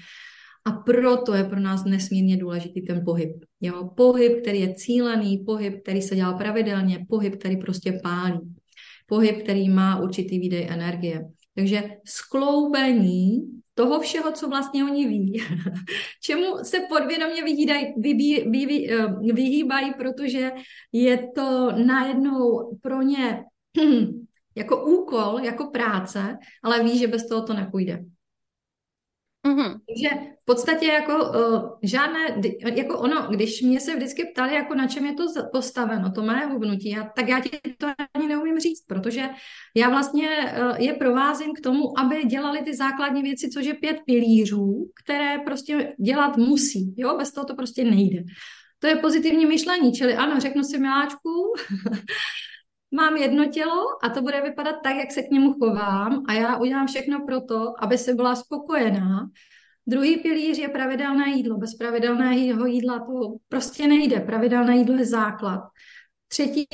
A 0.66 0.72
proto 0.72 1.34
je 1.34 1.44
pro 1.44 1.60
nás 1.60 1.86
nesmírně 1.86 2.38
důležitý 2.38 2.82
ten 2.82 3.02
pohyb. 3.06 3.32
Jo? 3.62 3.90
Pohyb, 3.96 4.42
který 4.42 4.60
je 4.60 4.74
cílený, 4.74 5.38
pohyb, 5.46 5.82
který 5.84 6.02
se 6.02 6.16
dělá 6.16 6.34
pravidelně, 6.34 7.06
pohyb, 7.10 7.36
který 7.36 7.58
prostě 7.58 8.00
pálí. 8.04 8.40
Pohyb, 9.06 9.44
který 9.44 9.70
má 9.70 10.00
určitý 10.00 10.40
výdej 10.40 10.68
energie. 10.70 11.26
Takže 11.56 11.84
skloubení 12.06 13.40
toho 13.82 14.00
všeho, 14.00 14.32
co 14.32 14.48
vlastně 14.48 14.84
oni 14.84 15.08
ví, 15.08 15.44
čemu 16.24 16.64
se 16.64 16.80
podvědomě 16.90 17.44
vyhýdají, 17.44 17.94
vybí, 17.98 18.44
vy, 18.50 18.94
eh, 18.94 19.34
vyhýbají, 19.34 19.94
protože 19.94 20.52
je 20.92 21.28
to 21.36 21.72
najednou 21.86 22.72
pro 22.82 23.02
ně 23.02 23.44
jako 24.56 24.86
úkol, 24.86 25.40
jako 25.40 25.66
práce, 25.66 26.38
ale 26.64 26.84
ví, 26.84 26.98
že 26.98 27.08
bez 27.08 27.28
toho 27.28 27.42
to 27.42 27.54
nepůjde. 27.54 28.00
Mm-hmm. 29.48 29.80
Takže 29.88 30.10
v 30.42 30.46
podstatě 30.46 30.86
jako 30.86 31.30
uh, 31.30 31.70
žádné, 31.84 32.42
jako 32.76 33.00
ono, 33.00 33.28
když 33.30 33.62
mě 33.62 33.80
se 33.80 33.96
vždycky 33.96 34.26
ptali, 34.26 34.54
jako 34.54 34.76
na 34.76 34.88
čem 34.88 35.06
je 35.06 35.14
to 35.14 35.26
postaveno, 35.52 36.12
to 36.12 36.22
mé 36.22 36.46
hubnutí, 36.46 36.90
já, 36.90 37.04
tak 37.16 37.30
já 37.30 37.40
ti 37.40 37.50
to 37.78 37.88
ani 38.14 38.28
neumím 38.28 38.60
říct, 38.60 38.86
protože 38.88 39.30
já 39.76 39.90
vlastně 39.90 40.30
uh, 40.30 40.76
je 40.78 40.94
provázím 40.94 41.54
k 41.54 41.62
tomu, 41.62 42.00
aby 42.00 42.24
dělali 42.24 42.62
ty 42.62 42.76
základní 42.76 43.22
věci, 43.22 43.50
což 43.50 43.66
je 43.66 43.74
pět 43.74 43.98
pilířů, 44.06 44.90
které 45.04 45.38
prostě 45.46 45.94
dělat 46.00 46.38
musí, 46.38 46.94
jo, 46.98 47.18
bez 47.18 47.32
toho 47.32 47.46
to 47.46 47.56
prostě 47.56 47.84
nejde. 47.84 48.24
To 48.80 48.88
je 48.88 48.96
pozitivní 48.96 49.46
myšlení, 49.46 49.94
čili 49.94 50.16
ano, 50.16 50.40
řeknu 50.40 50.64
si 50.64 50.78
miláčku, 50.78 51.54
mám 52.92 53.18
jedno 53.18 53.46
tělo 53.46 53.84
a 54.04 54.10
to 54.10 54.22
bude 54.22 54.42
vypadat 54.42 54.76
tak, 54.84 54.96
jak 54.96 55.12
se 55.12 55.24
k 55.24 55.32
němu 55.32 55.54
chovám 55.54 56.24
a 56.28 56.34
já 56.34 56.58
udělám 56.58 56.88
všechno 56.88 57.26
pro 57.26 57.42
to, 57.42 57.84
aby 57.84 57.98
se 57.98 58.14
byla 58.14 58.36
spokojená. 58.36 59.30
Druhý 59.88 60.18
pilíř 60.18 60.58
je 60.58 60.70
pravidelné 60.70 61.30
jídlo. 61.30 61.58
Bez 61.58 61.76
pravidelného 61.76 62.66
jídla 62.66 63.00
to 63.00 63.36
prostě 63.50 63.88
nejde. 63.88 64.20
Pravidelné 64.20 64.78
jídlo 64.78 64.96
je 64.96 65.06
základ. 65.06 65.62
Třetí 66.28 66.68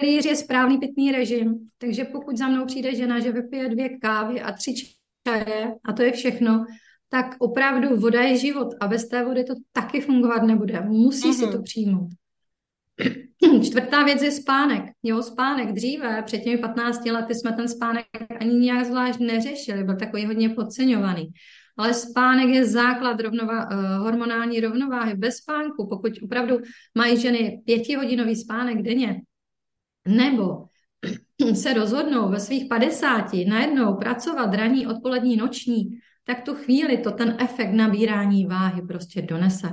pilíř 0.00 0.24
je 0.24 0.36
správný 0.36 0.78
pitný 0.78 1.12
režim. 1.12 1.68
Takže 1.78 2.04
pokud 2.04 2.36
za 2.36 2.48
mnou 2.48 2.66
přijde 2.66 2.94
žena, 2.94 3.20
že 3.20 3.32
vypije 3.32 3.68
dvě 3.68 3.98
kávy 3.98 4.40
a 4.40 4.52
tři 4.52 4.74
čaje 5.28 5.74
a 5.84 5.92
to 5.92 6.02
je 6.02 6.12
všechno, 6.12 6.64
tak 7.08 7.36
opravdu 7.38 7.96
voda 7.96 8.22
je 8.22 8.36
život 8.36 8.68
a 8.80 8.88
bez 8.88 9.08
té 9.08 9.24
vody 9.24 9.44
to 9.44 9.54
taky 9.72 10.00
fungovat 10.00 10.42
nebude. 10.42 10.80
Musí 10.80 11.30
mm-hmm. 11.30 11.46
si 11.46 11.56
to 11.56 11.62
přijmout. 11.62 12.08
Čtvrtá 13.64 14.04
věc 14.04 14.22
je 14.22 14.30
spánek. 14.30 14.84
Jo, 15.02 15.22
spánek. 15.22 15.72
Dříve, 15.72 16.22
před 16.22 16.38
těmi 16.38 16.58
15 16.58 17.06
lety, 17.06 17.34
jsme 17.34 17.52
ten 17.52 17.68
spánek 17.68 18.06
ani 18.40 18.54
nějak 18.54 18.84
zvlášť 18.86 19.18
neřešili, 19.18 19.84
byl 19.84 19.96
takový 19.96 20.26
hodně 20.26 20.48
podceňovaný. 20.48 21.28
Ale 21.78 21.94
spánek 21.94 22.48
je 22.48 22.66
základ 22.66 23.20
rovnova, 23.20 23.70
uh, 23.70 23.84
hormonální 23.98 24.60
rovnováhy. 24.60 25.14
Bez 25.14 25.36
spánku, 25.36 25.88
pokud 25.88 26.12
opravdu 26.22 26.58
mají 26.94 27.20
ženy 27.20 27.62
pětihodinový 27.64 28.36
spánek 28.36 28.82
denně, 28.82 29.20
nebo 30.08 30.64
se 31.54 31.74
rozhodnou 31.74 32.28
ve 32.28 32.40
svých 32.40 32.68
50 32.68 33.32
najednou 33.48 33.94
pracovat 33.94 34.54
ranní, 34.54 34.86
odpolední, 34.86 35.36
noční, 35.36 35.98
tak 36.26 36.42
tu 36.42 36.54
chvíli 36.54 36.98
to 36.98 37.10
ten 37.10 37.36
efekt 37.40 37.72
nabírání 37.72 38.46
váhy 38.46 38.82
prostě 38.82 39.22
donese 39.22 39.68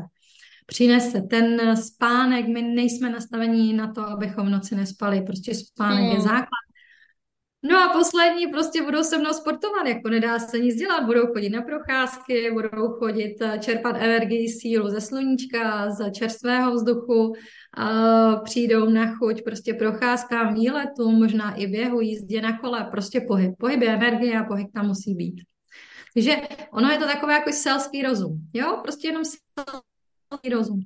přinese. 0.66 1.22
Ten 1.22 1.78
spánek, 1.78 2.48
my 2.48 2.62
nejsme 2.62 3.10
nastavení 3.10 3.74
na 3.74 3.94
to, 3.94 4.02
abychom 4.02 4.48
v 4.48 4.50
noci 4.50 4.76
nespali, 4.76 5.22
prostě 5.22 5.56
spánek 5.56 6.04
hmm. 6.04 6.12
je 6.12 6.22
základ. 6.22 6.62
No 7.64 7.78
a 7.78 7.94
poslední 7.94 8.48
prostě 8.48 8.82
budou 8.82 9.04
se 9.04 9.18
mnou 9.18 9.34
sportovat, 9.34 9.88
jako 9.88 10.10
nedá 10.10 10.40
se 10.40 10.60
nic 10.60 10.76
dělat, 10.76 11.06
budou 11.06 11.28
chodit 11.28 11.50
na 11.50 11.62
procházky, 11.62 12.52
budou 12.52 12.88
chodit 12.88 13.36
eh, 13.42 13.60
čerpat 13.60 13.96
energii, 14.00 14.50
sílu 14.50 14.90
ze 14.90 15.02
sluníčka, 15.02 15.90
z 15.90 16.12
čerstvého 16.12 16.74
vzduchu, 16.74 17.34
a 17.78 18.36
přijdou 18.36 18.90
na 18.90 19.16
chuť 19.16 19.44
prostě 19.44 19.74
procházkám, 19.74 20.54
výletům, 20.54 21.16
možná 21.16 21.56
i 21.56 21.68
běhu, 21.68 22.02
jízdě 22.02 22.42
na 22.42 22.58
kole, 22.58 22.88
prostě 22.92 23.22
pohyb. 23.22 23.52
Pohyb 23.60 23.82
je 23.82 23.94
energie 23.94 24.40
a 24.40 24.44
pohyb 24.44 24.68
tam 24.74 24.88
musí 24.88 25.16
být. 25.16 25.42
Takže 26.14 26.36
ono 26.72 26.90
je 26.90 26.98
to 26.98 27.06
takové 27.06 27.34
jako 27.34 27.52
selský 27.52 28.02
rozum, 28.02 28.40
jo, 28.54 28.80
prostě 28.84 29.08
jenom 29.08 29.24
rozum. 30.52 30.80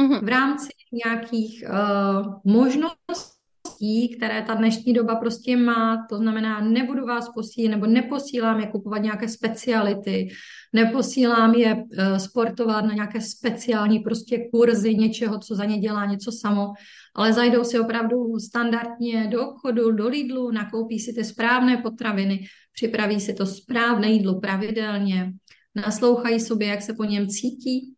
Mm-hmm. 0.00 0.24
V 0.24 0.28
rámci 0.28 0.68
nějakých 1.04 1.64
uh, 1.68 2.34
možností, 2.44 4.16
které 4.16 4.42
ta 4.42 4.54
dnešní 4.54 4.92
doba 4.92 5.14
prostě 5.14 5.56
má, 5.56 6.06
to 6.10 6.16
znamená, 6.16 6.60
nebudu 6.60 7.06
vás 7.06 7.28
posílat, 7.34 7.70
nebo 7.70 7.86
neposílám 7.86 8.60
je 8.60 8.66
kupovat 8.66 9.02
nějaké 9.02 9.28
speciality, 9.28 10.28
neposílám 10.72 11.54
je 11.54 11.74
uh, 11.74 12.16
sportovat 12.16 12.84
na 12.84 12.94
nějaké 12.94 13.20
speciální 13.20 13.98
prostě 13.98 14.48
kurzy 14.54 14.94
něčeho, 14.94 15.38
co 15.38 15.54
za 15.54 15.64
ně 15.64 15.78
dělá 15.78 16.06
něco 16.06 16.32
samo, 16.32 16.72
ale 17.14 17.32
zajdou 17.32 17.64
si 17.64 17.80
opravdu 17.80 18.38
standardně 18.38 19.26
do 19.26 19.48
obchodu, 19.48 19.92
do 19.92 20.08
Lidlu, 20.08 20.50
nakoupí 20.50 20.98
si 20.98 21.12
ty 21.12 21.24
správné 21.24 21.76
potraviny, 21.76 22.46
připraví 22.72 23.20
si 23.20 23.34
to 23.34 23.46
správné 23.46 24.10
jídlo 24.10 24.40
pravidelně, 24.40 25.32
naslouchají 25.74 26.40
sobě, 26.40 26.68
jak 26.68 26.82
se 26.82 26.94
po 26.94 27.04
něm 27.04 27.28
cítí, 27.28 27.94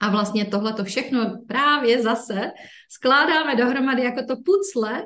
a 0.00 0.10
vlastně 0.10 0.44
tohle 0.44 0.72
to 0.72 0.84
všechno 0.84 1.38
právě 1.48 2.02
zase 2.02 2.52
skládáme 2.90 3.56
dohromady 3.56 4.02
jako 4.02 4.20
to 4.28 4.36
pucle, 4.36 5.02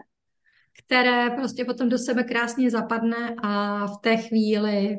které 0.84 1.30
prostě 1.30 1.64
potom 1.64 1.88
do 1.88 1.98
sebe 1.98 2.24
krásně 2.24 2.70
zapadne 2.70 3.34
a 3.42 3.86
v 3.86 3.98
té 4.02 4.16
chvíli 4.16 4.98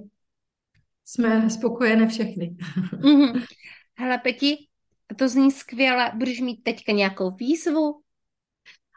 jsme 1.05 1.49
spokojené 1.49 2.07
všechny. 2.07 2.55
Mm-hmm. 2.93 3.43
Hele, 3.97 4.17
Peti, 4.17 4.57
to 5.17 5.29
zní 5.29 5.51
skvěle. 5.51 6.11
Budeš 6.15 6.41
mít 6.41 6.63
teďka 6.63 6.91
nějakou 6.91 7.31
výzvu? 7.31 8.01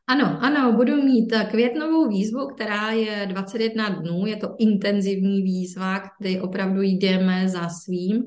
Ano, 0.07 0.39
ano, 0.41 0.73
budu 0.73 1.03
mít 1.03 1.33
květnovou 1.51 2.09
výzvu, 2.09 2.47
která 2.55 2.91
je 2.91 3.27
21 3.27 3.89
dnů. 3.89 4.27
Je 4.27 4.37
to 4.37 4.55
intenzivní 4.59 5.43
výzva, 5.43 6.03
kdy 6.21 6.41
opravdu 6.41 6.83
jdeme 6.83 7.49
za 7.49 7.69
svým 7.69 8.25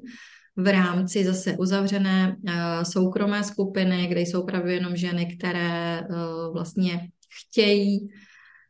v 0.62 0.72
rámci 0.72 1.26
zase 1.26 1.58
uzavřené 1.58 2.36
uh, 2.44 2.54
soukromé 2.84 3.44
skupiny, 3.44 4.08
kde 4.08 4.22
jsou 4.22 4.46
právě 4.46 4.74
jenom 4.74 4.96
ženy, 4.96 5.38
které 5.38 6.02
uh, 6.02 6.54
vlastně 6.54 7.10
chtějí, 7.42 8.10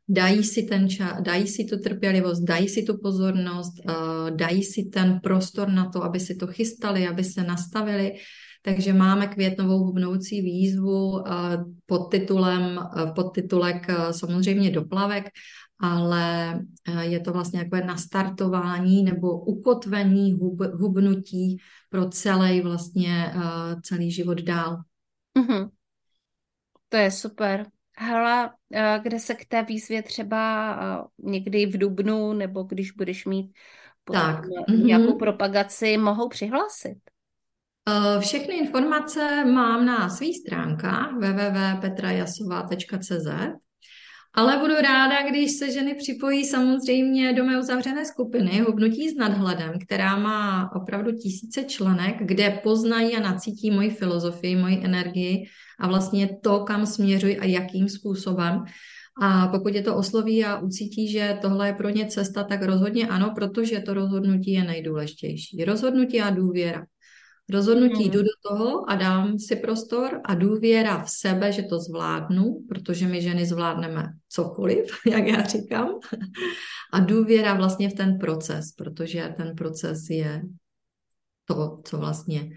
dají 0.10 0.44
si 0.44 0.64
ten 0.64 0.90
čas, 0.90 1.22
dají 1.22 1.48
si 1.48 1.64
tu 1.64 1.80
trpělivost, 1.80 2.44
dají 2.44 2.70
si 2.70 2.84
tu 2.84 2.98
pozornost, 2.98 3.74
uh, 3.86 4.36
dají 4.36 4.64
si 4.64 4.84
ten 4.84 5.20
prostor 5.24 5.70
na 5.70 5.90
to, 5.90 6.04
aby 6.04 6.20
si 6.20 6.36
to 6.36 6.48
chystali, 6.48 7.08
aby 7.08 7.24
se 7.24 7.44
nastavili. 7.44 8.14
Takže 8.64 8.94
máme 8.94 9.28
květnovou 9.28 9.78
hubnoucí 9.78 10.42
výzvu 10.42 11.24
pod 11.86 12.12
titulem, 12.12 12.80
pod 13.16 13.24
titulek 13.24 13.88
samozřejmě 14.12 14.72
doplavek 14.72 15.30
ale 15.82 16.54
eh, 16.88 17.06
je 17.06 17.20
to 17.20 17.34
vlastně 17.34 17.60
jako 17.60 17.76
nastartování 17.76 19.04
nebo 19.04 19.40
ukotvení 19.40 20.34
hub, 20.34 20.62
hubnutí 20.74 21.58
pro 21.90 22.10
celý 22.10 22.62
vlastně 22.62 23.34
uh, 23.36 23.82
celý 23.82 24.12
život 24.12 24.42
dál. 24.42 24.78
Mm-hmm. 25.40 25.70
To 26.90 26.98
je 26.98 27.12
super. 27.12 27.68
Hala, 27.98 28.54
eh, 28.74 29.00
kde 29.04 29.20
se 29.20 29.36
k 29.36 29.46
té 29.46 29.64
výzvě 29.64 30.04
třeba 30.04 31.10
někdy 31.18 31.66
v 31.66 31.78
Dubnu 31.78 32.34
nebo 32.34 32.64
když 32.64 32.92
budeš 32.92 33.26
mít 33.26 33.52
tak. 34.14 34.46
nějakou 34.70 35.04
mm-hmm. 35.04 35.18
propagaci, 35.18 35.98
mohou 35.98 36.30
přihlásit? 36.30 36.98
Všechny 38.20 38.58
informace 38.58 39.46
mám 39.46 39.86
na 39.86 40.10
svých 40.10 40.38
stránkách 40.38 41.14
www.petrajasová.cz 41.14 43.28
ale 44.34 44.58
budu 44.58 44.74
ráda, 44.74 45.30
když 45.30 45.52
se 45.52 45.72
ženy 45.72 45.96
připojí 45.96 46.46
samozřejmě 46.46 47.34
do 47.34 47.44
mé 47.44 47.60
uzavřené 47.60 48.06
skupiny 48.06 48.60
Hubnutí 48.60 49.10
s 49.10 49.16
nadhledem, 49.16 49.74
která 49.86 50.18
má 50.18 50.72
opravdu 50.76 51.12
tisíce 51.12 51.64
členek, 51.64 52.16
kde 52.22 52.60
poznají 52.64 53.16
a 53.16 53.20
nacítí 53.20 53.72
moji 53.72 53.90
filozofii, 53.90 54.56
moji 54.56 54.82
energii 54.84 55.46
a 55.80 55.88
vlastně 55.88 56.30
to, 56.44 56.60
kam 56.60 56.86
směřuji 56.86 57.40
a 57.40 57.46
jakým 57.46 57.90
způsobem. 57.90 58.64
A 59.22 59.48
pokud 59.48 59.76
je 59.76 59.82
to 59.82 59.96
osloví 59.96 60.46
a 60.46 60.60
ucítí, 60.60 61.12
že 61.12 61.38
tohle 61.42 61.68
je 61.68 61.74
pro 61.74 61.90
ně 61.90 62.06
cesta, 62.06 62.44
tak 62.44 62.64
rozhodně 62.64 63.08
ano, 63.08 63.32
protože 63.36 63.80
to 63.80 63.94
rozhodnutí 63.94 64.52
je 64.52 64.64
nejdůležitější. 64.64 65.66
Rozhodnutí 65.66 66.22
a 66.22 66.30
důvěra. 66.30 66.86
Rozhodnutí 67.52 68.10
jdu 68.10 68.22
do 68.22 68.50
toho 68.50 68.90
a 68.90 68.96
dám 68.96 69.40
si 69.40 69.56
prostor 69.56 70.22
a 70.26 70.36
důvěra 70.36 71.04
v 71.04 71.10
sebe, 71.10 71.52
že 71.52 71.64
to 71.64 71.80
zvládnu, 71.80 72.66
protože 72.70 73.08
my 73.08 73.22
ženy 73.22 73.46
zvládneme 73.46 74.08
cokoliv, 74.30 74.86
jak 75.06 75.28
já 75.28 75.44
říkám. 75.44 76.00
A 76.94 77.00
důvěra 77.00 77.54
vlastně 77.54 77.90
v 77.90 77.94
ten 77.94 78.20
proces, 78.20 78.72
protože 78.72 79.34
ten 79.38 79.56
proces 79.56 80.10
je 80.10 80.42
to, 81.46 81.82
co 81.86 81.98
vlastně 81.98 82.50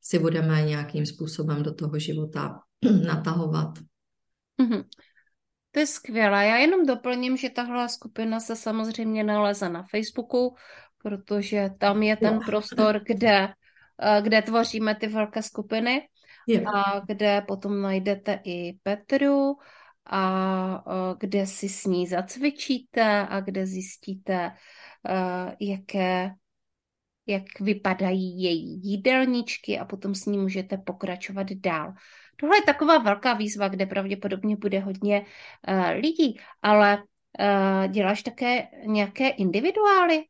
si 0.00 0.18
budeme 0.18 0.62
nějakým 0.62 1.06
způsobem 1.06 1.62
do 1.62 1.74
toho 1.74 1.98
života 1.98 2.60
natahovat. 3.06 3.78
Mm-hmm. 4.62 4.84
To 5.70 5.80
je 5.80 5.86
skvělé. 5.86 6.46
Já 6.46 6.56
jenom 6.56 6.86
doplním, 6.86 7.36
že 7.36 7.50
tahle 7.50 7.88
skupina 7.88 8.40
se 8.40 8.56
samozřejmě 8.56 9.24
naleze 9.24 9.68
na 9.68 9.82
Facebooku, 9.82 10.54
protože 11.02 11.70
tam 11.78 12.02
je 12.02 12.16
ten 12.16 12.38
prostor, 12.46 13.00
kde 13.06 13.48
kde 14.20 14.42
tvoříme 14.42 14.94
ty 14.94 15.06
velké 15.06 15.42
skupiny 15.42 16.08
yeah. 16.46 16.74
a 16.74 17.00
kde 17.06 17.40
potom 17.48 17.82
najdete 17.82 18.40
i 18.44 18.78
Petru 18.82 19.56
a 20.06 20.84
eh, 20.86 21.14
kde 21.18 21.46
si 21.46 21.68
s 21.68 21.84
ní 21.84 22.06
zacvičíte 22.06 23.26
a 23.28 23.40
kde 23.40 23.66
zjistíte, 23.66 24.52
eh, 25.08 25.56
jaké 25.60 26.30
jak 27.26 27.60
vypadají 27.60 28.42
její 28.42 28.80
jídelníčky 28.82 29.78
a 29.78 29.84
potom 29.84 30.14
s 30.14 30.26
ní 30.26 30.38
můžete 30.38 30.76
pokračovat 30.76 31.46
dál. 31.52 31.92
Tohle 32.36 32.56
je 32.56 32.62
taková 32.62 32.98
velká 32.98 33.34
výzva, 33.34 33.68
kde 33.68 33.86
pravděpodobně 33.86 34.56
bude 34.56 34.80
hodně 34.80 35.20
uh, 35.68 35.90
lidí, 35.90 36.40
ale 36.62 36.98
uh, 36.98 37.92
děláš 37.92 38.22
také 38.22 38.68
nějaké 38.86 39.28
individuály? 39.28 40.24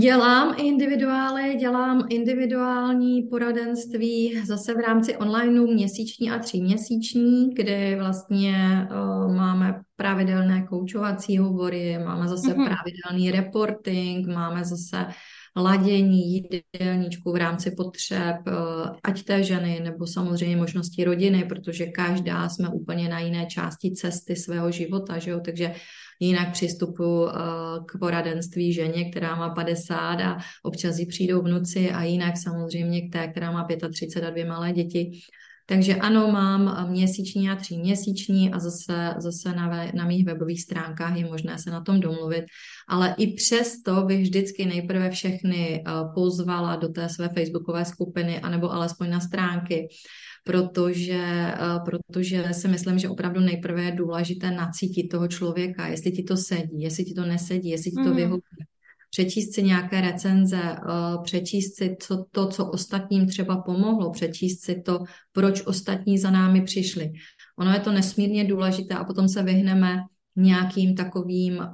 Dělám 0.00 0.54
individuály, 0.58 1.56
dělám 1.56 2.06
individuální 2.10 3.22
poradenství 3.22 4.42
zase 4.44 4.74
v 4.74 4.78
rámci 4.78 5.16
onlineu 5.16 5.66
měsíční 5.66 6.30
a 6.30 6.38
tříměsíční, 6.38 7.54
kde 7.54 7.96
vlastně 7.96 8.88
uh, 8.90 9.34
máme 9.36 9.80
pravidelné 9.96 10.62
koučovací 10.62 11.38
hovory, 11.38 11.98
máme 12.04 12.28
zase 12.28 12.48
mm-hmm. 12.48 12.68
pravidelný 12.68 13.30
reporting, 13.30 14.26
máme 14.26 14.64
zase 14.64 15.06
ladění 15.56 16.32
jídelníčku 16.32 17.32
v 17.32 17.36
rámci 17.36 17.70
potřeb, 17.70 18.36
eh, 18.46 18.52
ať 19.04 19.22
té 19.22 19.42
ženy, 19.42 19.80
nebo 19.80 20.06
samozřejmě 20.06 20.56
možnosti 20.56 21.04
rodiny, 21.04 21.44
protože 21.44 21.86
každá 21.86 22.48
jsme 22.48 22.68
úplně 22.68 23.08
na 23.08 23.20
jiné 23.20 23.46
části 23.46 23.90
cesty 23.90 24.36
svého 24.36 24.70
života, 24.70 25.18
že 25.18 25.30
jo? 25.30 25.40
takže 25.44 25.74
jinak 26.20 26.52
přistupuji 26.52 27.28
eh, 27.28 27.32
k 27.86 27.98
poradenství 27.98 28.72
ženě, 28.72 29.10
která 29.10 29.36
má 29.36 29.54
50 29.54 30.20
a 30.20 30.38
občas 30.62 30.98
jí 30.98 31.06
přijdou 31.06 31.42
vnuci 31.42 31.90
a 31.90 32.02
jinak 32.02 32.36
samozřejmě 32.36 33.08
k 33.08 33.12
té, 33.12 33.28
která 33.28 33.52
má 33.52 33.66
35 33.92 34.26
a 34.26 34.30
dvě 34.30 34.44
malé 34.44 34.72
děti. 34.72 35.10
Takže 35.66 35.94
ano, 35.94 36.28
mám 36.32 36.90
měsíční 36.90 37.50
a 37.50 37.56
tříměsíční 37.56 38.52
a 38.52 38.58
zase, 38.58 39.14
zase 39.18 39.52
na, 39.52 39.86
na 39.94 40.06
mých 40.06 40.24
webových 40.24 40.62
stránkách 40.62 41.16
je 41.16 41.24
možné 41.24 41.58
se 41.58 41.70
na 41.70 41.80
tom 41.80 42.00
domluvit, 42.00 42.44
ale 42.88 43.14
i 43.18 43.34
přesto 43.34 44.02
bych 44.02 44.22
vždycky 44.22 44.66
nejprve 44.66 45.10
všechny 45.10 45.84
pozvala 46.14 46.76
do 46.76 46.88
té 46.88 47.08
své 47.08 47.28
facebookové 47.28 47.84
skupiny 47.84 48.40
anebo 48.40 48.72
alespoň 48.72 49.10
na 49.10 49.20
stránky, 49.20 49.88
protože, 50.44 51.54
protože 51.84 52.48
si 52.52 52.68
myslím, 52.68 52.98
že 52.98 53.08
opravdu 53.08 53.40
nejprve 53.40 53.82
je 53.82 53.92
důležité 53.92 54.50
nacítit 54.50 55.08
toho 55.08 55.28
člověka, 55.28 55.86
jestli 55.86 56.12
ti 56.12 56.22
to 56.22 56.36
sedí, 56.36 56.82
jestli 56.82 57.04
ti 57.04 57.14
to 57.14 57.24
nesedí, 57.24 57.68
jestli 57.68 57.90
ti 57.90 57.96
to 57.96 58.10
mm. 58.10 58.16
vyhovuje 58.16 58.71
přečíst 59.12 59.54
si 59.54 59.62
nějaké 59.62 60.00
recenze, 60.00 60.60
eh, 60.62 60.78
přečíst 61.22 61.76
si 61.76 61.96
co, 62.00 62.24
to, 62.30 62.46
co 62.46 62.66
ostatním 62.66 63.26
třeba 63.26 63.56
pomohlo, 63.56 64.10
přečíst 64.10 64.64
si 64.64 64.82
to, 64.82 64.98
proč 65.32 65.66
ostatní 65.66 66.18
za 66.18 66.30
námi 66.30 66.62
přišli. 66.62 67.12
Ono 67.58 67.72
je 67.72 67.80
to 67.80 67.92
nesmírně 67.92 68.44
důležité 68.44 68.94
a 68.94 69.04
potom 69.04 69.28
se 69.28 69.42
vyhneme 69.42 69.98
nějakým 70.36 70.94
takovým 70.94 71.58
uh, 71.58 71.66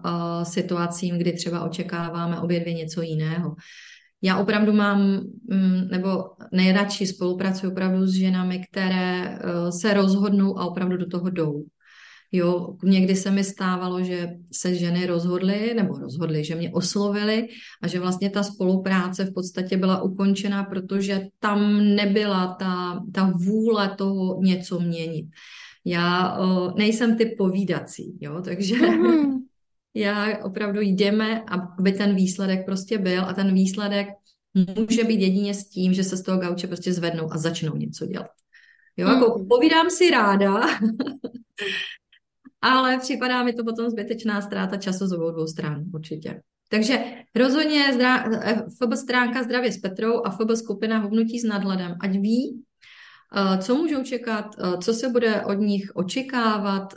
situacím, 0.43 1.19
kdy 1.19 1.33
třeba 1.33 1.65
očekáváme 1.65 2.41
obě 2.41 2.61
dvě 2.61 2.75
něco 2.75 3.03
jiného. 3.03 3.55
Já 4.23 4.39
opravdu 4.39 4.73
mám, 4.73 5.21
mm, 5.51 5.89
nebo 5.91 6.25
nejradši 6.53 7.07
spolupracuji 7.07 7.73
opravdu 7.73 8.07
s 8.07 8.15
ženami, 8.15 8.65
které 8.71 9.39
uh, 9.39 9.71
se 9.71 9.95
rozhodnou 9.95 10.59
a 10.59 10.67
opravdu 10.67 10.97
do 10.97 11.07
toho 11.07 11.31
jdou. 11.31 11.65
Jo, 12.33 12.77
někdy 12.85 13.17
se 13.17 13.31
mi 13.31 13.45
stávalo, 13.45 14.03
že 14.03 14.29
se 14.53 14.75
ženy 14.75 15.07
rozhodly, 15.07 15.75
nebo 15.75 15.99
rozhodly, 15.99 16.45
že 16.45 16.55
mě 16.55 16.71
oslovily 16.71 17.49
a 17.83 17.89
že 17.89 18.01
vlastně 18.01 18.31
ta 18.31 18.43
spolupráce 18.43 19.25
v 19.25 19.35
podstatě 19.35 19.77
byla 19.77 20.03
ukončena, 20.03 20.65
protože 20.65 21.27
tam 21.39 21.85
nebyla 21.95 22.57
ta, 22.61 23.01
ta 23.15 23.33
vůle 23.37 23.95
toho 23.99 24.43
něco 24.43 24.81
měnit. 24.81 25.27
Já 25.85 26.37
o, 26.37 26.75
nejsem 26.79 27.17
typ 27.17 27.29
povídací, 27.39 28.19
jo, 28.21 28.43
takže 28.45 28.77
mm. 28.77 29.39
já 29.95 30.45
opravdu 30.45 30.81
jdeme, 30.81 31.43
aby 31.79 31.93
ten 31.93 32.15
výsledek 32.15 32.65
prostě 32.67 32.99
byl 32.99 33.25
a 33.25 33.33
ten 33.33 33.55
výsledek 33.55 34.09
může 34.77 35.05
být 35.05 35.21
jedině 35.21 35.55
s 35.55 35.69
tím, 35.69 35.95
že 35.95 36.05
se 36.05 36.17
z 36.17 36.23
toho 36.23 36.39
gauče 36.39 36.67
prostě 36.67 36.93
zvednou 36.93 37.33
a 37.33 37.39
začnou 37.39 37.77
něco 37.77 38.07
dělat. 38.07 38.31
Jo, 38.97 39.09
jako 39.09 39.39
mm. 39.39 39.49
povídám 39.49 39.91
si 39.91 40.11
ráda, 40.11 40.61
ale 42.61 42.99
připadá 42.99 43.43
mi 43.43 43.53
to 43.53 43.65
potom 43.65 43.91
zbytečná 43.91 44.41
ztráta 44.41 44.77
času 44.77 45.07
z 45.07 45.13
obou 45.13 45.31
dvou 45.31 45.47
stran, 45.47 45.85
určitě. 45.95 46.41
Takže 46.69 47.05
rozhodně 47.35 47.93
zdra- 47.93 48.41
eh, 48.43 48.65
FB 48.83 48.97
stránka 48.97 49.43
Zdravě 49.43 49.73
s 49.73 49.79
Petrou 49.79 50.23
a 50.25 50.31
FB 50.31 50.57
skupina 50.57 50.99
Hubnutí 50.99 51.41
s 51.41 51.45
nadhledem, 51.45 51.95
ať 52.01 52.11
ví, 52.11 52.63
eh, 53.37 53.59
co 53.59 53.75
můžou 53.75 54.03
čekat, 54.03 54.47
eh, 54.59 54.79
co 54.79 54.95
se 54.95 55.09
bude 55.09 55.45
od 55.45 55.55
nich 55.55 55.91
očekávat, 55.95 56.95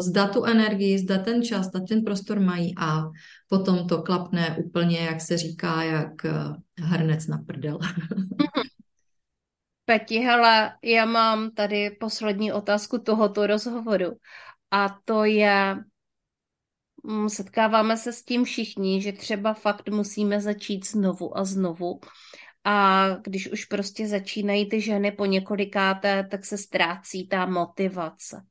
zda 0.00 0.28
tu 0.28 0.44
energii, 0.44 0.98
zda 0.98 1.18
ten 1.18 1.42
čas, 1.42 1.66
zda 1.66 1.80
ten 1.88 2.04
prostor 2.04 2.40
mají 2.40 2.74
a 2.78 3.02
potom 3.48 3.88
to 3.88 4.02
klapne 4.02 4.56
úplně, 4.64 4.98
jak 4.98 5.20
se 5.20 5.36
říká, 5.36 5.82
jak 5.82 6.12
hrnec 6.78 7.26
na 7.26 7.38
prdel. 7.46 7.78
Peti, 9.88 10.18
hele, 10.18 10.72
já 10.82 11.04
mám 11.04 11.50
tady 11.50 11.90
poslední 11.90 12.52
otázku 12.52 12.98
tohoto 12.98 13.46
rozhovoru. 13.46 14.16
A 14.70 14.88
to 15.04 15.24
je, 15.24 15.76
mm, 17.04 17.28
setkáváme 17.28 17.96
se 17.96 18.12
s 18.12 18.24
tím 18.24 18.44
všichni, 18.44 19.02
že 19.02 19.12
třeba 19.12 19.54
fakt 19.54 19.88
musíme 19.88 20.40
začít 20.40 20.86
znovu 20.86 21.38
a 21.38 21.44
znovu. 21.44 22.00
A 22.64 23.08
když 23.08 23.52
už 23.52 23.64
prostě 23.64 24.08
začínají 24.08 24.68
ty 24.68 24.80
ženy 24.80 25.12
po 25.12 25.26
několikáté, 25.26 26.28
tak 26.30 26.44
se 26.44 26.58
ztrácí 26.58 27.28
ta 27.28 27.46
motivace. 27.46 28.46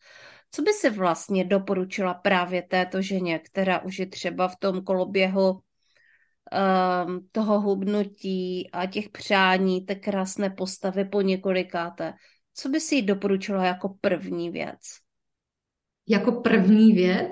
Co 0.51 0.61
by 0.61 0.74
si 0.74 0.89
vlastně 0.89 1.45
doporučila 1.45 2.13
právě 2.13 2.61
této 2.61 3.01
ženě, 3.01 3.39
která 3.39 3.80
už 3.80 3.99
je 3.99 4.05
třeba 4.05 4.47
v 4.47 4.55
tom 4.55 4.84
koloběhu 4.84 5.49
um, 5.49 7.28
toho 7.32 7.61
hubnutí 7.61 8.70
a 8.72 8.86
těch 8.86 9.09
přání, 9.09 9.82
té 9.82 9.95
krásné 9.95 10.49
postavy 10.49 11.05
po 11.05 11.22
několikáté? 11.22 12.13
Co 12.53 12.70
by 12.70 12.80
si 12.80 12.95
jí 12.95 13.01
doporučila 13.01 13.65
jako 13.65 13.89
první 14.01 14.49
věc? 14.49 15.07
Jako 16.08 16.32
první 16.32 16.93
věc. 16.93 17.32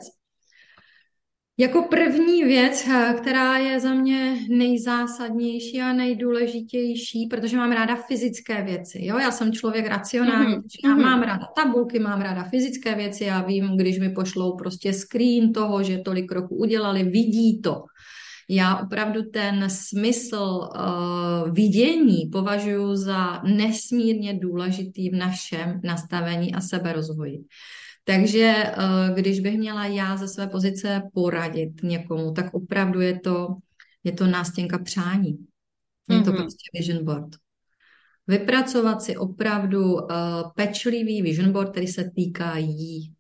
Jako 1.57 1.81
první 1.81 2.43
věc, 2.43 2.87
eh, 2.87 3.13
která 3.21 3.57
je 3.57 3.79
za 3.79 3.93
mě 3.93 4.37
nejzásadnější 4.49 5.81
a 5.81 5.93
nejdůležitější, 5.93 7.27
protože 7.27 7.57
mám 7.57 7.71
ráda 7.71 7.95
fyzické 7.95 8.63
věci. 8.63 9.05
Jo? 9.05 9.17
Já 9.17 9.31
jsem 9.31 9.51
člověk 9.51 9.87
racionální, 9.87 10.55
mm-hmm. 10.55 10.89
já 10.89 10.95
mám 10.95 11.21
ráda 11.21 11.47
tabulky, 11.55 11.99
mám 11.99 12.21
ráda 12.21 12.43
fyzické 12.43 12.95
věci, 12.95 13.23
já 13.23 13.41
vím, 13.41 13.77
když 13.77 13.99
mi 13.99 14.09
pošlou 14.09 14.57
prostě 14.57 14.93
screen 14.93 15.53
toho, 15.53 15.83
že 15.83 15.97
tolik 15.97 16.29
kroků 16.29 16.55
udělali, 16.55 17.03
vidí 17.03 17.61
to. 17.61 17.83
Já 18.49 18.77
opravdu 18.77 19.21
ten 19.33 19.69
smysl 19.69 20.69
uh, 20.75 21.51
vidění 21.51 22.29
považuji 22.31 22.95
za 22.95 23.41
nesmírně 23.43 24.33
důležitý 24.33 25.09
v 25.09 25.15
našem 25.15 25.81
nastavení 25.83 26.55
a 26.55 26.61
seberozvoji. 26.61 27.39
Takže 28.07 28.53
eh, 28.55 28.73
když 29.13 29.39
bych 29.39 29.57
měla 29.57 29.85
já 29.85 30.17
ze 30.17 30.27
své 30.27 30.47
pozice 30.47 31.01
poradit 31.13 31.83
někomu, 31.83 32.31
tak 32.31 32.53
opravdu 32.53 33.01
je 33.01 33.19
to, 33.19 33.47
je 34.03 34.11
to 34.11 34.27
nástěnka 34.27 34.79
přání. 34.79 35.37
Je 36.09 36.21
to 36.21 36.31
mm-hmm. 36.31 36.37
prostě 36.37 36.69
vision 36.73 37.05
board. 37.05 37.29
Vypracovat 38.27 39.01
si 39.01 39.17
opravdu 39.17 39.93
uh, 39.93 40.01
pečlivý 40.55 41.21
vision 41.21 41.51
board, 41.51 41.71
který 41.71 41.87
se 41.87 42.11
týká 42.15 42.57
jí. 42.57 43.13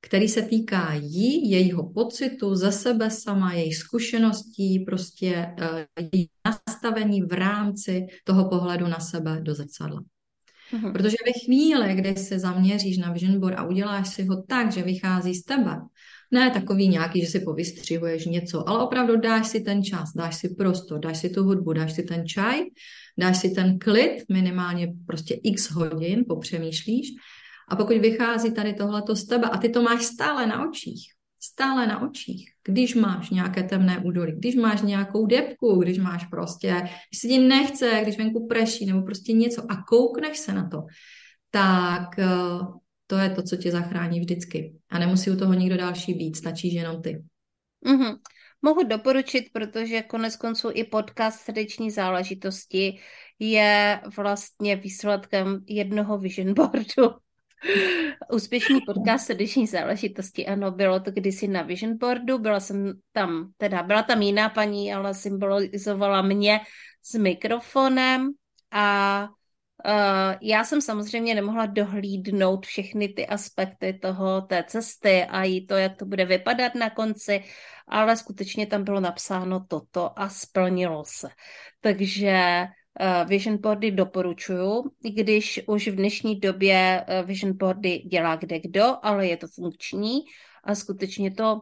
Který 0.00 0.28
se 0.28 0.42
týká 0.42 0.92
jí, 0.94 1.50
jejího 1.50 1.92
pocitu 1.92 2.54
ze 2.54 2.72
sebe 2.72 3.10
sama, 3.10 3.52
její 3.52 3.72
zkušeností, 3.72 4.78
prostě 4.78 5.46
uh, 5.60 5.78
její 6.12 6.28
nastavení 6.46 7.22
v 7.22 7.32
rámci 7.32 8.06
toho 8.24 8.48
pohledu 8.48 8.86
na 8.86 9.00
sebe 9.00 9.40
do 9.40 9.54
zrcadla. 9.54 10.02
Mm-hmm. 10.72 10.92
Protože 10.92 11.16
ve 11.26 11.32
chvíli, 11.32 11.94
kdy 11.94 12.16
se 12.16 12.38
zaměříš 12.38 12.98
na 12.98 13.12
vision 13.12 13.40
board 13.40 13.58
a 13.58 13.64
uděláš 13.64 14.08
si 14.08 14.24
ho 14.24 14.42
tak, 14.42 14.72
že 14.72 14.82
vychází 14.82 15.34
z 15.34 15.44
tebe, 15.44 15.76
ne 16.30 16.50
takový 16.50 16.88
nějaký, 16.88 17.20
že 17.20 17.26
si 17.26 17.40
povystřihuješ 17.40 18.26
něco, 18.26 18.68
ale 18.68 18.84
opravdu 18.84 19.16
dáš 19.16 19.48
si 19.48 19.60
ten 19.60 19.84
čas, 19.84 20.12
dáš 20.16 20.36
si 20.36 20.48
prostor, 20.48 21.00
dáš 21.00 21.18
si 21.18 21.30
tu 21.30 21.44
hudbu, 21.44 21.72
dáš 21.72 21.92
si 21.92 22.02
ten 22.02 22.26
čaj, 22.26 22.60
dáš 23.18 23.38
si 23.38 23.50
ten 23.50 23.78
klid, 23.78 24.24
minimálně 24.28 24.92
prostě 25.06 25.34
x 25.34 25.70
hodin, 25.70 26.24
popřemýšlíš 26.28 27.08
a 27.68 27.76
pokud 27.76 27.96
vychází 27.96 28.52
tady 28.52 28.74
tohleto 28.74 29.16
z 29.16 29.24
tebe 29.24 29.48
a 29.52 29.58
ty 29.58 29.68
to 29.68 29.82
máš 29.82 30.02
stále 30.02 30.46
na 30.46 30.68
očích, 30.68 31.11
stále 31.44 31.86
na 31.86 32.02
očích. 32.02 32.50
Když 32.64 32.94
máš 32.94 33.30
nějaké 33.30 33.62
temné 33.62 33.98
údoly, 33.98 34.32
když 34.32 34.54
máš 34.54 34.82
nějakou 34.82 35.26
depku, 35.26 35.80
když 35.80 35.98
máš 35.98 36.26
prostě, 36.26 36.68
když 37.10 37.20
se 37.20 37.28
ti 37.28 37.38
nechce, 37.38 38.00
když 38.02 38.18
venku 38.18 38.46
preší 38.46 38.86
nebo 38.86 39.02
prostě 39.02 39.32
něco 39.32 39.62
a 39.68 39.82
koukneš 39.88 40.38
se 40.38 40.52
na 40.52 40.68
to, 40.68 40.86
tak 41.50 42.18
eh, 42.18 42.26
to 43.06 43.18
je 43.18 43.30
to, 43.30 43.42
co 43.42 43.56
tě 43.56 43.70
zachrání 43.70 44.20
vždycky. 44.20 44.74
A 44.90 44.98
nemusí 44.98 45.30
u 45.30 45.36
toho 45.36 45.54
nikdo 45.54 45.76
další 45.76 46.14
být, 46.14 46.36
stačí, 46.36 46.70
že 46.70 46.78
jenom 46.78 47.02
ty. 47.02 47.22
Mm-hmm. 47.86 48.16
Mohu 48.62 48.82
doporučit, 48.82 49.44
protože 49.52 50.02
konec 50.02 50.36
konců 50.36 50.70
i 50.74 50.84
podcast 50.84 51.40
srdeční 51.40 51.90
záležitosti 51.90 52.98
je 53.38 54.00
vlastně 54.16 54.76
výsledkem 54.76 55.64
jednoho 55.66 56.18
vision 56.18 56.54
boardu. 56.54 57.22
Úspěšný 58.32 58.80
podcast 58.80 59.26
srdeční 59.26 59.66
záležitosti, 59.66 60.46
ano, 60.46 60.70
bylo 60.70 61.00
to 61.00 61.10
kdysi 61.10 61.48
na 61.48 61.62
Vision 61.62 61.98
Boardu, 61.98 62.38
byla 62.38 62.60
jsem 62.60 62.92
tam, 63.12 63.52
teda 63.56 63.82
byla 63.82 64.02
tam 64.02 64.22
jiná 64.22 64.48
paní, 64.48 64.94
ale 64.94 65.14
symbolizovala 65.14 66.22
mě 66.22 66.60
s 67.02 67.14
mikrofonem 67.14 68.30
a 68.70 69.28
uh, 69.86 70.34
já 70.40 70.64
jsem 70.64 70.80
samozřejmě 70.80 71.34
nemohla 71.34 71.66
dohlídnout 71.66 72.66
všechny 72.66 73.08
ty 73.08 73.26
aspekty 73.26 73.98
toho, 74.02 74.40
té 74.40 74.64
cesty 74.66 75.24
a 75.24 75.44
i 75.44 75.60
to, 75.60 75.74
jak 75.74 75.96
to 75.96 76.04
bude 76.04 76.24
vypadat 76.24 76.74
na 76.74 76.90
konci, 76.90 77.44
ale 77.88 78.16
skutečně 78.16 78.66
tam 78.66 78.84
bylo 78.84 79.00
napsáno 79.00 79.64
toto 79.68 80.18
a 80.18 80.28
splnilo 80.28 81.04
se. 81.06 81.28
Takže 81.80 82.66
vision 83.28 83.58
boardy 83.58 83.90
doporučuju, 83.90 84.90
i 85.04 85.10
když 85.10 85.60
už 85.66 85.88
v 85.88 85.96
dnešní 85.96 86.40
době 86.40 87.04
eh, 87.06 87.22
vision 87.22 87.56
boardy 87.56 87.98
dělá 87.98 88.36
kde 88.36 88.60
kdo, 88.60 88.96
ale 89.02 89.26
je 89.26 89.36
to 89.36 89.46
funkční 89.48 90.20
a 90.64 90.74
skutečně 90.74 91.30
to 91.30 91.60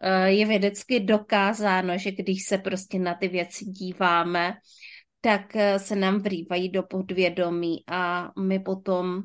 eh, 0.00 0.30
je 0.30 0.46
vědecky 0.46 1.00
dokázáno, 1.00 1.98
že 1.98 2.10
když 2.10 2.42
se 2.48 2.58
prostě 2.58 2.98
na 2.98 3.14
ty 3.14 3.28
věci 3.28 3.64
díváme, 3.64 4.54
tak 5.20 5.56
se 5.76 5.96
nám 5.96 6.18
vrývají 6.18 6.68
do 6.68 6.82
podvědomí 6.82 7.84
a 7.86 8.32
my 8.40 8.58
potom 8.60 9.22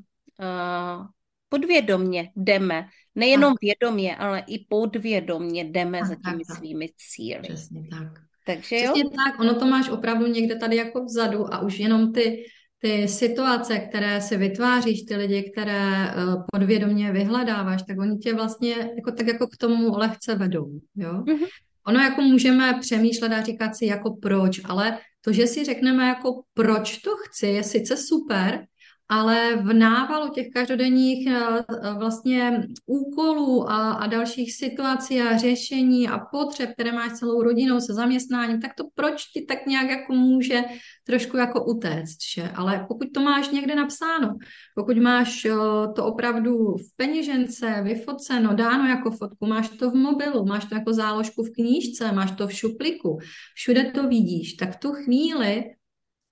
podvědomně 1.49 2.31
jdeme, 2.35 2.85
nejenom 3.15 3.53
vědomě, 3.61 4.17
ale 4.17 4.43
i 4.47 4.65
podvědomně 4.65 5.63
jdeme 5.63 5.99
tak, 5.99 6.07
za 6.07 6.15
těmi 6.15 6.43
tak, 6.47 6.57
svými 6.57 6.89
cíly. 6.97 7.41
Přesně 7.41 7.87
tak. 7.87 8.30
Takže 8.55 8.75
Přesně 8.75 9.01
jo? 9.03 9.09
tak, 9.09 9.39
ono 9.39 9.55
to 9.55 9.65
máš 9.65 9.89
opravdu 9.89 10.27
někde 10.27 10.55
tady 10.55 10.75
jako 10.75 11.03
vzadu 11.03 11.53
a 11.53 11.59
už 11.59 11.79
jenom 11.79 12.13
ty, 12.13 12.43
ty 12.79 13.07
situace, 13.07 13.79
které 13.79 14.21
si 14.21 14.37
vytváříš, 14.37 15.03
ty 15.03 15.15
lidi, 15.15 15.51
které 15.51 16.07
eh, 16.09 16.13
podvědomě 16.53 17.11
vyhledáváš, 17.11 17.83
tak 17.87 17.99
oni 17.99 18.17
tě 18.17 18.33
vlastně 18.33 18.75
jako, 18.95 19.11
tak 19.11 19.27
jako 19.27 19.47
k 19.47 19.57
tomu 19.57 19.97
lehce 19.97 20.35
vedou. 20.35 20.79
Jo? 20.95 21.13
Mm-hmm. 21.13 21.47
Ono 21.87 21.99
jako 21.99 22.21
můžeme 22.21 22.79
přemýšlet 22.79 23.31
a 23.31 23.41
říkat 23.41 23.75
si 23.75 23.85
jako 23.85 24.15
proč, 24.21 24.61
ale 24.63 24.97
to, 25.21 25.31
že 25.31 25.47
si 25.47 25.65
řekneme 25.65 26.07
jako 26.07 26.41
proč 26.53 26.97
to 26.97 27.11
chci, 27.15 27.47
je 27.47 27.63
sice 27.63 27.97
super, 27.97 28.65
ale 29.11 29.55
v 29.55 29.73
návalu 29.73 30.29
těch 30.29 30.47
každodenních 30.53 31.27
eh, 31.27 31.33
eh, 31.33 31.93
vlastně 31.99 32.67
úkolů 32.85 33.69
a, 33.71 33.91
a 33.91 34.07
dalších 34.07 34.53
situací 34.53 35.21
a 35.21 35.37
řešení 35.37 36.09
a 36.09 36.19
potřeb, 36.19 36.69
které 36.73 36.91
máš 36.91 37.13
celou 37.13 37.43
rodinou 37.43 37.79
se 37.79 37.93
zaměstnáním, 37.93 38.61
tak 38.61 38.71
to 38.73 38.83
proč 38.95 39.25
ti 39.25 39.45
tak 39.45 39.65
nějak 39.65 39.89
jako 39.89 40.13
může 40.13 40.63
trošku 41.03 41.37
jako 41.37 41.65
utéct, 41.65 42.17
že? 42.35 42.49
Ale 42.55 42.85
pokud 42.87 43.07
to 43.13 43.19
máš 43.19 43.49
někde 43.49 43.75
napsáno, 43.75 44.35
pokud 44.75 44.97
máš 44.97 45.45
eh, 45.45 45.51
to 45.95 46.05
opravdu 46.05 46.75
v 46.75 46.95
peněžence, 46.95 47.81
vyfoceno, 47.83 48.55
dáno 48.55 48.87
jako 48.89 49.11
fotku, 49.11 49.45
máš 49.45 49.69
to 49.69 49.91
v 49.91 49.95
mobilu, 49.95 50.45
máš 50.45 50.65
to 50.65 50.75
jako 50.75 50.93
záložku 50.93 51.43
v 51.43 51.53
knížce, 51.53 52.11
máš 52.11 52.31
to 52.31 52.47
v 52.47 52.53
šupliku, 52.53 53.17
všude 53.55 53.91
to 53.91 54.07
vidíš, 54.07 54.53
tak 54.53 54.79
tu 54.79 54.91
chvíli 54.91 55.63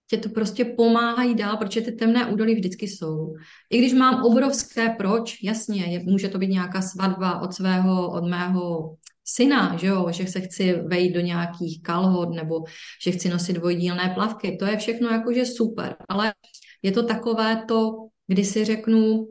tě 0.09 0.17
to 0.17 0.29
prostě 0.29 0.65
pomáhají 0.65 1.35
dál, 1.35 1.57
protože 1.57 1.81
ty 1.81 1.91
temné 1.91 2.25
údolí 2.25 2.55
vždycky 2.55 2.87
jsou. 2.87 3.33
I 3.69 3.77
když 3.77 3.93
mám 3.93 4.23
obrovské 4.23 4.89
proč, 4.89 5.43
jasně, 5.43 5.85
je, 5.85 6.03
může 6.03 6.29
to 6.29 6.37
být 6.37 6.47
nějaká 6.47 6.81
svatba 6.81 7.41
od 7.41 7.53
svého, 7.53 8.11
od 8.11 8.25
mého 8.29 8.95
syna, 9.25 9.77
že 9.77 9.87
jo, 9.87 10.07
že 10.11 10.27
se 10.27 10.41
chci 10.41 10.73
vejít 10.73 11.13
do 11.13 11.19
nějakých 11.19 11.81
kalhot 11.81 12.29
nebo 12.29 12.63
že 13.03 13.11
chci 13.11 13.29
nosit 13.29 13.53
dvojdílné 13.53 14.11
plavky, 14.13 14.57
to 14.57 14.65
je 14.65 14.77
všechno 14.77 15.09
jakože 15.09 15.45
super, 15.45 15.95
ale 16.09 16.33
je 16.81 16.91
to 16.91 17.03
takové 17.03 17.63
to, 17.67 18.07
kdy 18.27 18.45
si 18.45 18.65
řeknu, 18.65 19.27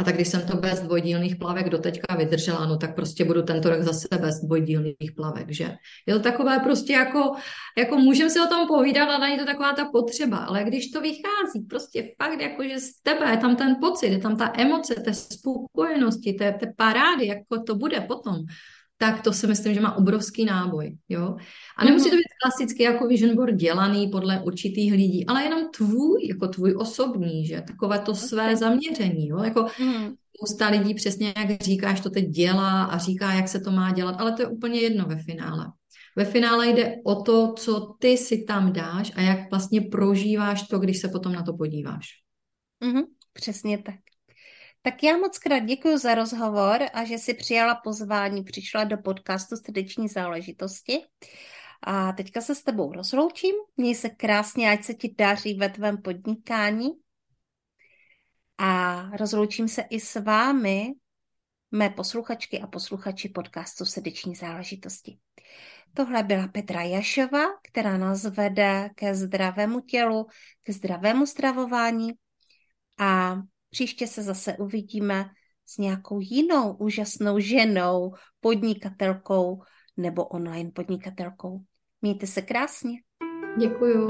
a 0.00 0.04
tak 0.04 0.14
když 0.14 0.28
jsem 0.28 0.46
to 0.46 0.56
bez 0.56 0.80
dvojdílných 0.80 1.36
plavek 1.36 1.68
doteďka 1.68 2.16
vydržela, 2.16 2.66
no 2.66 2.76
tak 2.76 2.94
prostě 2.94 3.24
budu 3.24 3.42
tento 3.42 3.70
rok 3.70 3.82
zase 3.82 4.08
bez 4.20 4.40
dvojdílných 4.40 5.12
plavek, 5.16 5.50
že? 5.50 5.76
Je 6.06 6.14
to 6.14 6.20
takové 6.20 6.58
prostě 6.58 6.92
jako, 6.92 7.32
jako 7.78 7.96
můžeme 7.98 8.30
si 8.30 8.40
o 8.40 8.46
tom 8.46 8.68
povídat, 8.68 9.08
ale 9.08 9.18
není 9.18 9.38
to 9.38 9.44
taková 9.44 9.72
ta 9.72 9.84
potřeba, 9.84 10.36
ale 10.36 10.64
když 10.64 10.90
to 10.90 11.00
vychází, 11.00 11.60
prostě 11.68 12.14
fakt 12.22 12.40
jako, 12.40 12.64
že 12.64 12.78
z 12.78 13.00
tebe 13.02 13.30
je 13.30 13.36
tam 13.36 13.56
ten 13.56 13.76
pocit, 13.80 14.06
je 14.06 14.18
tam 14.18 14.36
ta 14.36 14.52
emoce, 14.56 14.94
té 14.94 15.14
spokojenosti, 15.14 16.32
té, 16.32 16.52
té 16.52 16.72
parády, 16.76 17.26
jako 17.26 17.62
to 17.62 17.74
bude 17.74 18.00
potom, 18.00 18.36
tak 19.02 19.22
to 19.22 19.32
si 19.32 19.46
myslím, 19.46 19.74
že 19.74 19.80
má 19.80 19.96
obrovský 19.96 20.44
náboj. 20.44 20.96
Jo? 21.08 21.36
A 21.76 21.84
nemusí 21.84 22.04
to 22.04 22.16
mhm. 22.16 22.18
být 22.18 22.34
klasicky 22.42 22.82
jako 22.82 23.06
vision 23.06 23.36
board 23.36 23.54
dělaný 23.54 24.08
podle 24.08 24.40
určitých 24.40 24.92
lidí, 24.92 25.26
ale 25.26 25.42
jenom 25.42 25.70
tvůj, 25.70 26.26
jako 26.28 26.48
tvůj 26.48 26.74
osobní, 26.78 27.46
že 27.46 27.62
takové 27.66 27.98
to 27.98 28.14
své 28.14 28.56
zaměření. 28.56 29.28
Jo? 29.28 29.38
Jako 29.38 29.66
mm. 29.80 30.14
spousta 30.36 30.68
lidí 30.68 30.94
přesně, 30.94 31.32
jak 31.36 31.62
říkáš, 31.62 32.00
to 32.00 32.10
teď 32.10 32.26
dělá 32.26 32.84
a 32.84 32.98
říká, 32.98 33.32
jak 33.32 33.48
se 33.48 33.60
to 33.60 33.70
má 33.70 33.92
dělat, 33.92 34.16
ale 34.18 34.32
to 34.32 34.42
je 34.42 34.48
úplně 34.48 34.80
jedno 34.80 35.04
ve 35.04 35.16
finále. 35.22 35.66
Ve 36.16 36.24
finále 36.24 36.68
jde 36.68 36.94
o 37.04 37.22
to, 37.22 37.54
co 37.58 37.94
ty 37.98 38.16
si 38.16 38.44
tam 38.44 38.72
dáš 38.72 39.12
a 39.16 39.20
jak 39.20 39.50
vlastně 39.50 39.80
prožíváš 39.80 40.68
to, 40.68 40.78
když 40.78 41.00
se 41.00 41.08
potom 41.08 41.32
na 41.32 41.42
to 41.42 41.56
podíváš. 41.56 42.06
Mm-hmm, 42.84 43.04
přesně 43.32 43.78
tak. 43.78 44.09
Tak 44.82 45.02
já 45.02 45.16
moc 45.16 45.38
krát 45.38 45.58
děkuji 45.58 45.98
za 45.98 46.14
rozhovor 46.14 46.82
a 46.92 47.04
že 47.04 47.18
si 47.18 47.34
přijala 47.34 47.74
pozvání, 47.74 48.44
přišla 48.44 48.84
do 48.84 48.98
podcastu 48.98 49.56
Srdeční 49.56 50.08
záležitosti. 50.08 51.00
A 51.82 52.12
teďka 52.12 52.40
se 52.40 52.54
s 52.54 52.62
tebou 52.62 52.92
rozloučím. 52.92 53.54
Měj 53.76 53.94
se 53.94 54.08
krásně, 54.08 54.70
ať 54.70 54.84
se 54.84 54.94
ti 54.94 55.14
daří 55.18 55.54
ve 55.54 55.68
tvém 55.68 56.02
podnikání. 56.02 56.88
A 58.58 59.02
rozloučím 59.16 59.68
se 59.68 59.82
i 59.82 60.00
s 60.00 60.20
vámi, 60.20 60.92
mé 61.70 61.90
posluchačky 61.90 62.60
a 62.60 62.66
posluchači 62.66 63.28
podcastu 63.28 63.84
Srdeční 63.84 64.34
záležitosti. 64.34 65.18
Tohle 65.94 66.22
byla 66.22 66.48
Petra 66.48 66.82
Jašova, 66.82 67.44
která 67.62 67.98
nás 67.98 68.24
vede 68.24 68.90
ke 68.94 69.14
zdravému 69.14 69.80
tělu, 69.80 70.26
ke 70.62 70.72
zdravému 70.72 71.26
stravování 71.26 72.12
a 72.98 73.36
Příště 73.70 74.06
se 74.06 74.22
zase 74.22 74.56
uvidíme 74.56 75.24
s 75.66 75.78
nějakou 75.78 76.20
jinou 76.20 76.72
úžasnou 76.72 77.38
ženou, 77.38 78.14
podnikatelkou 78.40 79.62
nebo 79.96 80.24
online 80.24 80.70
podnikatelkou. 80.70 81.60
Mějte 82.02 82.26
se 82.26 82.42
krásně. 82.42 82.92
Děkuju. 83.58 84.08